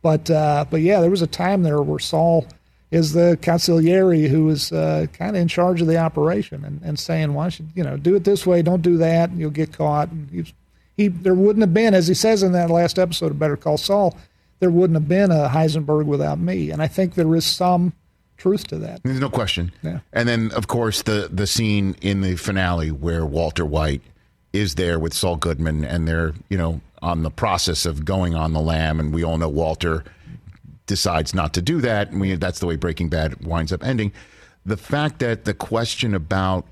But 0.02 0.28
uh, 0.30 0.66
but 0.70 0.82
yeah, 0.82 1.00
there 1.00 1.10
was 1.10 1.22
a 1.22 1.26
time 1.26 1.62
there 1.62 1.80
where 1.80 1.98
Saul 1.98 2.46
is 2.90 3.12
the 3.14 3.38
consigliere 3.40 4.28
who 4.28 4.48
is 4.50 4.70
uh, 4.70 5.06
kind 5.14 5.34
of 5.34 5.40
in 5.42 5.48
charge 5.48 5.80
of 5.80 5.86
the 5.86 5.96
operation 5.96 6.64
and, 6.64 6.82
and 6.82 6.98
saying, 6.98 7.32
"Why 7.32 7.48
should 7.48 7.70
you 7.74 7.82
know 7.82 7.96
do 7.96 8.14
it 8.14 8.24
this 8.24 8.46
way? 8.46 8.60
Don't 8.60 8.82
do 8.82 8.98
that, 8.98 9.30
and 9.30 9.40
you'll 9.40 9.50
get 9.50 9.72
caught." 9.72 10.10
And 10.10 10.28
he, 10.30 10.52
he 10.96 11.08
there 11.08 11.34
wouldn't 11.34 11.62
have 11.62 11.72
been, 11.72 11.94
as 11.94 12.06
he 12.06 12.14
says 12.14 12.42
in 12.42 12.52
that 12.52 12.68
last 12.68 12.98
episode 12.98 13.30
of 13.30 13.38
Better 13.38 13.56
Call 13.56 13.78
Saul, 13.78 14.14
there 14.60 14.70
wouldn't 14.70 14.96
have 14.98 15.08
been 15.08 15.30
a 15.30 15.48
Heisenberg 15.48 16.04
without 16.04 16.38
me. 16.38 16.70
And 16.70 16.82
I 16.82 16.86
think 16.86 17.14
there 17.14 17.34
is 17.34 17.46
some 17.46 17.94
truth 18.36 18.66
to 18.68 18.78
that. 18.78 19.02
There's 19.02 19.20
no 19.20 19.30
question. 19.30 19.72
Yeah. 19.82 20.00
And 20.12 20.28
then, 20.28 20.50
of 20.52 20.66
course, 20.68 21.02
the 21.02 21.28
the 21.32 21.46
scene 21.46 21.96
in 22.00 22.20
the 22.20 22.36
finale 22.36 22.90
where 22.90 23.24
Walter 23.24 23.64
White 23.64 24.02
is 24.52 24.76
there 24.76 24.98
with 24.98 25.14
Saul 25.14 25.36
Goodman, 25.36 25.84
and 25.84 26.06
they're 26.06 26.32
you 26.48 26.58
know 26.58 26.80
on 27.02 27.22
the 27.22 27.30
process 27.30 27.86
of 27.86 28.04
going 28.04 28.34
on 28.34 28.52
the 28.52 28.60
lam, 28.60 29.00
and 29.00 29.12
we 29.12 29.24
all 29.24 29.38
know 29.38 29.48
Walter 29.48 30.04
decides 30.86 31.34
not 31.34 31.54
to 31.54 31.62
do 31.62 31.80
that, 31.80 32.10
and 32.10 32.20
we 32.20 32.34
that's 32.34 32.60
the 32.60 32.66
way 32.66 32.76
Breaking 32.76 33.08
Bad 33.08 33.44
winds 33.44 33.72
up 33.72 33.84
ending. 33.84 34.12
The 34.66 34.76
fact 34.76 35.18
that 35.18 35.44
the 35.44 35.54
question 35.54 36.14
about 36.14 36.66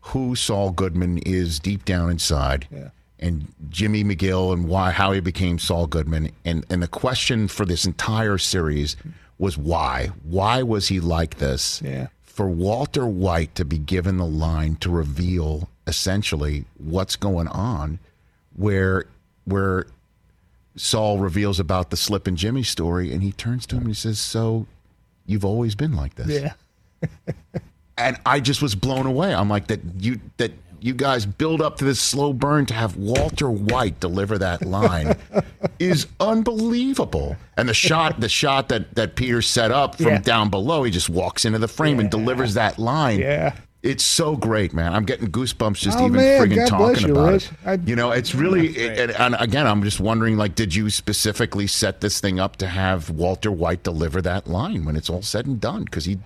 who 0.00 0.36
Saul 0.36 0.70
Goodman 0.70 1.18
is 1.18 1.58
deep 1.58 1.84
down 1.84 2.10
inside. 2.10 2.68
And 3.18 3.54
Jimmy 3.70 4.04
McGill 4.04 4.52
and 4.52 4.68
why 4.68 4.90
how 4.90 5.12
he 5.12 5.20
became 5.20 5.58
Saul 5.58 5.86
Goodman 5.86 6.30
and 6.44 6.66
and 6.68 6.82
the 6.82 6.88
question 6.88 7.48
for 7.48 7.64
this 7.64 7.86
entire 7.86 8.36
series 8.36 8.96
was 9.44 9.56
why 9.58 10.10
why 10.24 10.62
was 10.62 10.88
he 10.88 10.98
like 11.00 11.36
this 11.38 11.80
Yeah. 11.84 12.08
for 12.22 12.48
Walter 12.48 13.06
White 13.06 13.54
to 13.54 13.64
be 13.64 13.78
given 13.78 14.16
the 14.16 14.26
line 14.26 14.76
to 14.76 14.90
reveal 14.90 15.68
essentially 15.86 16.64
what's 16.78 17.14
going 17.16 17.48
on, 17.48 17.98
where 18.56 19.04
where 19.44 19.86
Saul 20.76 21.18
reveals 21.18 21.60
about 21.60 21.90
the 21.90 21.96
Slippin' 21.96 22.36
Jimmy 22.36 22.62
story, 22.64 23.12
and 23.12 23.22
he 23.22 23.30
turns 23.32 23.66
to 23.66 23.76
him 23.76 23.82
and 23.82 23.90
he 23.90 23.94
says, 23.94 24.18
"So, 24.18 24.66
you've 25.26 25.44
always 25.44 25.74
been 25.76 25.94
like 25.94 26.14
this." 26.16 26.28
Yeah. 26.42 26.54
and 27.98 28.16
I 28.26 28.40
just 28.40 28.60
was 28.62 28.74
blown 28.74 29.06
away. 29.06 29.32
I'm 29.34 29.48
like 29.48 29.66
that 29.68 29.80
you 30.00 30.20
that 30.38 30.52
you 30.84 30.92
guys 30.92 31.24
build 31.24 31.62
up 31.62 31.78
to 31.78 31.84
this 31.84 31.98
slow 31.98 32.32
burn 32.34 32.66
to 32.66 32.74
have 32.74 32.94
Walter 32.96 33.50
White 33.50 33.98
deliver 34.00 34.36
that 34.38 34.62
line 34.66 35.16
is 35.78 36.06
unbelievable. 36.20 37.36
And 37.56 37.68
the 37.68 37.74
shot 37.74 38.20
the 38.20 38.28
shot 38.28 38.68
that 38.68 38.94
that 38.94 39.16
Peter 39.16 39.42
set 39.42 39.70
up 39.70 39.96
from 39.96 40.06
Yeah. 40.06 40.18
down 40.20 40.50
below, 40.50 40.82
he 40.84 40.90
just 40.90 41.08
walks 41.08 41.44
into 41.44 41.58
the 41.58 41.68
frame 41.68 42.00
and 42.00 42.10
delivers 42.10 42.54
that 42.54 42.78
line. 42.78 43.18
Yeah. 43.20 43.56
It's 43.82 44.02
so 44.04 44.34
great, 44.34 44.72
man. 44.72 44.94
I'm 44.94 45.04
getting 45.04 45.28
goosebumps 45.30 45.76
just 45.76 45.98
Oh, 45.98 46.06
even 46.06 46.16
man, 46.16 46.40
friggin' 46.42 46.56
God 46.56 46.68
talking 46.94 47.06
you, 47.08 47.12
about 47.14 47.32
Rich. 47.32 47.44
it. 47.46 47.52
I- 47.66 47.78
you 47.84 47.94
know, 47.96 48.12
it's 48.12 48.34
really, 48.34 48.88
and, 48.88 49.10
and 49.10 49.36
again, 49.38 49.66
I'm 49.66 49.82
just 49.82 50.00
wondering, 50.00 50.38
like, 50.38 50.54
did 50.54 50.74
you 50.74 50.88
specifically 50.88 51.66
set 51.66 52.00
this 52.00 52.18
thing 52.18 52.40
up 52.40 52.56
to 52.56 52.66
have 52.66 53.10
Walter 53.10 53.52
White 53.52 53.82
deliver 53.82 54.22
that 54.22 54.46
line 54.48 54.86
when 54.86 54.96
it's 54.96 55.10
all 55.10 55.20
said 55.20 55.44
and 55.44 55.60
done? 55.60 55.84
Because 55.84 56.06
he 56.06 56.18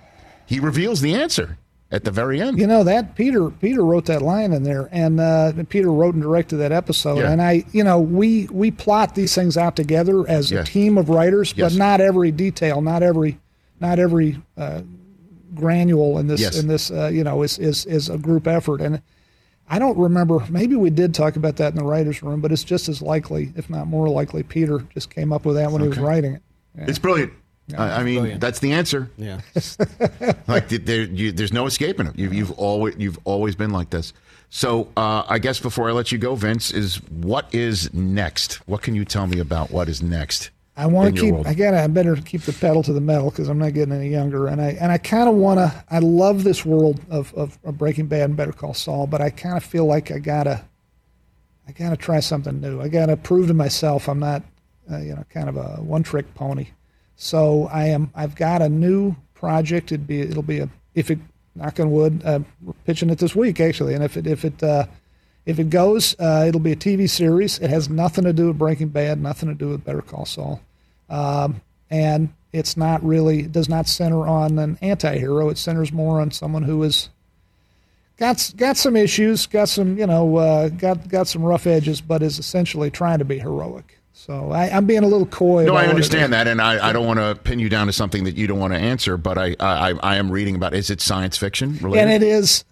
he 0.47 0.61
reveals 0.61 1.01
the 1.01 1.15
answer 1.15 1.59
at 1.91 2.05
the 2.05 2.11
very 2.11 2.41
end. 2.41 2.59
You 2.59 2.67
know 2.67 2.85
that 2.85 3.15
Peter 3.15 3.51
Peter 3.51 3.83
wrote 3.85 4.07
that 4.07 4.23
line 4.23 4.53
in 4.53 4.63
there, 4.63 4.89
and 4.93 5.19
uh, 5.21 5.53
Peter 5.69 5.91
wrote 5.91 6.15
and 6.15 6.23
directed 6.23 6.57
that 6.57 6.73
episode. 6.73 7.19
Yeah. 7.19 7.31
And 7.33 7.41
I, 7.41 7.65
you 7.73 7.83
know, 7.85 7.99
we 8.01 8.47
we 8.51 8.71
plot 8.71 9.15
these 9.15 9.35
things 9.35 9.57
out 9.57 9.75
together 9.77 10.29
as 10.29 10.51
Yeah. 10.51 10.61
a 10.61 10.65
team 10.65 10.99
of 10.99 11.09
writers, 11.09 11.55
Yes. 11.57 11.73
but 11.73 11.79
not 11.79 12.01
every 12.01 12.31
detail, 12.31 12.81
not 12.83 13.03
every, 13.03 13.39
not 13.81 13.99
every 13.99 14.41
uh, 14.57 14.83
granule 15.55 16.19
in 16.19 16.27
this 16.27 16.41
Yes. 16.41 16.59
in 16.59 16.69
this, 16.69 16.91
uh, 16.91 17.09
you 17.13 17.25
know, 17.25 17.43
is 17.43 17.59
is 17.59 17.87
is 17.87 18.09
a 18.09 18.19
group 18.19 18.47
effort. 18.47 18.81
And 18.81 19.01
I 19.71 19.79
don't 19.79 19.99
remember. 19.99 20.45
Maybe 20.51 20.77
we 20.77 20.91
did 20.91 21.15
talk 21.15 21.37
about 21.37 21.57
that 21.57 21.73
in 21.73 21.79
the 21.79 21.85
writers' 21.85 22.23
room, 22.23 22.41
but 22.41 22.53
it's 22.53 22.65
just 22.65 22.89
as 22.89 23.03
likely, 23.03 23.53
if 23.57 23.69
not 23.69 23.87
more 23.87 24.09
likely, 24.09 24.43
Peter 24.43 24.81
just 24.95 25.11
came 25.11 25.33
up 25.33 25.45
with 25.45 25.57
that 25.57 25.71
when 25.73 25.83
he 25.83 25.89
was 25.89 25.99
writing 25.99 26.35
it. 26.35 26.43
It's 26.77 26.99
brilliant. 26.99 27.33
I, 27.77 28.01
I 28.01 28.03
mean, 28.03 28.39
that's 28.39 28.61
the 28.61 28.73
answer. 28.73 29.11
Yeah. 29.19 29.41
like 30.47 30.69
there, 30.69 31.03
you, 31.03 31.33
there's 31.33 31.53
no 31.53 31.67
escaping 31.67 32.07
it. 32.07 32.19
You, 32.19 32.31
you've 32.31 32.53
always 32.53 32.97
you've 32.97 33.19
always 33.25 33.57
been 33.57 33.71
like 33.71 33.91
this. 33.91 34.13
So 34.51 34.89
uh, 34.97 35.25
I 35.29 35.39
guess 35.39 35.61
before 35.61 35.89
I 35.89 35.93
let 35.93 36.11
you 36.11 36.19
go, 36.19 36.35
Vince, 36.35 36.71
is 36.71 36.97
what 37.11 37.55
is 37.55 37.93
next? 37.93 38.67
What 38.67 38.81
can 38.83 38.95
you 38.95 39.05
tell 39.05 39.27
me 39.27 39.41
about 39.41 39.71
what 39.71 39.89
is 39.89 40.03
next? 40.03 40.51
I 40.79 40.87
want 40.87 41.15
to 41.15 41.21
keep. 41.21 41.35
world? 41.35 41.47
I 41.47 41.55
gotta. 41.55 41.83
I 41.83 41.87
better 41.89 42.17
keep 42.17 42.43
the 42.43 42.53
pedal 42.53 42.83
to 42.85 42.93
the 42.93 43.01
metal 43.01 43.31
because 43.31 43.49
I'm 43.49 43.59
not 43.59 43.75
getting 43.75 43.93
any 43.93 44.09
younger. 44.09 44.47
And 44.47 44.63
I 44.63 44.79
and 44.81 44.93
I 44.93 44.99
kind 44.99 45.29
of 45.29 45.35
want 45.35 45.59
to. 45.59 45.85
I 45.91 45.99
love 45.99 46.45
this 46.45 46.65
world 46.65 47.01
of, 47.11 47.35
of, 47.35 47.59
of 47.65 47.77
Breaking 47.77 48.07
Bad 48.07 48.23
and 48.23 48.37
Better 48.37 48.53
Call 48.53 48.75
Saul, 48.75 49.07
but 49.07 49.21
I 49.21 49.31
kind 49.31 49.57
of 49.57 49.65
feel 49.65 49.87
like 49.87 50.11
I 50.11 50.19
gotta. 50.19 50.65
I 51.67 51.73
gotta 51.73 51.97
try 51.97 52.21
something 52.21 52.61
new. 52.63 52.81
I 52.81 52.89
gotta 52.89 53.17
prove 53.17 53.49
to 53.49 53.55
myself 53.55 54.09
I'm 54.09 54.21
not, 54.21 54.43
uh, 54.91 54.99
you 54.99 55.15
know, 55.15 55.25
kind 55.29 55.51
of 55.51 55.57
a 55.59 55.83
one 55.83 56.03
trick 56.03 56.33
pony. 56.35 56.69
So 57.19 57.69
I 57.71 57.89
am. 57.89 58.11
I've 58.15 58.35
got 58.35 58.63
a 58.63 58.69
new 58.71 59.15
project. 59.35 59.93
It'd 59.93 60.07
be. 60.07 60.23
It'll 60.23 60.43
be 60.43 60.61
a. 60.61 60.71
If 60.95 61.11
it. 61.11 61.19
Knock 61.55 61.81
on 61.81 61.91
wood. 61.91 62.23
Uh, 62.25 62.41
we're 62.63 62.73
pitching 62.87 63.11
it 63.11 63.19
this 63.19 63.35
week 63.35 63.59
actually, 63.61 63.93
and 63.95 64.03
if 64.03 64.17
it 64.17 64.27
if 64.27 64.47
it. 64.47 64.63
Uh, 64.63 64.87
if 65.45 65.59
it 65.59 65.71
goes, 65.71 66.15
uh, 66.21 66.45
it'll 66.47 66.61
be 66.61 66.73
a 66.73 66.77
TV 66.77 67.09
series. 67.09 67.59
It 67.59 67.71
has 67.71 67.89
nothing 67.89 68.25
to 68.25 68.35
do 68.35 68.49
with 68.49 68.59
Breaking 68.59 68.89
Bad, 68.89 69.19
nothing 69.19 69.49
to 69.49 69.55
do 69.55 69.71
with 69.71 69.83
Better 69.83 70.03
Call 70.03 70.27
Saul 70.27 70.61
um, 71.09 71.61
and 71.91 72.33
it's 72.53 72.77
not 72.77 73.03
really 73.05 73.43
does 73.43 73.69
not 73.69 73.87
center 73.87 74.27
on 74.27 74.59
an 74.59 74.79
anti-hero 74.81 75.49
it 75.49 75.59
centers 75.59 75.93
more 75.93 76.21
on 76.21 76.31
someone 76.31 76.63
who 76.63 76.83
is 76.83 77.11
got 78.17 78.53
got 78.57 78.77
some 78.77 78.97
issues 78.97 79.47
got 79.47 79.69
some 79.69 79.99
you 79.99 80.07
know 80.07 80.37
uh, 80.37 80.69
got 80.69 81.09
got 81.09 81.27
some 81.27 81.43
rough 81.43 81.67
edges 81.67 82.01
but 82.01 82.23
is 82.23 82.39
essentially 82.39 82.91
trying 82.91 83.19
to 83.19 83.25
be 83.25 83.39
heroic 83.39 83.98
so 84.19 84.51
I, 84.51 84.69
i'm 84.77 84.85
being 84.87 85.05
a 85.05 85.07
little 85.07 85.27
coy 85.27 85.65
No, 85.65 85.75
I 85.77 85.87
understand 85.87 86.33
that, 86.33 86.47
and 86.49 86.61
I, 86.61 86.89
I 86.89 86.93
don't 86.93 87.07
want 87.07 87.19
to 87.21 87.35
pin 87.43 87.59
you 87.61 87.69
down 87.69 87.87
to 87.87 87.93
something 87.93 88.25
that 88.25 88.35
you 88.37 88.47
don't 88.47 88.59
want 88.59 88.73
to 88.73 88.79
answer. 88.79 89.17
But 89.17 89.39
I, 89.39 89.55
I, 89.61 89.93
I 89.93 90.17
am 90.17 90.31
reading 90.31 90.55
about. 90.57 90.75
Is 90.75 90.91
it 90.91 91.01
science 91.01 91.37
fiction 91.39 91.79
related? 91.81 92.03
and 92.03 92.11
it 92.13 92.27
is 92.27 92.65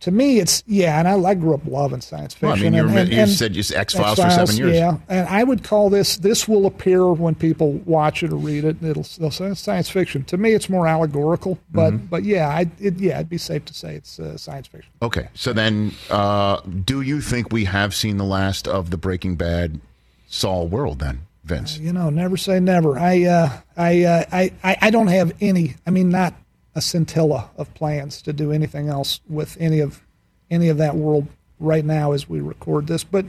to 0.00 0.10
me 0.10 0.38
it's 0.38 0.62
yeah 0.66 0.98
and 0.98 1.06
i, 1.08 1.16
I 1.30 1.34
grew 1.34 1.54
up 1.54 1.64
loving 1.66 2.00
science 2.02 2.34
fiction 2.34 2.48
Well, 2.48 2.58
I 2.58 2.62
mean, 2.62 2.74
you 2.74 2.88
and, 2.88 2.98
and- 2.98 3.08
you 3.12 3.18
and 3.20 3.30
said 3.30 3.52
just 3.54 3.72
X-Files 3.74 4.18
for 4.20 4.28
seven 4.28 4.56
years. 4.56 4.74
yeah 4.74 4.98
and 5.08 5.26
i 5.28 5.42
would 5.42 5.62
call 5.62 5.88
this 5.88 6.18
this 6.18 6.46
will 6.48 6.66
appear 6.66 7.10
when 7.12 7.34
people 7.34 7.74
watch 7.86 8.22
it 8.22 8.32
or 8.32 8.36
read 8.36 8.64
it 8.64 8.82
it'll 8.82 9.06
they'll 9.18 9.30
say 9.30 9.46
it's 9.46 9.60
science 9.60 9.88
fiction 9.88 10.22
to 10.24 10.36
me 10.36 10.52
it's 10.52 10.68
more 10.68 10.86
allegorical 10.86 11.58
but 11.72 11.92
Mm-hmm. 11.94 12.06
but 12.06 12.24
yeah 12.24 12.48
I, 12.48 12.68
it, 12.80 12.98
yeah 12.98 13.14
it'd 13.16 13.30
be 13.30 13.38
safe 13.38 13.64
to 13.66 13.72
say 13.74 13.94
it's 13.94 14.18
uh, 14.20 14.36
science 14.36 14.66
fiction 14.66 14.90
Okay, 15.00 15.28
so 15.34 15.52
then, 15.52 15.92
uh, 16.10 16.60
do 16.62 17.00
you 17.00 17.20
think 17.20 17.52
we 17.52 17.64
have 17.66 17.94
seen 17.94 18.16
the 18.18 18.24
last 18.24 18.66
of 18.68 18.90
the 18.90 18.96
Breaking 18.98 19.36
Bad 19.36 19.80
Saul 20.26 20.68
world? 20.68 20.98
Then, 21.00 21.20
Vince. 21.44 21.78
you 21.78 21.92
know 21.92 22.08
never 22.10 22.36
say 22.36 22.58
never 22.58 22.98
i 22.98 23.22
uh 23.24 23.50
I, 23.76 24.02
uh, 24.04 24.24
I 24.32 24.52
i 24.62 24.76
i 24.82 24.90
don't 24.90 25.08
have 25.08 25.34
any 25.40 25.76
i 25.86 25.90
mean 25.90 26.08
not 26.08 26.34
a 26.74 26.80
scintilla 26.80 27.50
of 27.56 27.72
plans 27.74 28.22
to 28.22 28.32
do 28.32 28.50
anything 28.50 28.88
else 28.88 29.20
with 29.28 29.56
any 29.60 29.80
of 29.80 30.00
any 30.50 30.68
of 30.68 30.78
that 30.78 30.96
world 30.96 31.28
right 31.60 31.84
now 31.84 32.12
as 32.12 32.28
we 32.28 32.40
record 32.40 32.86
this 32.86 33.04
but 33.04 33.26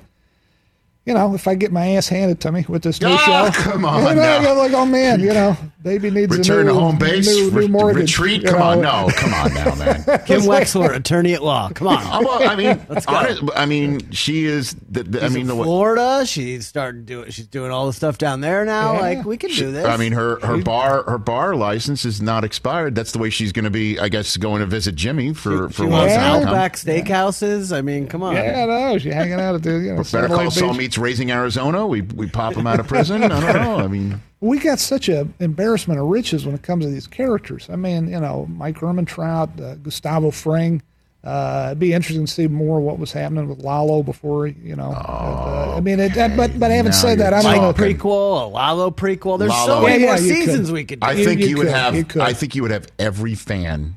you 1.06 1.14
know, 1.14 1.36
if 1.36 1.48
I 1.48 1.56
get 1.56 1.72
my 1.72 1.88
ass 1.92 2.08
handed 2.08 2.40
to 2.42 2.52
me 2.52 2.66
with 2.68 2.82
this 2.84 3.00
new 3.00 3.08
Ah, 3.10 3.52
show, 3.52 3.62
come 3.62 3.86
on 3.86 4.02
you 4.04 4.10
know, 4.10 4.16
now. 4.16 4.52
I'm 4.52 4.58
like, 4.58 4.74
oh 4.74 4.86
man, 4.86 5.20
you 5.20 5.34
know, 5.34 5.56
baby 5.84 6.10
needs 6.10 6.32
to 6.34 6.40
Return 6.40 6.62
a 6.62 6.72
new, 6.72 6.74
to 6.74 6.80
home 6.80 6.98
base. 6.98 7.28
new, 7.28 7.52
new 7.52 7.68
mortgage. 7.68 8.18
retreat. 8.18 8.42
you 8.42 8.50
Come 8.50 8.62
on, 8.62 8.82
no, 8.82 9.08
come 9.16 9.34
on 9.34 9.54
now, 9.54 9.76
man. 9.76 10.04
Kim 10.26 10.42
Wexler, 10.42 10.96
attorney 10.96 11.34
at 11.34 11.44
law. 11.44 11.70
Come 11.76 11.88
on. 11.90 12.24
Well, 12.26 12.50
I 12.50 12.56
mean, 12.56 12.82
Let's 12.90 13.06
go. 13.06 13.16
honest- 13.16 13.44
I 13.56 13.66
mean, 13.66 14.10
she 14.12 14.46
is. 14.46 14.76
The, 14.90 15.04
the, 15.04 15.24
I 15.26 15.30
mean, 15.30 15.42
in 15.42 15.48
the 15.48 15.56
Florida. 15.56 16.26
She's 16.26 16.66
starting 16.68 17.06
doing. 17.06 17.30
She's 17.32 17.48
doing 17.48 17.70
all 17.72 17.86
the 17.88 17.94
stuff 17.94 18.18
down 18.18 18.42
there 18.42 18.66
now. 18.66 18.94
Yeah. 18.94 19.00
Like 19.02 19.26
we 19.26 19.38
can 19.38 19.52
do 19.52 19.72
this. 19.72 19.86
I 19.86 19.98
mean, 19.98 20.14
her 20.14 20.40
her 20.40 20.58
bar 20.58 21.04
her 21.04 21.18
bar 21.20 21.56
license 21.56 22.04
is 22.06 22.22
not 22.22 22.44
expired. 22.44 22.96
That's 22.96 23.12
the 23.12 23.20
way 23.20 23.30
she's 23.30 23.52
going 23.52 23.66
to 23.66 23.70
be. 23.70 24.00
I 24.00 24.10
guess 24.10 24.38
going 24.38 24.62
to 24.62 24.66
visit 24.66 24.96
Jimmy 24.96 25.34
for 25.34 25.70
she 25.70 25.76
for 25.76 25.88
wants 25.88 26.02
once. 26.02 26.12
Yeah. 26.14 26.18
now. 26.18 26.48
Outback 26.48 26.76
steakhouses. 26.78 27.76
I 27.76 27.82
mean, 27.82 28.08
come 28.08 28.24
on. 28.24 28.34
Yeah, 28.36 28.66
no, 28.66 28.98
she's 28.98 29.14
hanging 29.14 29.40
out 29.40 29.56
at 29.56 29.64
the 29.64 29.72
you 29.74 29.94
know, 29.94 30.04
Better 30.04 30.28
call 30.28 30.50
Saul 30.50 30.76
Beach. 30.76 30.95
Meets 30.96 31.04
Raising 31.04 31.32
Arizona. 31.32 31.86
We 31.88 32.02
we 32.02 32.28
pop 32.28 32.54
him 32.56 32.68
out 32.68 32.80
of 32.80 32.88
prison. 32.88 33.24
I 33.24 33.28
don't 33.40 33.54
know. 33.54 33.78
I 33.80 33.88
mean, 33.88 34.22
we 34.40 34.60
got 34.60 34.80
such 34.80 35.10
a 35.10 35.28
embarrassment 35.40 36.00
of 36.00 36.08
riches 36.08 36.46
when 36.46 36.56
it 36.56 36.62
comes 36.62 36.86
to 36.86 36.92
these 36.92 37.08
characters. 37.08 37.68
I 37.70 37.76
mean, 37.76 38.08
you 38.10 38.20
know, 38.20 38.46
Mike 38.50 38.78
Ehrmantraut, 38.80 39.62
uh, 39.62 39.76
Gustavo 39.76 40.32
Fring. 40.32 40.82
Uh, 41.24 41.70
it'd 41.70 41.80
be 41.80 41.92
interesting 41.92 42.24
to 42.24 42.32
see 42.32 42.46
more 42.48 42.80
what 42.80 43.00
was 43.00 43.12
happening 43.12 43.48
with 43.50 43.58
Lalo 43.64 44.04
before, 44.04 44.46
you 44.46 44.76
know. 44.76 44.92
uh, 44.92 45.74
I 45.76 45.80
mean, 45.80 46.00
it, 46.00 46.14
but 46.38 46.60
but 46.60 46.70
having 46.70 46.92
Now 46.92 46.98
said 46.98 47.18
that, 47.18 47.34
I 47.34 47.42
you're 47.42 47.52
don't 47.56 47.62
know. 47.80 47.84
Prequel, 47.86 48.44
a 48.44 48.46
Lalo 48.46 48.92
prequel. 48.92 49.40
There's 49.40 49.50
Lalo. 49.50 49.66
so 49.66 49.82
many 49.82 50.04
Yeah, 50.04 50.06
more 50.12 50.16
yeah, 50.18 50.22
you 50.22 50.34
could. 50.36 50.46
seasons 50.46 50.72
we 50.72 50.86
could 50.86 51.00
do. 51.00 51.08
I 51.08 51.16
think 51.16 51.42
you, 51.42 51.48
you 51.48 51.58
would 51.58 51.66
could, 51.68 51.76
have. 51.76 51.96
you. 51.96 52.22
I 52.22 52.34
think 52.34 52.54
you 52.54 52.62
would 52.62 52.70
have 52.72 52.88
every 53.00 53.34
fan 53.34 53.96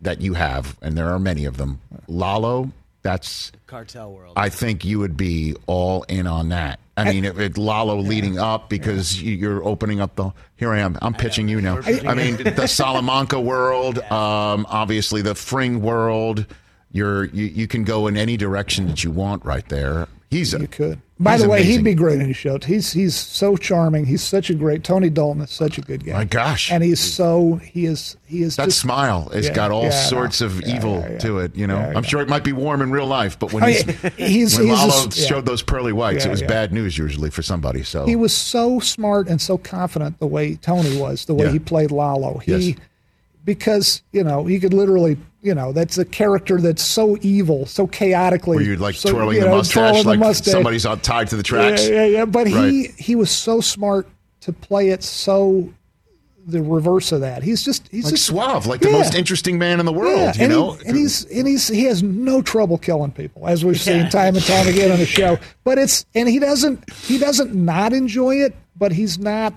that 0.00 0.20
you 0.20 0.34
have, 0.34 0.78
and 0.80 0.96
there 0.96 1.08
are 1.12 1.18
many 1.18 1.44
of 1.44 1.56
them. 1.56 1.80
Lalo 2.06 2.70
that's 3.04 3.52
Cartel 3.66 4.12
world. 4.12 4.32
I 4.36 4.48
think 4.48 4.84
you 4.84 4.98
would 4.98 5.16
be 5.16 5.54
all 5.66 6.02
in 6.04 6.26
on 6.26 6.48
that. 6.48 6.80
I 6.96 7.12
mean, 7.12 7.24
if 7.24 7.38
it 7.38 7.58
Lalo 7.58 7.96
leading 7.96 8.38
up 8.38 8.68
because 8.70 9.20
you 9.20 9.34
you're 9.34 9.62
opening 9.62 10.00
up 10.00 10.16
the. 10.16 10.30
Here 10.56 10.72
I 10.72 10.78
am. 10.78 10.96
I'm 11.02 11.12
pitching 11.12 11.46
you 11.46 11.60
now. 11.60 11.80
I 11.84 12.14
mean, 12.14 12.36
the 12.36 12.66
Salamanca 12.68 13.40
world, 13.40 13.98
um, 14.10 14.66
obviously 14.68 15.20
the 15.22 15.34
Fring 15.34 15.82
world. 15.82 16.46
You're 16.92 17.26
you, 17.26 17.44
you 17.46 17.66
can 17.66 17.84
go 17.84 18.06
in 18.06 18.16
any 18.16 18.36
direction 18.36 18.86
that 18.86 19.04
you 19.04 19.10
want 19.10 19.44
right 19.44 19.68
there. 19.68 20.08
He's 20.30 20.54
a, 20.54 20.60
You 20.60 20.68
could. 20.68 21.00
By 21.20 21.34
he's 21.34 21.42
the 21.42 21.48
way, 21.48 21.58
amazing. 21.58 21.72
he'd 21.78 21.84
be 21.84 21.94
great 21.94 22.20
in 22.20 22.26
his 22.26 22.36
show. 22.36 22.58
He's 22.58 22.92
he's 22.92 23.14
so 23.14 23.56
charming. 23.56 24.04
He's 24.04 24.20
such 24.22 24.50
a 24.50 24.54
great 24.54 24.82
Tony 24.82 25.08
Dalton 25.10 25.42
is 25.42 25.50
such 25.50 25.78
a 25.78 25.80
good 25.80 26.04
guy. 26.04 26.12
My 26.14 26.24
gosh. 26.24 26.72
and 26.72 26.82
he's 26.82 26.98
so 26.98 27.54
he 27.62 27.86
is 27.86 28.16
he 28.26 28.42
is 28.42 28.56
That 28.56 28.64
just 28.64 28.80
smile 28.80 29.28
has 29.32 29.46
Yeah, 29.46 29.52
got 29.54 29.70
all 29.70 29.84
yeah, 29.84 29.90
sorts 29.90 30.40
of 30.40 30.60
Yeah, 30.62 30.74
evil 30.76 31.18
to 31.20 31.38
it. 31.38 31.54
You 31.54 31.68
know, 31.68 31.76
I'm 31.78 32.02
sure 32.02 32.20
it 32.20 32.28
might 32.28 32.42
be 32.42 32.52
warm 32.52 32.82
in 32.82 32.90
real 32.90 33.06
life, 33.06 33.38
but 33.38 33.52
when 33.52 33.62
Oh, 33.62 33.66
he's. 33.66 33.82
He's- 34.16 34.58
when 34.58 34.66
he's 34.66 34.78
Lalo 34.78 35.04
yeah. 35.04 35.26
showed 35.26 35.46
those 35.46 35.62
pearly 35.62 35.92
whites, 35.92 36.24
it 36.24 36.30
was 36.30 36.42
bad 36.42 36.72
news 36.72 36.98
usually 36.98 37.30
for 37.30 37.42
somebody. 37.42 37.84
So 37.84 38.06
he 38.06 38.16
was 38.16 38.32
so 38.34 38.80
smart 38.80 39.28
and 39.28 39.40
so 39.40 39.56
confident 39.56 40.18
the 40.18 40.26
way 40.26 40.56
Tony 40.56 40.96
was, 40.98 41.26
the 41.26 41.34
way 41.34 41.48
he 41.52 41.60
played 41.60 41.92
Lalo. 41.92 42.38
He 42.38 42.70
Yes. 42.70 42.78
Because, 43.44 44.02
you 44.12 44.24
know, 44.24 44.44
he 44.44 44.58
could 44.58 44.74
literally 44.74 45.16
you 45.44 45.54
know, 45.54 45.72
that's 45.72 45.98
a 45.98 46.06
character 46.06 46.58
that's 46.58 46.82
so 46.82 47.18
evil, 47.20 47.66
so 47.66 47.86
chaotically. 47.86 48.56
were 48.56 48.62
you 48.62 48.76
like 48.76 48.94
so, 48.94 49.10
twirling 49.10 49.36
you 49.36 49.42
the 49.42 49.50
mustache 49.50 49.74
twirling 49.74 50.02
the 50.02 50.08
like 50.08 50.18
mustache. 50.18 50.52
somebody's 50.52 50.86
on, 50.86 50.98
tied 51.00 51.28
to 51.28 51.36
the 51.36 51.42
tracks? 51.42 51.86
Yeah, 51.86 51.94
yeah, 51.96 52.06
yeah. 52.06 52.24
But 52.24 52.46
he 52.46 52.54
Right. 52.54 52.90
he 52.96 53.14
was 53.14 53.30
so 53.30 53.60
smart 53.60 54.08
to 54.40 54.54
play 54.54 54.88
it 54.88 55.02
so 55.02 55.70
the 56.46 56.62
reverse 56.62 57.12
of 57.12 57.20
that. 57.20 57.42
He's 57.42 57.62
just 57.62 57.88
he's 57.88 58.04
Like 58.04 58.14
just 58.14 58.24
suave, 58.26 58.66
like 58.66 58.80
the 58.80 58.90
most 58.90 59.14
interesting 59.14 59.58
man 59.58 59.80
in 59.80 59.86
the 59.86 59.92
world. 59.92 60.18
Yeah, 60.18 60.32
you 60.34 60.42
and, 60.44 60.52
know, 60.52 60.72
he, 60.72 60.86
and 60.86 60.96
he's 60.96 61.24
and 61.26 61.46
he's 61.46 61.68
he 61.68 61.84
has 61.84 62.02
no 62.02 62.40
trouble 62.40 62.78
killing 62.78 63.12
people, 63.12 63.46
as 63.46 63.66
we've 63.66 63.80
seen 63.80 64.08
time 64.08 64.36
and 64.36 64.44
time 64.44 64.66
again 64.66 64.90
on 64.92 64.98
the 64.98 65.06
show. 65.20 65.38
But 65.62 65.76
it's 65.76 66.06
and 66.14 66.26
he 66.26 66.38
doesn't 66.38 66.90
he 66.92 67.18
doesn't 67.18 67.54
not 67.54 67.92
enjoy 67.92 68.36
it, 68.36 68.54
but 68.76 68.92
he's 68.92 69.18
not 69.18 69.52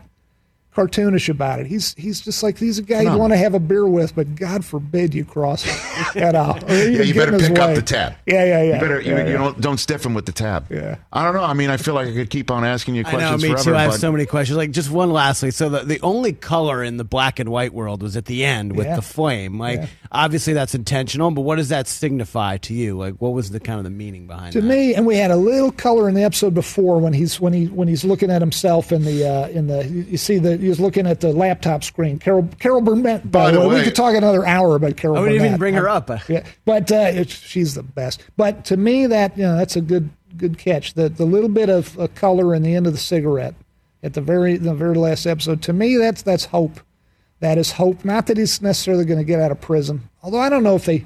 cartoonish 0.77 1.27
about 1.29 1.59
it. 1.59 1.65
He's 1.65 1.95
he's 1.95 2.21
just 2.21 2.43
like 2.43 2.57
he's 2.59 2.77
a 2.77 2.83
guy 2.83 3.01
you 3.01 3.17
want 3.17 3.33
to 3.33 3.37
have 3.37 3.55
a 3.55 3.59
beer 3.59 3.87
with, 3.87 4.15
but 4.15 4.35
God 4.35 4.63
forbid 4.63 5.15
you 5.15 5.25
cross 5.25 5.65
it. 5.65 6.15
You 6.15 6.31
know, 6.31 6.57
yeah, 6.67 6.83
you 7.01 7.13
better 7.15 7.33
in 7.33 7.39
his 7.39 7.49
pick 7.49 7.57
up 7.59 7.73
the 7.75 7.81
tab. 7.81 8.13
Yeah, 8.25 8.43
yeah, 8.45 8.61
yeah. 8.63 8.73
You 8.75 8.79
better 8.79 9.01
you, 9.01 9.11
Yeah, 9.17 9.25
you 9.27 9.33
don't 9.33 9.59
don't 9.59 9.77
stiff 9.79 10.05
him 10.05 10.13
with 10.13 10.25
the 10.27 10.31
tab. 10.31 10.67
Yeah. 10.71 10.97
I 11.11 11.23
don't 11.23 11.33
know. 11.33 11.43
I 11.43 11.53
mean, 11.53 11.69
I 11.71 11.77
feel 11.77 11.93
like 11.95 12.07
I 12.07 12.13
could 12.13 12.29
keep 12.29 12.51
on 12.51 12.63
asking 12.63 12.95
you 12.95 13.03
questions. 13.03 13.23
I 13.23 13.27
questions 13.29 13.43
know, 13.43 13.47
me 13.49 13.53
forever. 13.55 13.71
too. 13.71 13.75
I 13.75 13.81
have 13.83 13.95
so 13.95 14.11
many 14.11 14.25
questions. 14.27 14.57
Like 14.57 14.71
just 14.71 14.91
one 14.91 15.11
lastly. 15.11 15.51
So 15.51 15.69
the, 15.69 15.79
the 15.79 15.99
only 16.01 16.33
color 16.33 16.83
in 16.83 16.97
the 16.97 17.03
black 17.03 17.39
and 17.39 17.49
white 17.49 17.73
world 17.73 18.03
was 18.03 18.15
at 18.15 18.25
the 18.25 18.45
end 18.45 18.75
with 18.75 18.85
Yeah. 18.85 18.95
the 18.97 19.01
flame. 19.01 19.57
Like 19.59 19.79
Yeah. 19.79 19.87
obviously 20.11 20.53
that's 20.53 20.75
intentional, 20.75 21.31
but 21.31 21.41
what 21.41 21.55
does 21.55 21.69
that 21.69 21.87
signify 21.87 22.57
to 22.57 22.73
you? 22.73 22.97
Like 22.97 23.15
what 23.15 23.33
was 23.33 23.49
the 23.49 23.59
kind 23.59 23.79
of 23.79 23.83
the 23.83 23.89
meaning 23.89 24.27
behind 24.27 24.49
it? 24.55 24.59
to 24.59 24.61
that? 24.61 24.67
me, 24.67 24.93
and 24.95 25.05
we 25.05 25.15
had 25.17 25.31
a 25.31 25.35
little 25.35 25.71
color 25.71 26.07
in 26.09 26.15
the 26.15 26.23
episode 26.23 26.53
before 26.53 26.99
when 26.99 27.13
he's 27.13 27.39
when 27.39 27.53
he 27.53 27.65
when 27.65 27.87
he's 27.87 28.03
looking 28.05 28.29
at 28.31 28.41
himself 28.41 28.91
in 28.91 29.03
the 29.03 29.27
uh, 29.27 29.47
in 29.49 29.67
the 29.67 29.85
you 29.87 30.17
see 30.17 30.37
the 30.37 30.57
he's 30.67 30.79
looking 30.79 31.07
at 31.07 31.19
the 31.19 31.33
laptop 31.33 31.83
screen. 31.83 32.19
Carol 32.19 32.47
Carol 32.59 32.81
Burnett. 32.81 33.31
By, 33.31 33.45
By 33.45 33.51
the 33.51 33.59
the 33.61 33.67
way, 33.69 33.75
we 33.75 33.83
could 33.83 33.95
talk 33.95 34.15
another 34.15 34.45
hour 34.45 34.75
about 34.75 34.97
Carol. 34.97 35.17
I 35.17 35.21
wouldn't 35.21 35.37
Burnett. 35.37 35.47
even 35.47 35.59
bring 35.59 35.73
her 35.75 35.89
up. 35.89 36.09
Yeah, 36.29 36.45
but 36.65 36.91
uh, 36.91 37.11
it's, 37.13 37.33
she's 37.33 37.73
the 37.75 37.83
best. 37.83 38.23
But 38.37 38.65
to 38.65 38.77
me, 38.77 39.07
that 39.07 39.37
you 39.37 39.43
know 39.43 39.57
that's 39.57 39.75
a 39.75 39.81
good 39.81 40.09
good 40.35 40.57
catch. 40.57 40.93
The 40.93 41.09
the 41.09 41.25
little 41.25 41.49
bit 41.49 41.69
of 41.69 41.99
uh, 41.99 42.07
color 42.15 42.53
in 42.53 42.63
the 42.63 42.75
end 42.75 42.87
of 42.87 42.93
the 42.93 42.99
cigarette 42.99 43.55
at 44.03 44.13
the 44.13 44.21
very 44.21 44.57
the 44.57 44.73
very 44.73 44.95
last 44.95 45.25
episode. 45.25 45.61
To 45.63 45.73
me, 45.73 45.97
that's 45.97 46.21
that's 46.21 46.45
hope. 46.45 46.79
That 47.39 47.57
is 47.57 47.73
hope. 47.73 48.03
Not 48.03 48.27
that 48.27 48.37
he's 48.37 48.61
necessarily 48.61 49.05
going 49.05 49.19
to 49.19 49.23
get 49.23 49.39
out 49.39 49.51
of 49.51 49.61
prison. 49.61 50.09
Although 50.23 50.39
I 50.39 50.49
don't 50.49 50.63
know 50.63 50.75
if 50.75 50.85
they. 50.85 51.05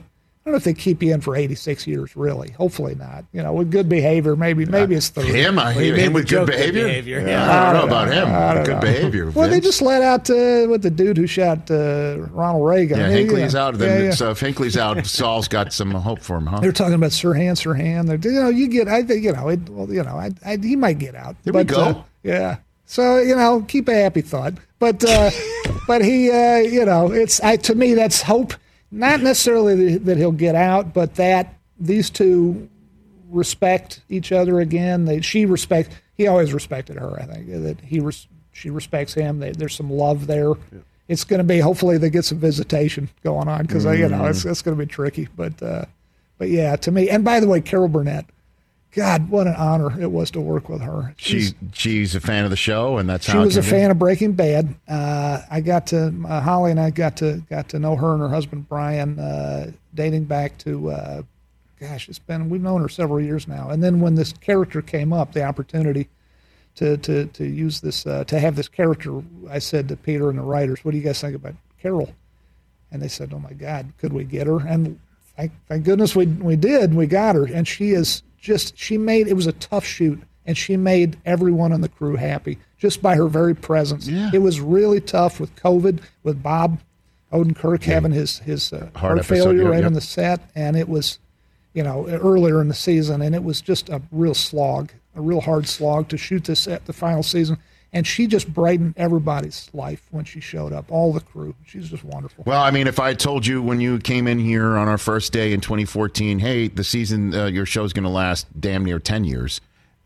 Don't 0.52 0.56
know 0.56 0.58
if 0.58 0.64
they 0.66 0.74
keep 0.74 1.02
you 1.02 1.14
in 1.14 1.22
for 1.22 1.34
86 1.34 1.88
years, 1.88 2.14
really. 2.14 2.52
Hopefully 2.52 2.94
not. 2.94 3.24
You 3.32 3.42
know, 3.42 3.54
with 3.54 3.72
good 3.72 3.88
behavior, 3.88 4.36
maybe 4.36 4.66
maybe 4.66 4.96
it's 4.96 5.08
30. 5.08 5.32
him, 5.32 5.58
I, 5.58 5.74
made 5.74 5.96
him 5.96 6.12
with 6.12 6.28
good 6.28 6.46
behavior. 6.46 6.88
behavior, 6.88 7.26
Yeah. 7.26 7.50
I 7.50 7.72
don't 7.72 7.82
know 7.82 7.88
about 7.88 8.12
him. 8.12 8.28
I 8.28 8.54
don't 8.56 8.66
good 8.66 8.74
know. 8.74 8.82
behavior. 8.82 9.32
Well, 9.32 9.50
they 9.50 9.62
just 9.62 9.82
let 9.82 10.02
out 10.02 10.30
uh, 10.30 10.68
with 10.70 10.82
the 10.82 10.90
dude 10.90 11.16
who 11.16 11.26
shot 11.26 11.72
uh, 11.72 12.18
Ronald 12.32 12.68
Reagan. 12.68 13.00
yeah, 13.00 13.06
I 13.06 13.08
mean, 13.08 13.18
you 13.18 13.24
Hinckley's 13.24 13.54
know, 13.54 13.62
out. 13.62 13.78
Then 13.78 14.12
yeah, 14.12 14.28
uh, 14.28 14.32
if 14.32 14.42
Hinckley's 14.42 14.76
out, 14.76 15.06
Saul's 15.06 15.48
got 15.48 15.72
some 15.72 15.92
hope 15.92 16.20
for 16.20 16.36
him, 16.36 16.48
huh? 16.48 16.60
They're 16.60 16.74
talking 16.74 16.96
about 16.96 17.12
Sirhan, 17.12 17.54
Sirhan. 17.54 18.08
They're, 18.08 18.30
you 18.30 18.42
know, 18.42 18.50
you 18.50 18.68
get, 18.68 18.90
I 18.90 19.04
think, 19.04 19.24
you 19.24 19.32
know, 19.32 19.48
it, 19.48 19.70
well, 19.70 19.90
you 19.90 20.04
know, 20.04 20.18
I, 20.18 20.32
I, 20.46 20.58
he 20.58 20.76
might 20.76 21.00
get 21.00 21.16
out. 21.16 21.38
There 21.46 21.54
we 21.54 21.64
go. 21.64 21.82
uh, 21.82 22.04
yeah. 22.24 22.58
So 22.92 23.20
you 23.20 23.38
know, 23.38 23.62
keep 23.70 23.88
a 23.88 23.94
happy 23.94 24.20
thought. 24.20 24.56
But 24.78 25.02
uh, 25.06 25.32
but 25.88 26.04
he, 26.04 26.30
uh, 26.30 26.58
you 26.58 26.84
know, 26.84 27.10
it's 27.10 27.40
I, 27.40 27.56
to 27.56 27.74
me 27.74 27.94
that's 27.94 28.22
hope. 28.22 28.54
Not 28.92 29.22
necessarily 29.22 29.98
that 29.98 30.18
he'll 30.18 30.32
get 30.32 30.56
out, 30.56 30.94
but 30.94 31.16
that 31.16 31.54
these 31.80 32.10
two 32.10 32.70
respect 33.30 34.02
each 34.10 34.32
other 34.32 34.60
again. 34.60 35.06
They, 35.06 35.22
she 35.22 35.46
respects. 35.46 35.96
He 36.18 36.28
always 36.28 36.54
respected 36.54 36.98
her. 36.98 37.20
I 37.20 37.24
think 37.26 37.48
that 37.64 37.80
he 37.82 38.00
res, 38.00 38.28
she 38.52 38.70
respects 38.70 39.14
him. 39.14 39.40
They, 39.40 39.52
there's 39.52 39.76
some 39.76 39.90
love 39.90 40.28
there. 40.28 40.54
It's 41.08 41.24
going 41.24 41.40
to 41.40 41.44
be 41.44 41.60
hopefully 41.60 41.98
they 41.98 42.10
get 42.10 42.26
some 42.26 42.40
visitation 42.40 43.10
going 43.24 43.48
on 43.48 43.66
because 43.66 43.86
you 43.86 44.08
know 44.10 44.20
Mm. 44.22 44.30
it's 44.30 44.46
it's 44.46 44.62
going 44.62 44.78
to 44.78 44.86
be 44.86 44.90
tricky. 44.90 45.28
But 45.36 45.62
uh, 45.64 45.86
but 46.38 46.50
yeah, 46.50 46.76
to 46.78 46.92
me. 46.92 47.10
And 47.10 47.24
by 47.24 47.40
the 47.40 47.48
way, 47.48 47.62
Carol 47.62 47.88
Burnett. 47.88 48.26
God, 48.94 49.30
what 49.30 49.48
an 49.48 49.56
honor 49.56 50.00
it 50.02 50.12
was 50.12 50.32
to 50.32 50.42
work 50.42 50.68
with 50.68 50.82
her. 50.82 51.14
She 51.18 51.54
she's 51.72 52.14
a 52.14 52.20
fan 52.20 52.44
of 52.44 52.50
the 52.50 52.58
show, 52.58 52.98
and 52.98 53.10
that's 53.10 53.26
She 53.26 53.32
how 53.32 53.42
it 53.42 53.46
was 53.46 53.56
a 53.56 53.64
fan 53.64 53.90
of 53.90 53.98
Breaking 53.98 54.34
Bad. 54.34 54.76
Uh, 54.88 55.42
I 55.50 55.62
got 55.62 55.88
to 55.88 56.14
uh, 56.28 56.42
Holly 56.42 56.72
and 56.72 56.80
I 56.80 56.90
got 56.90 57.16
to 57.18 57.42
got 57.50 57.70
to 57.70 57.80
know 57.80 57.96
her 57.96 58.14
and 58.14 58.22
her 58.22 58.28
husband 58.28 58.68
Brian, 58.68 59.18
uh, 59.18 59.72
dating 59.94 60.26
back 60.26 60.58
to, 60.60 60.92
uh, 60.92 61.22
gosh, 61.80 62.10
it's 62.10 62.20
been 62.20 62.50
we've 62.50 62.62
known 62.62 62.82
her 62.82 62.90
several 62.90 63.22
years 63.22 63.48
now. 63.48 63.70
And 63.70 63.82
then 63.82 64.02
when 64.02 64.16
this 64.16 64.34
character 64.34 64.82
came 64.82 65.14
up, 65.14 65.32
the 65.32 65.44
opportunity 65.44 66.10
to 66.76 66.98
to 66.98 67.28
to 67.28 67.46
use 67.46 67.80
this 67.80 68.06
uh, 68.06 68.26
to 68.26 68.40
have 68.40 68.58
this 68.58 68.68
character, 68.68 69.22
I 69.50 69.60
said 69.60 69.88
to 69.88 69.96
Peter 69.96 70.30
and 70.30 70.38
the 70.38 70.44
writers, 70.44 70.84
"What 70.84 70.92
do 70.92 70.98
you 70.98 71.04
guys 71.04 71.22
think 71.22 71.36
about 71.36 71.56
Carol?" 71.82 72.14
And 72.92 73.02
they 73.02 73.08
said, 73.08 73.32
"Oh 73.34 73.40
my 73.40 73.54
God, 73.54 73.94
could 74.00 74.12
we 74.12 74.26
get 74.26 74.48
her?" 74.48 74.60
And 74.60 75.00
thank, 75.38 75.54
thank 75.70 75.86
goodness 75.86 76.14
we 76.14 76.26
we 76.26 76.58
did. 76.58 76.94
We 76.94 77.08
got 77.08 77.36
her, 77.36 77.46
and 77.46 77.66
she 77.66 77.92
is 77.92 78.24
just 78.42 78.78
she 78.78 78.98
made 78.98 79.28
it 79.28 79.36
was 79.36 79.48
a 79.48 79.54
tough 79.54 79.86
shoot, 79.86 80.20
and 80.46 80.58
she 80.58 80.76
made 80.76 81.18
everyone 81.26 81.72
on 81.72 81.82
the 81.82 81.88
crew 81.88 82.16
happy 82.16 82.58
just 82.78 83.02
by 83.02 83.16
her 83.16 83.28
very 83.28 83.56
presence. 83.56 84.08
Yeah. 84.08 84.32
It 84.34 84.40
was 84.40 84.60
really 84.60 85.00
tough 85.00 85.40
with 85.40 85.56
COVID, 85.56 86.02
with 86.24 86.42
Bob 86.42 86.82
Odenkirk 87.32 87.84
having 87.84 88.12
his 88.12 88.40
his 88.40 88.74
uh, 88.74 88.90
heart, 88.96 89.20
episode, 89.20 89.36
failure 89.36 89.64
yeah, 89.64 89.70
right 89.70 89.78
yep. 89.78 89.86
on 89.86 89.94
the 89.94 90.02
set, 90.02 90.42
and 90.56 90.76
it 90.76 90.90
was 90.90 91.20
you 91.74 91.84
know 91.84 92.08
earlier 92.08 92.60
in 92.60 92.68
the 92.68 92.74
season, 92.74 93.22
and 93.22 93.34
it 93.34 93.44
was 93.44 93.62
just 93.62 93.90
a 93.90 94.02
real 94.12 94.34
slog, 94.34 94.92
a 95.16 95.22
real 95.22 95.42
hard 95.42 95.68
slog 95.68 96.10
to 96.10 96.18
shoot 96.18 96.44
this 96.44 96.68
at 96.68 96.86
the 96.86 96.94
final 96.94 97.24
season. 97.24 97.58
And 97.94 98.08
she 98.08 98.26
just 98.26 98.54
brightened 98.54 98.94
everybody's 98.96 99.70
life 99.74 100.02
when 100.12 100.24
she 100.24 100.40
showed 100.40 100.72
up, 100.72 100.90
all 100.90 101.12
the 101.12 101.20
crew. 101.20 101.54
She's 101.66 101.90
just 101.90 102.06
wonderful. 102.06 102.46
Well, 102.48 102.62
I 102.62 102.72
mean, 102.72 102.88
if 102.88 103.00
I 103.00 103.14
told 103.14 103.46
you 103.46 103.62
when 103.62 103.82
you 103.82 104.00
came 104.00 104.28
in 104.28 104.40
here 104.40 104.78
on 104.78 104.88
our 104.88 104.98
first 104.98 105.34
day 105.34 105.52
in 105.52 105.60
2014, 105.60 106.40
hey, 106.40 106.70
the 106.70 106.86
season, 106.86 107.36
uh, 107.36 107.48
your 107.48 107.66
show's 107.66 107.92
going 107.92 108.06
to 108.06 108.10
last 108.10 108.48
damn 108.60 108.86
near 108.86 108.98
10 108.98 109.26
years, 109.26 109.60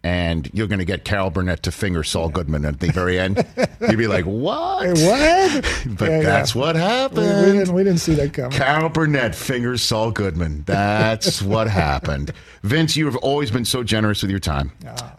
and 0.05 0.47
you're 0.53 0.67
going 0.67 0.77
to 0.79 0.85
get 0.85 1.03
Carol 1.03 1.31
Burnett 1.31 1.63
to 1.63 1.71
finger 1.71 2.03
Saul 2.03 2.29
Goodman 2.29 2.63
at 2.63 2.79
the 2.79 2.91
very 2.91 3.19
end, 3.19 3.43
you'd 3.81 3.97
be 3.97 4.05
like, 4.07 4.23
what? 4.25 4.87
what? 4.99 5.65
But 5.97 6.09
Yeah, 6.09 6.17
yeah. 6.17 6.23
that's 6.23 6.53
what 6.53 6.75
We, 6.75 6.81
happened. 6.81 7.45
we 7.45 7.51
didn't 7.59 7.73
we 7.73 7.83
didn't 7.83 7.99
see 7.99 8.13
that 8.15 8.33
coming. 8.33 8.51
Carol 8.51 8.89
Burnett 8.89 9.33
fingers 9.33 9.81
Saul 9.81 10.11
Goodman. 10.11 10.63
That's 10.67 11.41
what 11.53 11.67
happened. 11.67 12.31
Vince, 12.61 12.95
you 12.95 13.05
have 13.05 13.15
always 13.17 13.49
been 13.49 13.65
so 13.65 13.81
generous 13.83 14.21
with 14.21 14.29
your 14.29 14.39
time. 14.39 14.71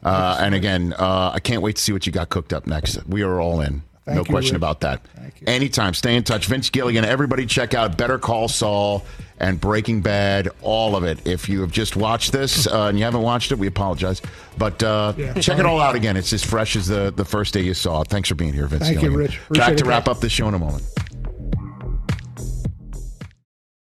Uh, 0.04 0.38
and 0.40 0.54
again, 0.54 0.92
uh, 0.98 1.32
I 1.34 1.40
can't 1.40 1.62
wait 1.62 1.76
to 1.76 1.82
see 1.82 1.92
what 1.92 2.06
you 2.06 2.12
got 2.12 2.28
cooked 2.28 2.52
up 2.52 2.66
next. 2.66 3.04
We 3.06 3.22
are 3.22 3.40
all 3.40 3.60
in. 3.60 3.82
Thank 4.06 4.14
no 4.16 4.20
you, 4.22 4.24
question 4.26 4.54
Rich. 4.54 4.56
about 4.60 4.80
that. 4.80 5.02
Thank 5.16 5.40
you. 5.40 5.46
Anytime. 5.48 5.92
Stay 5.92 6.14
in 6.16 6.22
touch. 6.22 6.46
Vince 6.46 6.70
Gilligan, 6.70 7.04
everybody 7.04 7.44
check 7.44 7.74
out 7.74 7.98
Better 7.98 8.18
Call 8.18 8.46
Saul 8.48 9.04
and 9.38 9.60
Breaking 9.60 10.00
Bad, 10.00 10.48
all 10.62 10.96
of 10.96 11.02
it. 11.04 11.26
If 11.26 11.48
you 11.48 11.60
have 11.62 11.72
just 11.72 11.96
watched 11.96 12.32
this 12.32 12.66
uh, 12.66 12.84
and 12.86 12.98
you 12.98 13.04
haven't 13.04 13.22
watched 13.22 13.50
it, 13.52 13.58
we 13.58 13.66
apologize. 13.66 14.22
But 14.56 14.82
uh, 14.82 15.12
Yeah. 15.18 15.34
check 15.34 15.58
it 15.58 15.66
all 15.66 15.80
out 15.80 15.94
again. 15.96 16.16
It's 16.16 16.32
as 16.32 16.42
fresh 16.44 16.76
as 16.76 16.86
the, 16.86 17.12
the 17.14 17.24
first 17.24 17.52
day 17.52 17.62
you 17.62 17.74
saw 17.74 18.00
it. 18.02 18.08
Thanks 18.08 18.28
for 18.28 18.36
being 18.36 18.52
here, 18.54 18.66
Vince 18.68 18.84
Thank 18.84 18.94
you, 19.02 19.10
Gilligan. 19.10 19.18
Rich. 19.18 19.40
Appreciate 19.44 19.66
Back 19.66 19.76
to 19.78 19.84
wrap 19.84 20.08
up 20.08 20.20
the 20.20 20.28
show 20.30 20.48
in 20.48 20.54
a 20.54 20.58
moment. 20.58 20.84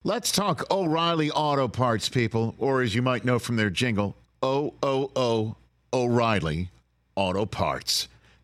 Let's 0.03 0.31
talk 0.31 0.69
O'Reilly 0.71 1.31
Auto 1.31 1.67
Parts, 1.67 2.09
people, 2.09 2.53
or 2.59 2.81
as 2.81 2.93
you 2.93 3.01
might 3.01 3.25
know 3.25 3.39
from 3.39 3.55
their 3.55 3.69
jingle, 3.71 4.15
O 4.43 4.73
O 4.83 5.11
O 5.15 5.55
O'Reilly 5.93 6.69
Auto 7.15 7.45
Parts. 7.45 8.07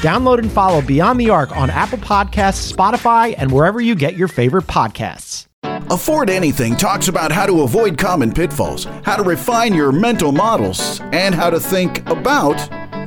Download 0.00 0.38
and 0.38 0.50
follow 0.50 0.80
Beyond 0.80 1.20
the 1.20 1.28
Arc 1.28 1.54
on 1.54 1.68
Apple 1.68 1.98
Podcasts, 1.98 2.72
Spotify, 2.72 3.34
and 3.36 3.52
wherever 3.52 3.80
you 3.80 3.94
get 3.94 4.16
your 4.16 4.28
favorite 4.28 4.64
podcasts. 4.64 5.46
Afford 5.90 6.30
Anything 6.30 6.76
talks 6.76 7.08
about 7.08 7.32
how 7.32 7.46
to 7.46 7.62
avoid 7.62 7.98
common 7.98 8.32
pitfalls, 8.32 8.84
how 9.04 9.16
to 9.16 9.22
refine 9.22 9.74
your 9.74 9.92
mental 9.92 10.32
models, 10.32 11.00
and 11.12 11.34
how 11.34 11.50
to 11.50 11.60
think 11.60 12.08
about 12.08 12.56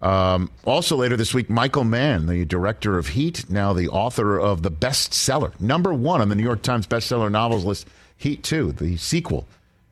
um, 0.00 0.50
also 0.64 0.96
later 0.96 1.16
this 1.16 1.34
week 1.34 1.50
michael 1.50 1.84
mann 1.84 2.26
the 2.26 2.44
director 2.44 2.98
of 2.98 3.08
heat 3.08 3.48
now 3.50 3.72
the 3.72 3.88
author 3.88 4.38
of 4.38 4.62
the 4.62 4.70
bestseller 4.70 5.58
number 5.60 5.92
one 5.92 6.20
on 6.20 6.28
the 6.28 6.34
new 6.34 6.42
york 6.42 6.62
times 6.62 6.86
bestseller 6.86 7.30
novels 7.30 7.64
list 7.64 7.86
heat 8.18 8.42
2 8.42 8.72
the 8.72 8.96
sequel. 8.98 9.46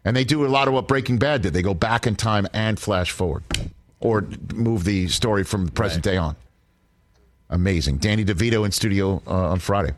And 0.05 0.15
they 0.15 0.25
do 0.25 0.45
a 0.45 0.49
lot 0.49 0.69
of 0.69 0.75
what 0.75 0.87
breaking 0.87 1.19
bad 1.19 1.43
did. 1.43 1.53
They 1.53 1.63
go 1.63 1.75
back 1.75 2.07
in 2.07 2.15
time 2.15 2.47
and 2.53 2.79
flash 2.79 3.11
forward 3.11 3.43
or 3.99 4.25
move 4.55 4.85
the 4.85 5.09
story 5.09 5.43
from 5.43 5.67
the 5.67 5.73
present 5.73 6.05
right. 6.05 6.13
day 6.13 6.19
on. 6.19 6.37
Amazing. 7.49 7.99
Danny 7.99 8.25
devito 8.25 8.65
in 8.65 8.73
studio 8.73 9.23
uh, 9.27 9.51
on 9.51 9.59
friday. 9.61 9.95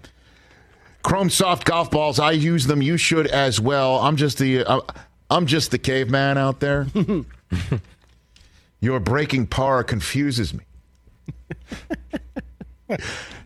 Chrome 1.02 1.30
soft 1.30 1.64
golf 1.64 1.90
balls 1.90 2.18
i 2.18 2.30
use 2.30 2.66
them. 2.66 2.82
You 2.82 2.96
should 2.96 3.26
as 3.26 3.60
well. 3.60 3.96
I'm 3.98 4.16
just 4.16 4.38
the 4.38 4.64
uh, 4.64 4.80
I'm 5.30 5.46
just 5.46 5.70
the 5.70 5.78
caveman 5.78 6.38
out 6.38 6.60
there. 6.60 6.86
Your 8.80 9.00
breaking 9.00 9.48
par 9.48 9.82
confuses 9.84 10.54
me. 10.54 10.64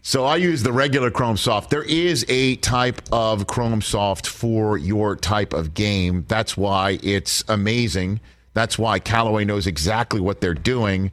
so 0.03 0.25
I 0.25 0.37
use 0.37 0.63
the 0.63 0.73
regular 0.73 1.11
Chrome 1.11 1.37
Soft. 1.37 1.71
There 1.71 1.83
is 1.83 2.25
a 2.29 2.57
type 2.57 3.03
of 3.11 3.47
Chrome 3.47 3.83
Soft 3.83 4.27
for 4.27 4.77
your 4.77 5.17
type 5.17 5.53
of 5.53 5.75
game. 5.75 6.25
That's 6.29 6.57
why 6.57 6.99
it's 7.03 7.45
amazing. 7.49 8.21
That's 8.55 8.79
why 8.79 8.99
Callaway 8.99 9.45
knows 9.45 9.67
exactly 9.67 10.21
what 10.21 10.41
they're 10.41 10.55
doing 10.55 11.11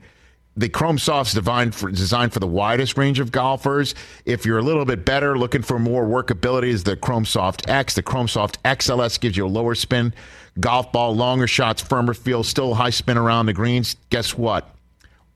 the 0.60 0.68
Chrome 0.68 0.98
Soft's 0.98 1.34
designed 1.34 1.74
for, 1.74 1.90
designed 1.90 2.34
for 2.34 2.42
the 2.42 2.48
widest 2.48 2.98
range 2.98 3.22
of 3.22 3.32
golfers. 3.32 3.96
If 4.26 4.46
you're 4.46 4.58
a 4.58 4.62
little 4.62 4.84
bit 4.84 5.06
better, 5.06 5.38
looking 5.38 5.62
for 5.62 5.80
more 5.80 6.06
workability, 6.06 6.68
is 6.68 6.84
the 6.84 6.98
Chrome 6.98 7.24
Soft 7.24 7.70
X. 7.70 7.96
The 7.96 8.04
Chrome 8.04 8.28
Soft 8.28 8.62
XLS 8.64 9.20
gives 9.22 9.38
you 9.38 9.46
a 9.46 9.48
lower 9.48 9.74
spin 9.74 10.14
golf 10.60 10.92
ball, 10.92 11.16
longer 11.16 11.48
shots, 11.48 11.82
firmer 11.82 12.14
feel, 12.14 12.44
still 12.44 12.74
high 12.74 12.90
spin 12.90 13.18
around 13.18 13.46
the 13.46 13.54
greens. 13.54 13.96
Guess 14.10 14.38
what? 14.38 14.70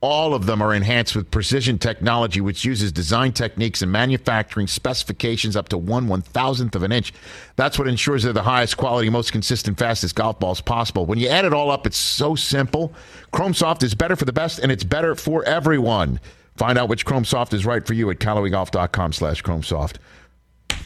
All 0.01 0.33
of 0.33 0.45
them 0.47 0.61
are 0.61 0.73
enhanced 0.73 1.15
with 1.15 1.31
precision 1.31 1.79
technology, 1.79 2.41
which 2.41 2.65
uses 2.65 2.91
design 2.91 3.31
techniques 3.31 3.81
and 3.81 3.89
manufacturing 3.89 4.67
specifications 4.67 5.55
up 5.55 5.69
to 5.69 5.77
one 5.77 6.09
one 6.09 6.21
thousandth 6.21 6.75
of 6.75 6.83
an 6.83 6.91
inch. 6.91 7.13
That's 7.55 7.79
what 7.79 7.87
ensures 7.87 8.23
they're 8.23 8.33
the 8.33 8.43
highest 8.43 8.75
quality, 8.75 9.09
most 9.09 9.31
consistent, 9.31 9.79
fastest 9.79 10.15
golf 10.15 10.41
balls 10.41 10.59
possible. 10.59 11.05
When 11.05 11.19
you 11.19 11.29
add 11.29 11.45
it 11.45 11.53
all 11.53 11.71
up, 11.71 11.87
it's 11.87 11.95
so 11.95 12.35
simple. 12.35 12.93
Chrome 13.31 13.53
Soft 13.53 13.81
is 13.81 13.95
better 13.95 14.17
for 14.17 14.25
the 14.25 14.33
best, 14.33 14.59
and 14.59 14.73
it's 14.73 14.83
better 14.83 15.15
for 15.15 15.45
everyone. 15.45 16.19
Find 16.57 16.77
out 16.77 16.89
which 16.89 17.05
Chrome 17.05 17.23
Soft 17.23 17.53
is 17.53 17.65
right 17.65 17.87
for 17.87 17.93
you 17.93 18.09
at 18.09 18.19
CallawayGolf.com 18.19 19.13
slash 19.13 19.41
Chrome 19.41 19.63
Soft. 19.63 19.99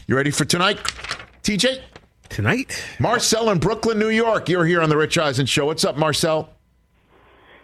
You 0.06 0.14
ready 0.14 0.30
for 0.30 0.44
tonight, 0.44 0.76
TJ? 1.42 1.82
Tonight? 2.28 2.84
Marcel 2.98 3.50
in 3.50 3.58
Brooklyn, 3.58 3.98
New 3.98 4.10
York. 4.10 4.48
You're 4.48 4.64
here 4.64 4.80
on 4.80 4.88
the 4.88 4.96
Rich 4.96 5.18
Eisen 5.18 5.46
Show. 5.46 5.66
What's 5.66 5.84
up, 5.84 5.96
Marcel? 5.96 6.50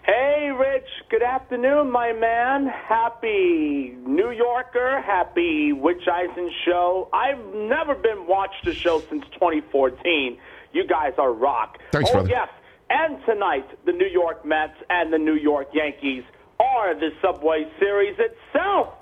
Hey, 0.04 0.50
Rich. 0.50 0.88
Good 1.10 1.22
afternoon, 1.22 1.90
my 1.90 2.12
man. 2.12 2.66
Happy 2.66 3.96
New 4.06 4.30
Yorker. 4.30 5.00
Happy 5.02 5.72
Rich 5.72 6.06
Eisen 6.10 6.50
show. 6.64 7.08
I've 7.12 7.44
never 7.54 7.94
been 7.94 8.26
watched 8.26 8.64
the 8.64 8.74
show 8.74 9.00
since 9.08 9.24
2014. 9.34 10.38
You 10.72 10.86
guys 10.86 11.12
are 11.18 11.32
rock. 11.32 11.78
Thanks, 11.92 12.10
oh, 12.10 12.14
brother. 12.14 12.28
yes. 12.30 12.48
And 12.90 13.18
tonight, 13.24 13.66
the 13.86 13.92
New 13.92 14.06
York 14.08 14.44
Mets 14.44 14.76
and 14.90 15.12
the 15.12 15.18
New 15.18 15.36
York 15.36 15.68
Yankees 15.72 16.24
are 16.60 16.94
the 16.94 17.10
Subway 17.22 17.66
Series 17.78 18.16
itself. 18.18 18.94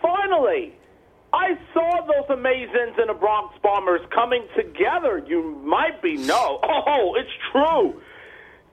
Finally, 0.00 0.74
I 1.32 1.58
saw 1.72 2.06
those 2.06 2.36
Amazins 2.36 2.98
and 2.98 3.08
the 3.08 3.14
Bronx 3.14 3.54
Bombers 3.62 4.02
coming 4.14 4.46
together. 4.54 5.24
You 5.26 5.56
might 5.64 6.02
be 6.02 6.16
no. 6.16 6.60
Oh, 6.62 7.14
it's 7.16 7.30
true. 7.50 8.00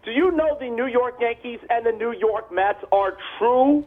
Do 0.03 0.11
you 0.11 0.31
know 0.31 0.57
the 0.59 0.69
New 0.69 0.87
York 0.87 1.15
Yankees 1.21 1.59
and 1.69 1.85
the 1.85 1.91
New 1.91 2.13
York 2.13 2.51
Mets 2.51 2.83
are 2.91 3.17
true, 3.37 3.85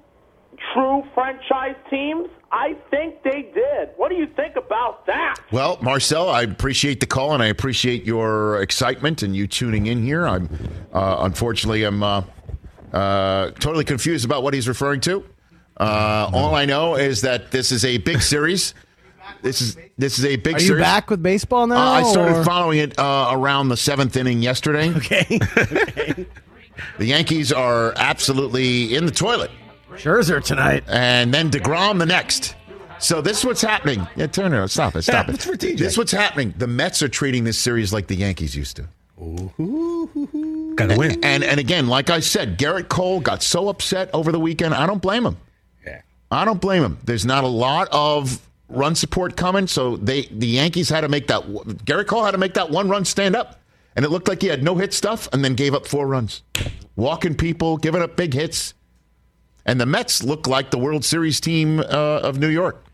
true 0.73 1.03
franchise 1.15 1.77
teams? 1.91 2.29
I 2.51 2.77
think 2.91 3.23
they 3.23 3.51
did. 3.55 3.91
What 3.97 4.11
do 4.11 4.17
you 4.17 4.27
think 4.27 4.57
about 4.57 5.07
that? 5.07 5.37
Well, 5.51 5.79
Marcel, 5.81 6.29
I 6.29 6.43
appreciate 6.43 7.01
the 7.01 7.07
call 7.07 7.33
and 7.33 7.43
I 7.43 7.47
appreciate 7.47 8.05
your 8.05 8.61
excitement 8.63 9.23
and 9.23 9.35
you 9.35 9.47
tuning 9.47 9.87
in 9.87 10.03
here. 10.03 10.27
I'm 10.27 10.49
uh, 10.93 11.17
unfortunately 11.21 11.85
I'm 11.85 12.03
uh, 12.03 12.23
uh, 12.93 13.51
totally 13.53 13.85
confused 13.85 14.25
about 14.25 14.43
what 14.43 14.55
he's 14.55 14.69
referring 14.69 15.01
to. 15.03 15.25
Uh, 15.77 16.31
all 16.33 16.55
I 16.55 16.65
know 16.65 16.95
is 16.97 17.23
that 17.23 17.51
this 17.51 17.73
is 17.73 17.85
a 17.85 17.99
big 17.99 18.23
series. 18.23 18.75
This 19.41 19.61
is 19.61 19.77
this 19.99 20.19
is 20.19 20.25
a 20.25 20.37
big. 20.37 20.57
Are 20.57 20.61
you 20.61 20.67
series. 20.67 20.83
back 20.83 21.11
with 21.11 21.23
baseball 21.23 21.67
now? 21.67 21.77
Uh, 21.77 21.91
I 22.01 22.03
started 22.05 22.37
or? 22.39 22.45
following 22.45 22.79
it 22.79 22.99
uh, 22.99 23.29
around 23.33 23.69
the 23.69 23.77
seventh 23.77 24.17
inning 24.17 24.43
yesterday. 24.43 24.89
Okay. 24.97 25.39
okay. 25.59 26.27
the 26.99 27.07
Yankees 27.07 27.53
are 27.53 27.93
absolutely 27.97 28.95
in 28.95 29.05
the 29.07 29.11
toilet. 29.13 29.51
Scherzer 29.93 30.43
tonight, 30.43 30.85
and 30.89 31.33
then 31.35 31.51
Degrom 31.51 31.99
the 31.99 32.07
next. 32.07 32.55
So 32.99 33.21
this 33.21 33.39
is 33.41 33.45
what's 33.45 33.61
happening. 33.63 34.07
Yeah, 34.17 34.29
Turner, 34.29 34.67
stop 34.69 34.95
it, 34.97 35.03
stop 35.03 35.27
Yeah, 35.27 35.33
it. 35.33 35.35
it's 35.35 35.45
for 35.45 35.57
TJ. 35.57 35.79
This 35.79 35.93
is 35.93 35.99
what's 35.99 36.13
happening. 36.13 36.55
The 36.57 36.69
Mets 36.69 37.03
are 37.03 37.09
treating 37.09 37.43
this 37.45 37.59
series 37.59 37.93
like 37.93 38.07
the 38.07 38.15
Yankees 38.15 38.55
used 38.57 38.77
to. 38.77 38.89
Gotta 40.77 40.97
win. 40.97 41.19
And 41.25 41.45
and 41.45 41.59
again, 41.61 41.89
like 41.89 42.11
I 42.11 42.21
said, 42.21 42.59
Gerrit 42.59 42.89
Cole 42.89 43.21
got 43.21 43.43
so 43.43 43.69
upset 43.69 44.09
over 44.15 44.33
the 44.33 44.41
weekend. 44.41 44.75
I 44.75 44.87
don't 44.87 45.03
blame 45.03 45.27
him. 45.27 45.37
Yeah. 46.33 46.41
I 46.41 46.45
don't 46.45 46.61
blame 46.61 46.83
him. 46.83 46.99
There's 47.05 47.27
not 47.27 47.45
a 47.45 47.49
lot 47.49 47.89
of 47.93 48.41
run 48.69 48.95
support 48.95 49.37
coming, 49.37 49.67
so 49.67 49.97
they 49.97 50.23
the 50.23 50.47
Yankees 50.47 50.89
had 50.89 51.03
to 51.03 51.09
make 51.09 51.27
that. 51.29 51.43
Gerrit 51.85 52.07
Cole 52.07 52.25
had 52.25 52.31
to 52.33 52.39
make 52.39 52.55
that 52.55 52.71
one 52.71 52.89
run 52.89 53.05
stand 53.05 53.37
up, 53.37 53.61
And 53.97 54.05
it 54.05 54.09
looked 54.09 54.29
like 54.29 54.41
he 54.43 54.49
had 54.49 54.63
no 54.63 54.77
hit 54.77 54.93
stuff 54.93 55.29
and 55.33 55.45
then 55.45 55.55
gave 55.55 55.75
up 55.75 55.87
four 55.87 56.07
runs. 56.07 56.43
Walking 56.97 57.35
people, 57.35 57.77
giving 57.77 58.03
up 58.03 58.17
big 58.17 58.35
hits. 58.35 58.75
And 59.65 59.81
the 59.81 59.87
Mets 59.87 60.23
look 60.23 60.47
like 60.49 60.71
the 60.71 60.79
World 60.79 61.05
Series 61.05 61.41
team 61.41 61.79
uh, 61.79 61.85
of 61.85 62.39
New 62.39 62.49
York. 62.49 62.85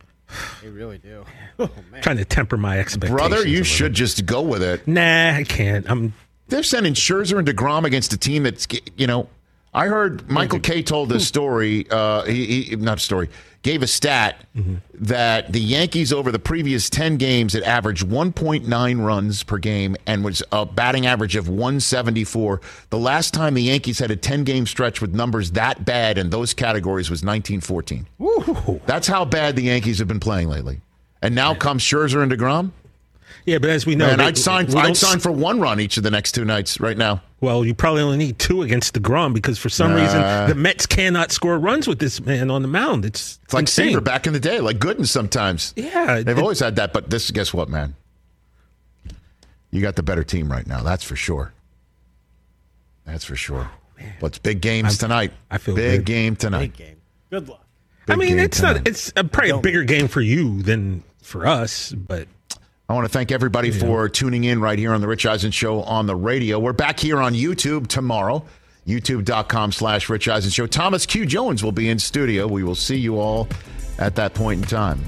They 0.63 0.69
really 0.69 0.99
do. 0.99 1.25
Oh, 1.61 1.69
Trying 2.03 2.19
to 2.19 2.25
temper 2.25 2.57
my 2.57 2.79
expectations. 2.79 3.19
Brother, 3.19 3.45
you 3.45 3.65
should 3.65 3.93
just 3.93 4.25
go 4.25 4.43
with 4.43 4.63
it. 4.63 4.87
Nah, 4.87 5.31
I 5.35 5.43
can't. 5.43 5.91
I'm. 5.91 6.13
They're 6.47 6.63
sending 6.63 6.95
Scherzer 6.95 7.37
and 7.37 7.49
DeGrom 7.49 7.85
against 7.85 8.13
a 8.13 8.17
team 8.17 8.45
that's, 8.45 8.69
you 8.97 9.09
know, 9.09 9.29
I 9.75 9.87
heard 9.87 10.31
Michael 10.31 10.61
Kay 10.61 10.83
told 10.83 11.09
this 11.09 11.27
story. 11.29 11.87
Uh, 11.91 12.23
he, 12.25 12.63
he 12.63 12.77
not 12.77 12.99
a 12.99 13.01
story. 13.01 13.29
Gave 13.63 13.83
a 13.83 13.87
stat 13.87 14.47
that 14.95 15.53
the 15.53 15.61
Yankees 15.61 16.13
over 16.13 16.31
the 16.33 16.39
previous 16.39 16.89
ten 16.89 17.17
games 17.17 17.53
had 17.53 17.65
averaged 17.65 18.07
1.9 18.07 19.05
runs 19.05 19.43
per 19.43 19.59
game 19.59 19.97
and 20.07 20.25
was 20.25 20.43
a 20.53 20.65
batting 20.65 21.07
average 21.07 21.35
of 21.37 21.49
174. 21.49 22.61
The 22.91 22.99
last 22.99 23.35
time 23.35 23.55
the 23.55 23.63
Yankees 23.63 23.99
had 23.99 24.11
a 24.11 24.17
10 24.17 24.45
game 24.45 24.65
stretch 24.65 25.01
with 25.01 25.13
numbers 25.13 25.51
that 25.53 25.85
bad 25.85 26.19
in 26.19 26.31
those 26.31 26.55
categories 26.55 27.11
was 27.11 27.23
1914. 27.25 28.07
That's 28.87 29.09
how 29.09 29.25
bad 29.25 29.57
the 29.57 29.63
Yankees 29.63 29.99
have 29.99 30.09
been 30.09 30.21
playing 30.21 30.49
lately. 30.49 30.81
And 31.21 31.35
now 31.35 31.53
comes 31.55 31.83
Scherzer 31.83 32.23
and 32.23 32.31
Degrom. 32.31 32.71
Yeah, 33.49 33.57
but 33.59 33.71
as 33.71 33.87
we 33.87 33.95
know, 33.95 34.07
Man, 34.09 34.19
they- 34.19 34.25
I'd 34.25 34.37
sign. 34.37 34.67
we 34.67 34.75
I'd 34.75 34.97
sign 34.97 35.21
for 35.21 35.33
one 35.33 35.59
run 35.59 35.81
each 35.81 35.97
of 35.97 36.03
the 36.03 36.11
next 36.11 36.33
two 36.33 36.45
nights 36.45 36.81
right 36.81 36.97
now. 36.99 37.23
Well, 37.41 37.65
you 37.65 37.75
probably 37.75 38.03
only 38.03 38.19
need 38.19 38.39
two 38.39 38.61
against 38.63 38.95
deGrom 39.01 39.33
because 39.33 39.59
for 39.59 39.69
some 39.71 39.95
Nah. 39.95 40.03
reason 40.03 40.49
the 40.49 40.55
Mets 40.55 40.85
cannot 40.87 41.33
score 41.33 41.59
runs 41.59 41.87
with 41.89 41.99
this 41.99 42.21
man 42.21 42.51
on 42.51 42.61
the 42.63 42.69
mound. 42.69 43.05
It's, 43.07 43.39
It's 43.45 43.55
like 43.55 43.63
insane. 43.63 43.89
Seaver 43.89 44.01
back 44.03 44.27
in 44.27 44.33
the 44.35 44.41
day, 44.41 44.61
like 44.61 44.79
Gooden 44.79 45.07
sometimes. 45.07 45.73
Yeah, 45.77 46.17
They've 46.23 46.37
it- 46.37 46.41
always 46.43 46.61
had 46.61 46.77
that, 46.77 46.93
but 46.93 47.09
this, 47.11 47.31
guess 47.31 47.55
what, 47.55 47.69
man? 47.71 47.95
You 49.71 49.81
got 49.81 49.97
the 49.97 50.03
better 50.03 50.25
team 50.25 50.51
right 50.51 50.67
now. 50.67 50.83
That's 50.83 51.05
for 51.05 51.17
sure. 51.17 51.53
That's 53.07 53.25
for 53.25 53.37
sure. 53.37 53.71
But 54.21 54.27
it's 54.29 54.39
big 54.39 54.61
games 54.61 54.99
tonight. 54.99 55.33
I 55.51 55.59
feel 55.59 55.75
big 55.75 56.01
good. 56.01 56.05
game 56.07 56.37
tonight. 56.37 56.73
Big 56.73 56.77
game. 56.77 56.97
Good 57.31 57.49
luck. 57.49 57.65
I 58.09 58.17
mean, 58.17 58.37
game 58.37 58.39
it's 58.41 58.61
not. 58.61 58.87
It's 58.89 59.13
a, 59.17 59.25
probably 59.25 59.51
a 59.51 59.59
bigger 59.59 59.85
game 59.85 60.09
for 60.09 60.21
you 60.21 60.63
than 60.63 61.03
for 61.23 61.47
us, 61.47 61.93
but 61.93 62.27
I 62.91 62.95
want 62.95 63.05
to 63.05 63.11
thank 63.13 63.31
everybody 63.31 63.71
for 63.71 64.09
tuning 64.09 64.45
in 64.45 64.63
right 64.63 64.79
here 64.79 64.95
on 64.95 65.03
the 65.03 65.09
Rich 65.09 65.27
Eisen 65.27 65.51
Show 65.51 65.83
on 65.83 66.07
the 66.07 66.17
radio. 66.17 66.59
We're 66.59 66.73
back 66.73 66.99
here 66.99 67.19
on 67.21 67.35
YouTube 67.35 67.87
tomorrow. 67.87 68.43
YouTube.com 68.87 69.73
slash 69.73 70.09
Rich 70.09 70.27
Eisen 70.27 70.51
Show. 70.51 70.67
Thomas 70.67 71.05
Q. 71.05 71.27
Jones 71.27 71.63
will 71.63 71.73
be 71.73 71.91
in 71.91 71.99
studio. 71.99 72.47
We 72.47 72.65
will 72.65 72.75
see 72.75 72.97
you 72.97 73.21
all 73.21 73.47
at 73.99 74.15
that 74.17 74.33
point 74.33 74.63
in 74.63 74.67
time. 74.67 75.05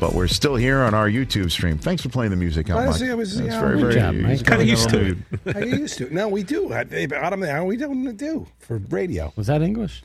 But 0.00 0.14
we're 0.14 0.28
still 0.28 0.56
here 0.56 0.78
on 0.78 0.94
our 0.94 1.10
YouTube 1.10 1.50
stream. 1.50 1.76
Thanks 1.76 2.02
for 2.02 2.08
playing 2.08 2.30
the 2.30 2.36
music 2.38 2.70
out, 2.70 2.78
Honestly, 2.78 3.08
Mike. 3.08 3.12
I 3.12 3.16
was- 3.16 3.36
That's 3.36 3.52
yeah, 3.52 3.60
very, 3.60 3.74
good 3.74 3.80
very 3.82 3.94
job, 3.94 4.14
Mike. 4.14 4.46
Kinda 4.46 4.64
used 4.64 4.88
to 4.88 5.06
it. 5.10 5.18
I 5.56 5.60
get 5.64 5.78
used 5.80 5.98
to 5.98 6.06
it. 6.06 6.12
No, 6.12 6.28
we 6.28 6.42
do. 6.42 6.72
I, 6.72 6.86
Adam, 7.14 7.42
how 7.42 7.66
we 7.66 7.76
don't 7.76 8.16
do 8.16 8.46
for 8.60 8.78
radio. 8.88 9.30
Was 9.36 9.48
that 9.48 9.60
English? 9.60 10.02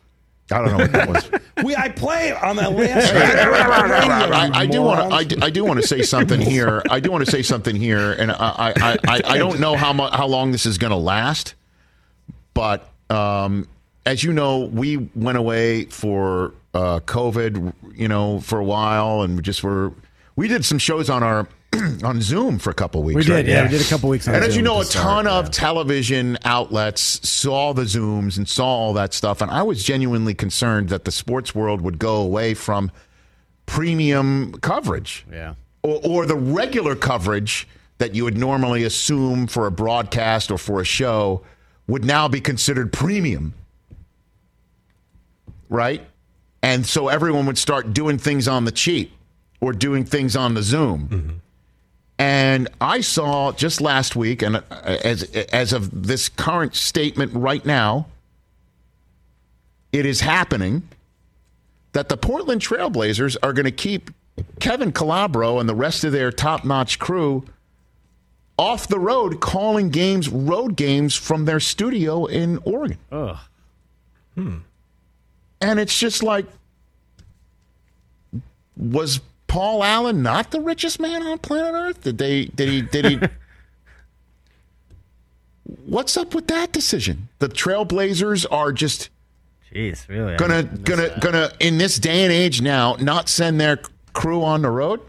I 0.51 0.57
don't 0.59 0.71
know 0.71 0.77
what 0.77 0.91
that 0.91 1.09
was. 1.09 1.29
We 1.63 1.75
I 1.75 1.87
play 1.89 2.31
on 2.33 2.55
that 2.57 2.73
last. 2.75 3.13
I, 3.13 4.61
I 4.61 4.65
do 4.65 4.81
want 4.81 5.09
to. 5.09 5.15
I, 5.15 5.23
do- 5.23 5.37
I 5.41 5.49
do 5.51 5.63
want 5.63 5.79
to 5.79 5.87
say 5.87 6.01
something 6.01 6.41
here. 6.51 6.81
I 6.89 6.99
do 6.99 7.11
want 7.11 7.23
to 7.23 7.31
say 7.31 7.43
something 7.43 7.75
here, 7.75 8.11
and 8.13 8.31
I 8.31 8.35
I, 8.35 8.73
I, 8.75 8.97
I, 9.07 9.21
I 9.25 9.37
don't 9.37 9.59
know 9.59 9.75
how 9.75 9.93
mu- 9.93 10.09
how 10.09 10.25
long 10.27 10.51
this 10.51 10.65
is 10.65 10.77
going 10.79 10.91
to 10.91 10.97
last, 10.97 11.53
but 12.55 12.89
um, 13.11 13.67
as 14.05 14.23
you 14.23 14.33
know, 14.33 14.65
we 14.65 14.97
went 15.15 15.37
away 15.37 15.85
for 15.85 16.53
uh, 16.73 16.99
COVID, 17.01 17.73
you 17.95 18.07
know, 18.07 18.39
for 18.41 18.59
a 18.59 18.65
while, 18.65 19.21
and 19.21 19.35
we 19.35 19.41
just 19.43 19.63
were. 19.63 19.93
We 20.35 20.47
did 20.47 20.65
some 20.65 20.79
shows 20.79 21.11
on 21.11 21.21
our 21.21 21.47
on 22.03 22.21
Zoom 22.21 22.59
for 22.59 22.69
a 22.69 22.73
couple 22.73 23.01
weeks. 23.03 23.15
We 23.17 23.23
did, 23.23 23.33
right? 23.33 23.45
yeah, 23.45 23.63
we 23.63 23.69
did 23.69 23.81
a 23.81 23.89
couple 23.89 24.09
weeks 24.09 24.27
on 24.27 24.35
And 24.35 24.43
as 24.43 24.55
you 24.55 24.61
know, 24.61 24.81
a 24.81 24.85
start, 24.85 25.03
ton 25.03 25.27
of 25.27 25.45
yeah. 25.45 25.51
television 25.51 26.37
outlets 26.45 27.27
saw 27.27 27.73
the 27.73 27.83
Zooms 27.83 28.37
and 28.37 28.47
saw 28.47 28.65
all 28.65 28.93
that 28.93 29.13
stuff, 29.13 29.41
and 29.41 29.49
I 29.51 29.63
was 29.63 29.83
genuinely 29.83 30.33
concerned 30.33 30.89
that 30.89 31.05
the 31.05 31.11
sports 31.11 31.53
world 31.55 31.81
would 31.81 31.99
go 31.99 32.17
away 32.17 32.53
from 32.53 32.91
premium 33.65 34.53
coverage 34.61 35.25
Yeah. 35.31 35.55
or, 35.83 35.99
or 36.03 36.25
the 36.25 36.35
regular 36.35 36.95
coverage 36.95 37.67
that 37.99 38.13
you 38.15 38.23
would 38.25 38.37
normally 38.37 38.83
assume 38.83 39.47
for 39.47 39.65
a 39.67 39.71
broadcast 39.71 40.51
or 40.51 40.57
for 40.57 40.81
a 40.81 40.85
show 40.85 41.43
would 41.87 42.03
now 42.03 42.27
be 42.27 42.41
considered 42.41 42.91
premium. 42.91 43.53
Right? 45.69 46.05
And 46.61 46.85
so 46.85 47.07
everyone 47.07 47.45
would 47.45 47.57
start 47.57 47.93
doing 47.93 48.17
things 48.17 48.47
on 48.47 48.65
the 48.65 48.71
cheap 48.71 49.11
or 49.59 49.73
doing 49.73 50.05
things 50.05 50.35
on 50.35 50.53
the 50.53 50.63
Zoom. 50.63 51.07
Mm-hmm. 51.07 51.29
And 52.23 52.69
I 52.79 53.01
saw 53.01 53.51
just 53.51 53.81
last 53.81 54.15
week, 54.15 54.41
and 54.41 54.55
uh, 54.55 54.61
as 55.03 55.23
as 55.51 55.73
of 55.73 56.07
this 56.07 56.29
current 56.29 56.73
statement 56.73 57.33
right 57.33 57.65
now, 57.65 58.07
it 59.91 60.05
is 60.05 60.21
happening 60.21 60.87
that 61.91 62.07
the 62.07 62.15
Portland 62.15 62.61
Trailblazers 62.61 63.35
are 63.43 63.51
going 63.51 63.65
to 63.65 63.71
keep 63.71 64.09
Kevin 64.61 64.93
Calabro 64.93 65.59
and 65.59 65.67
the 65.67 65.75
rest 65.75 66.05
of 66.05 66.13
their 66.13 66.31
top-notch 66.31 66.97
crew 66.97 67.43
off 68.57 68.87
the 68.87 68.99
road, 68.99 69.41
calling 69.41 69.89
games 69.89 70.29
road 70.29 70.77
games 70.77 71.17
from 71.17 71.43
their 71.43 71.59
studio 71.59 72.25
in 72.25 72.57
Oregon. 72.63 72.99
Ugh. 73.11 73.37
Hmm. 74.35 74.57
And 75.59 75.77
it's 75.77 75.99
just 75.99 76.23
like, 76.23 76.45
was 78.77 79.19
Paul 79.47 79.83
Allen 79.83 80.23
not 80.23 80.51
the 80.51 80.61
richest 80.61 80.99
man 80.99 81.21
on 81.23 81.37
planet 81.39 81.73
Earth? 81.73 82.01
Did 82.03 82.17
they? 82.17 82.45
Did 82.45 82.69
he? 82.69 82.81
Did 82.81 83.05
he? 83.05 83.19
What's 85.85 86.17
up 86.17 86.33
with 86.33 86.47
that 86.47 86.71
decision? 86.71 87.29
The 87.39 87.49
Trailblazers 87.49 88.45
are 88.51 88.71
just 88.71 89.09
Jeez, 89.73 90.07
really? 90.07 90.35
Gonna 90.37 90.63
gonna 90.63 91.17
gonna 91.19 91.51
in 91.59 91.77
this 91.77 91.97
day 91.97 92.23
and 92.23 92.31
age 92.31 92.61
now 92.61 92.95
not 92.99 93.27
send 93.27 93.59
their 93.59 93.79
crew 94.13 94.43
on 94.43 94.61
the 94.61 94.69
road, 94.69 94.99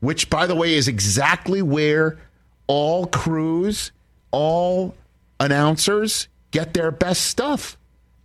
which 0.00 0.28
by 0.28 0.46
the 0.46 0.54
way 0.54 0.74
is 0.74 0.88
exactly 0.88 1.62
where 1.62 2.18
all 2.66 3.06
crews, 3.06 3.92
all 4.32 4.94
announcers 5.38 6.28
get 6.50 6.74
their 6.74 6.90
best 6.90 7.26
stuff. 7.26 7.76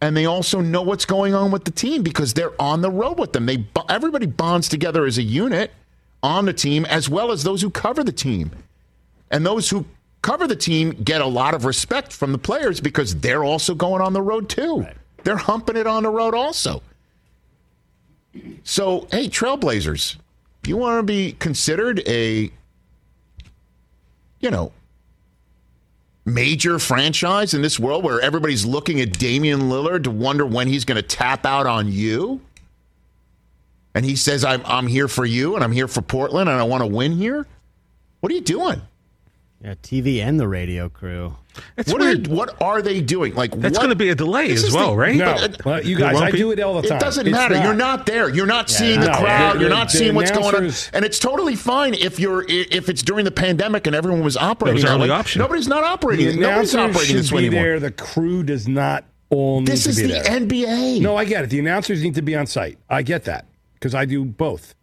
And 0.02 0.16
they 0.16 0.26
also 0.26 0.62
know 0.62 0.82
what's 0.82 1.06
going 1.06 1.34
on 1.36 1.52
with 1.52 1.66
the 1.66 1.72
team 1.72 2.04
because 2.04 2.34
they're 2.34 2.60
on 2.62 2.82
the 2.82 2.90
road 2.90 3.20
with 3.20 3.34
them. 3.34 3.46
They 3.46 3.66
everybody 3.90 4.28
bonds 4.28 4.70
together 4.70 5.06
as 5.06 5.18
a 5.18 5.24
unit 5.24 5.72
on 6.24 6.46
the 6.46 6.54
team 6.54 6.86
as 6.86 7.10
well 7.10 7.32
as 7.32 7.44
those 7.44 7.62
who 7.62 7.70
cover 7.70 8.04
the 8.04 8.12
team. 8.12 8.52
And 9.32 9.46
those 9.46 9.70
who 9.70 9.86
cover 10.22 10.48
the 10.48 10.56
team 10.56 10.92
get 10.92 11.22
a 11.22 11.26
lot 11.26 11.54
of 11.54 11.66
respect 11.66 12.14
from 12.14 12.32
the 12.32 12.38
players 12.38 12.80
because 12.82 13.16
they're 13.16 13.44
also 13.44 13.76
going 13.76 14.02
on 14.02 14.14
the 14.14 14.22
road 14.22 14.50
too. 14.50 14.88
They're 15.24 15.38
humping 15.38 15.76
it 15.76 15.88
on 15.88 16.04
the 16.04 16.10
road 16.10 16.34
also. 16.34 16.82
So, 18.64 19.08
hey, 19.12 19.28
Trailblazers, 19.28 20.18
you 20.66 20.78
want 20.78 21.00
to 21.00 21.04
be 21.04 21.34
considered 21.34 22.02
a, 22.08 22.52
you 24.40 24.52
know, 24.52 24.72
major 26.30 26.80
franchise 26.80 27.54
in 27.54 27.62
this 27.62 27.80
world 27.80 28.04
where 28.04 28.22
everybody's 28.22 28.66
looking 28.66 29.02
at 29.02 29.18
Damian 29.18 29.62
Lillard 29.62 30.04
to 30.04 30.12
wonder 30.12 30.46
when 30.46 30.68
he's 30.68 30.86
going 30.86 30.96
to 30.96 31.02
tap 31.02 31.46
out 31.46 31.66
on 31.66 31.92
you? 31.92 32.42
And 33.96 34.06
he 34.06 34.16
says, 34.16 34.46
I'm, 34.46 34.62
I'm 34.66 34.88
here 34.88 35.08
for 35.08 35.26
you 35.26 35.56
and 35.56 35.64
I'm 35.64 35.72
here 35.72 35.88
for 35.88 36.02
Portland 36.02 36.50
and 36.50 36.60
I 36.60 36.64
want 36.64 36.82
to 36.82 36.88
win 36.88 37.14
here? 37.14 37.48
What 38.20 38.32
are 38.32 38.36
you 38.36 38.42
doing? 38.42 38.82
Yeah, 39.62 39.74
TV 39.84 40.22
and 40.22 40.40
the 40.40 40.48
radio 40.48 40.88
crew. 40.88 41.36
it's 41.78 41.92
What 41.92 42.02
are, 42.02 42.16
what 42.34 42.62
are 42.62 42.82
they 42.82 43.02
doing? 43.02 43.36
Like 43.36 43.52
That's 43.60 43.78
going 43.78 43.90
to 43.90 43.96
be 43.96 44.08
a 44.08 44.16
delay 44.16 44.52
as 44.52 44.72
well, 44.72 44.92
the- 44.92 44.98
right? 44.98 45.16
No, 45.18 45.34
But, 45.36 45.54
uh, 45.54 45.58
well, 45.66 45.84
you 45.86 45.98
guys, 45.98 46.14
won't 46.14 46.28
I 46.28 46.32
be? 46.32 46.38
do 46.38 46.52
it 46.52 46.62
all 46.62 46.82
the 46.82 46.88
time. 46.88 46.96
It 46.98 47.02
doesn't 47.02 47.28
It's 47.28 47.34
matter. 47.36 47.56
not. 47.56 47.66
You're 47.66 47.74
not 47.74 48.06
there. 48.06 48.30
You're 48.30 48.46
not 48.46 48.70
seeing 48.70 49.02
the 49.02 49.08
no, 49.08 49.18
crowd. 49.20 49.56
the- 49.56 49.60
You're 49.60 49.70
the- 49.70 49.76
not 49.76 49.92
seeing 49.92 50.16
what's 50.16 50.32
going 50.32 50.56
on. 50.56 50.72
And 50.94 51.04
it's 51.04 51.20
totally 51.20 51.56
fine 51.58 51.94
if 51.94 52.22
you're 52.22 52.46
if 52.48 52.88
it's 52.88 53.02
during 53.04 53.26
the 53.26 53.32
pandemic 53.32 53.86
and 53.86 53.94
everyone 53.98 54.22
was 54.24 54.38
operating. 54.38 54.76
That 54.76 54.76
was 54.76 54.84
our 54.86 54.90
that 54.92 54.96
only 54.96 55.10
way. 55.10 55.16
option. 55.16 55.42
Nobody's 55.42 55.68
not 55.68 55.82
The 55.82 55.88
operating. 55.88 56.40
Nobody's 56.40 56.74
announcers 56.74 56.76
operating 56.76 57.06
should 57.08 57.16
this 57.18 57.32
way 57.34 57.42
be 57.42 57.48
anymore. 57.48 57.64
there. 57.66 57.80
The 57.82 57.92
crew 57.92 58.44
does 58.44 58.66
not 58.70 59.04
all 59.30 59.60
need 59.60 59.68
This 59.68 59.84
to 59.84 59.90
is 59.90 59.98
be 59.98 60.04
the 60.04 60.08
there. 60.14 60.24
NBA. 60.24 61.02
No, 61.02 61.18
I 61.18 61.26
get 61.26 61.44
it. 61.44 61.50
The 61.50 61.60
announcers 61.60 62.02
need 62.02 62.16
to 62.16 62.22
be 62.22 62.34
on 62.34 62.48
site. 62.48 62.78
I 62.90 63.02
get 63.02 63.26
that 63.26 63.46
because 63.74 63.94
I 63.94 64.06
do 64.06 64.24
both. 64.24 64.74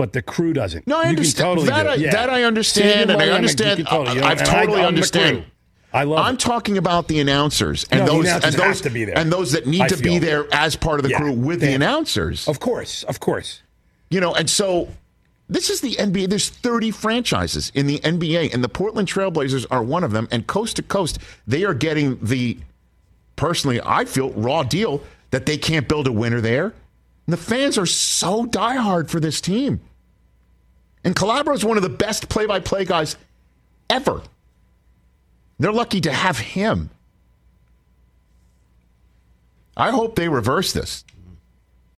But 0.00 0.14
the 0.14 0.22
crew 0.22 0.54
doesn't. 0.54 0.86
No, 0.86 0.96
I 0.98 1.02
You 1.02 1.08
understand 1.10 1.44
totally 1.46 1.66
that. 1.66 1.86
I, 1.86 1.94
Yeah. 1.96 2.10
that 2.12 2.30
I 2.30 2.44
understand, 2.44 3.10
and 3.10 3.20
I 3.20 3.28
understand. 3.28 3.86
totally- 3.86 4.18
know, 4.18 4.26
I've 4.26 4.42
totally 4.42 4.80
I'm 4.80 4.86
understand. 4.86 5.44
I 5.92 6.04
love 6.04 6.24
I'm 6.24 6.34
it. 6.36 6.40
talking 6.40 6.78
about 6.78 7.06
the 7.08 7.20
announcers 7.20 7.84
and 7.90 8.00
No, 8.00 8.06
those 8.06 8.24
announcers 8.24 8.54
and 8.54 8.62
those 8.62 8.80
to 8.80 8.88
be 8.90 9.04
there. 9.04 9.18
and 9.18 9.30
those 9.30 9.52
that 9.52 9.66
need 9.66 9.82
I 9.82 9.88
to 9.88 9.98
be 9.98 10.18
there 10.18 10.46
as 10.52 10.74
part 10.74 11.00
of 11.00 11.02
the 11.02 11.10
Yeah, 11.10 11.18
crew 11.18 11.32
with 11.32 11.60
the 11.60 11.74
announcers. 11.74 12.48
Of 12.48 12.60
course, 12.60 13.02
of 13.02 13.20
course. 13.20 13.60
You 14.08 14.20
know, 14.20 14.32
and 14.34 14.48
so 14.48 14.88
this 15.50 15.68
is 15.68 15.82
the 15.82 15.96
NBA. 15.98 16.28
There's 16.30 16.48
30 16.48 16.90
franchises 16.92 17.70
in 17.74 17.86
the 17.86 17.98
NBA, 18.02 18.48
and 18.54 18.64
the 18.64 18.70
Portland 18.70 19.06
Trailblazers 19.06 19.66
are 19.70 19.82
one 19.82 20.02
of 20.02 20.12
them. 20.12 20.28
And 20.30 20.46
coast 20.46 20.76
to 20.76 20.82
coast, 20.82 21.18
they 21.46 21.62
are 21.64 21.74
getting 21.74 22.18
the, 22.22 22.56
personally, 23.36 23.80
I 23.84 24.06
feel, 24.06 24.30
raw 24.30 24.62
deal 24.62 25.02
that 25.30 25.44
they 25.44 25.58
can't 25.58 25.86
build 25.88 26.06
a 26.06 26.12
winner 26.12 26.40
there. 26.40 26.72
And 27.26 27.32
the 27.32 27.36
fans 27.36 27.76
are 27.76 27.86
so 27.86 28.46
diehard 28.46 29.10
for 29.10 29.20
this 29.20 29.40
team. 29.42 29.80
And 31.04 31.16
Calabro 31.16 31.54
is 31.54 31.64
one 31.64 31.76
of 31.76 31.82
the 31.82 31.88
best 31.88 32.28
play 32.28 32.46
by 32.46 32.60
play 32.60 32.84
guys 32.84 33.16
ever. 33.88 34.22
They're 35.58 35.72
lucky 35.72 36.00
to 36.02 36.12
have 36.12 36.38
him. 36.38 36.90
I 39.76 39.90
hope 39.90 40.14
they 40.14 40.28
reverse 40.28 40.72
this. 40.72 41.04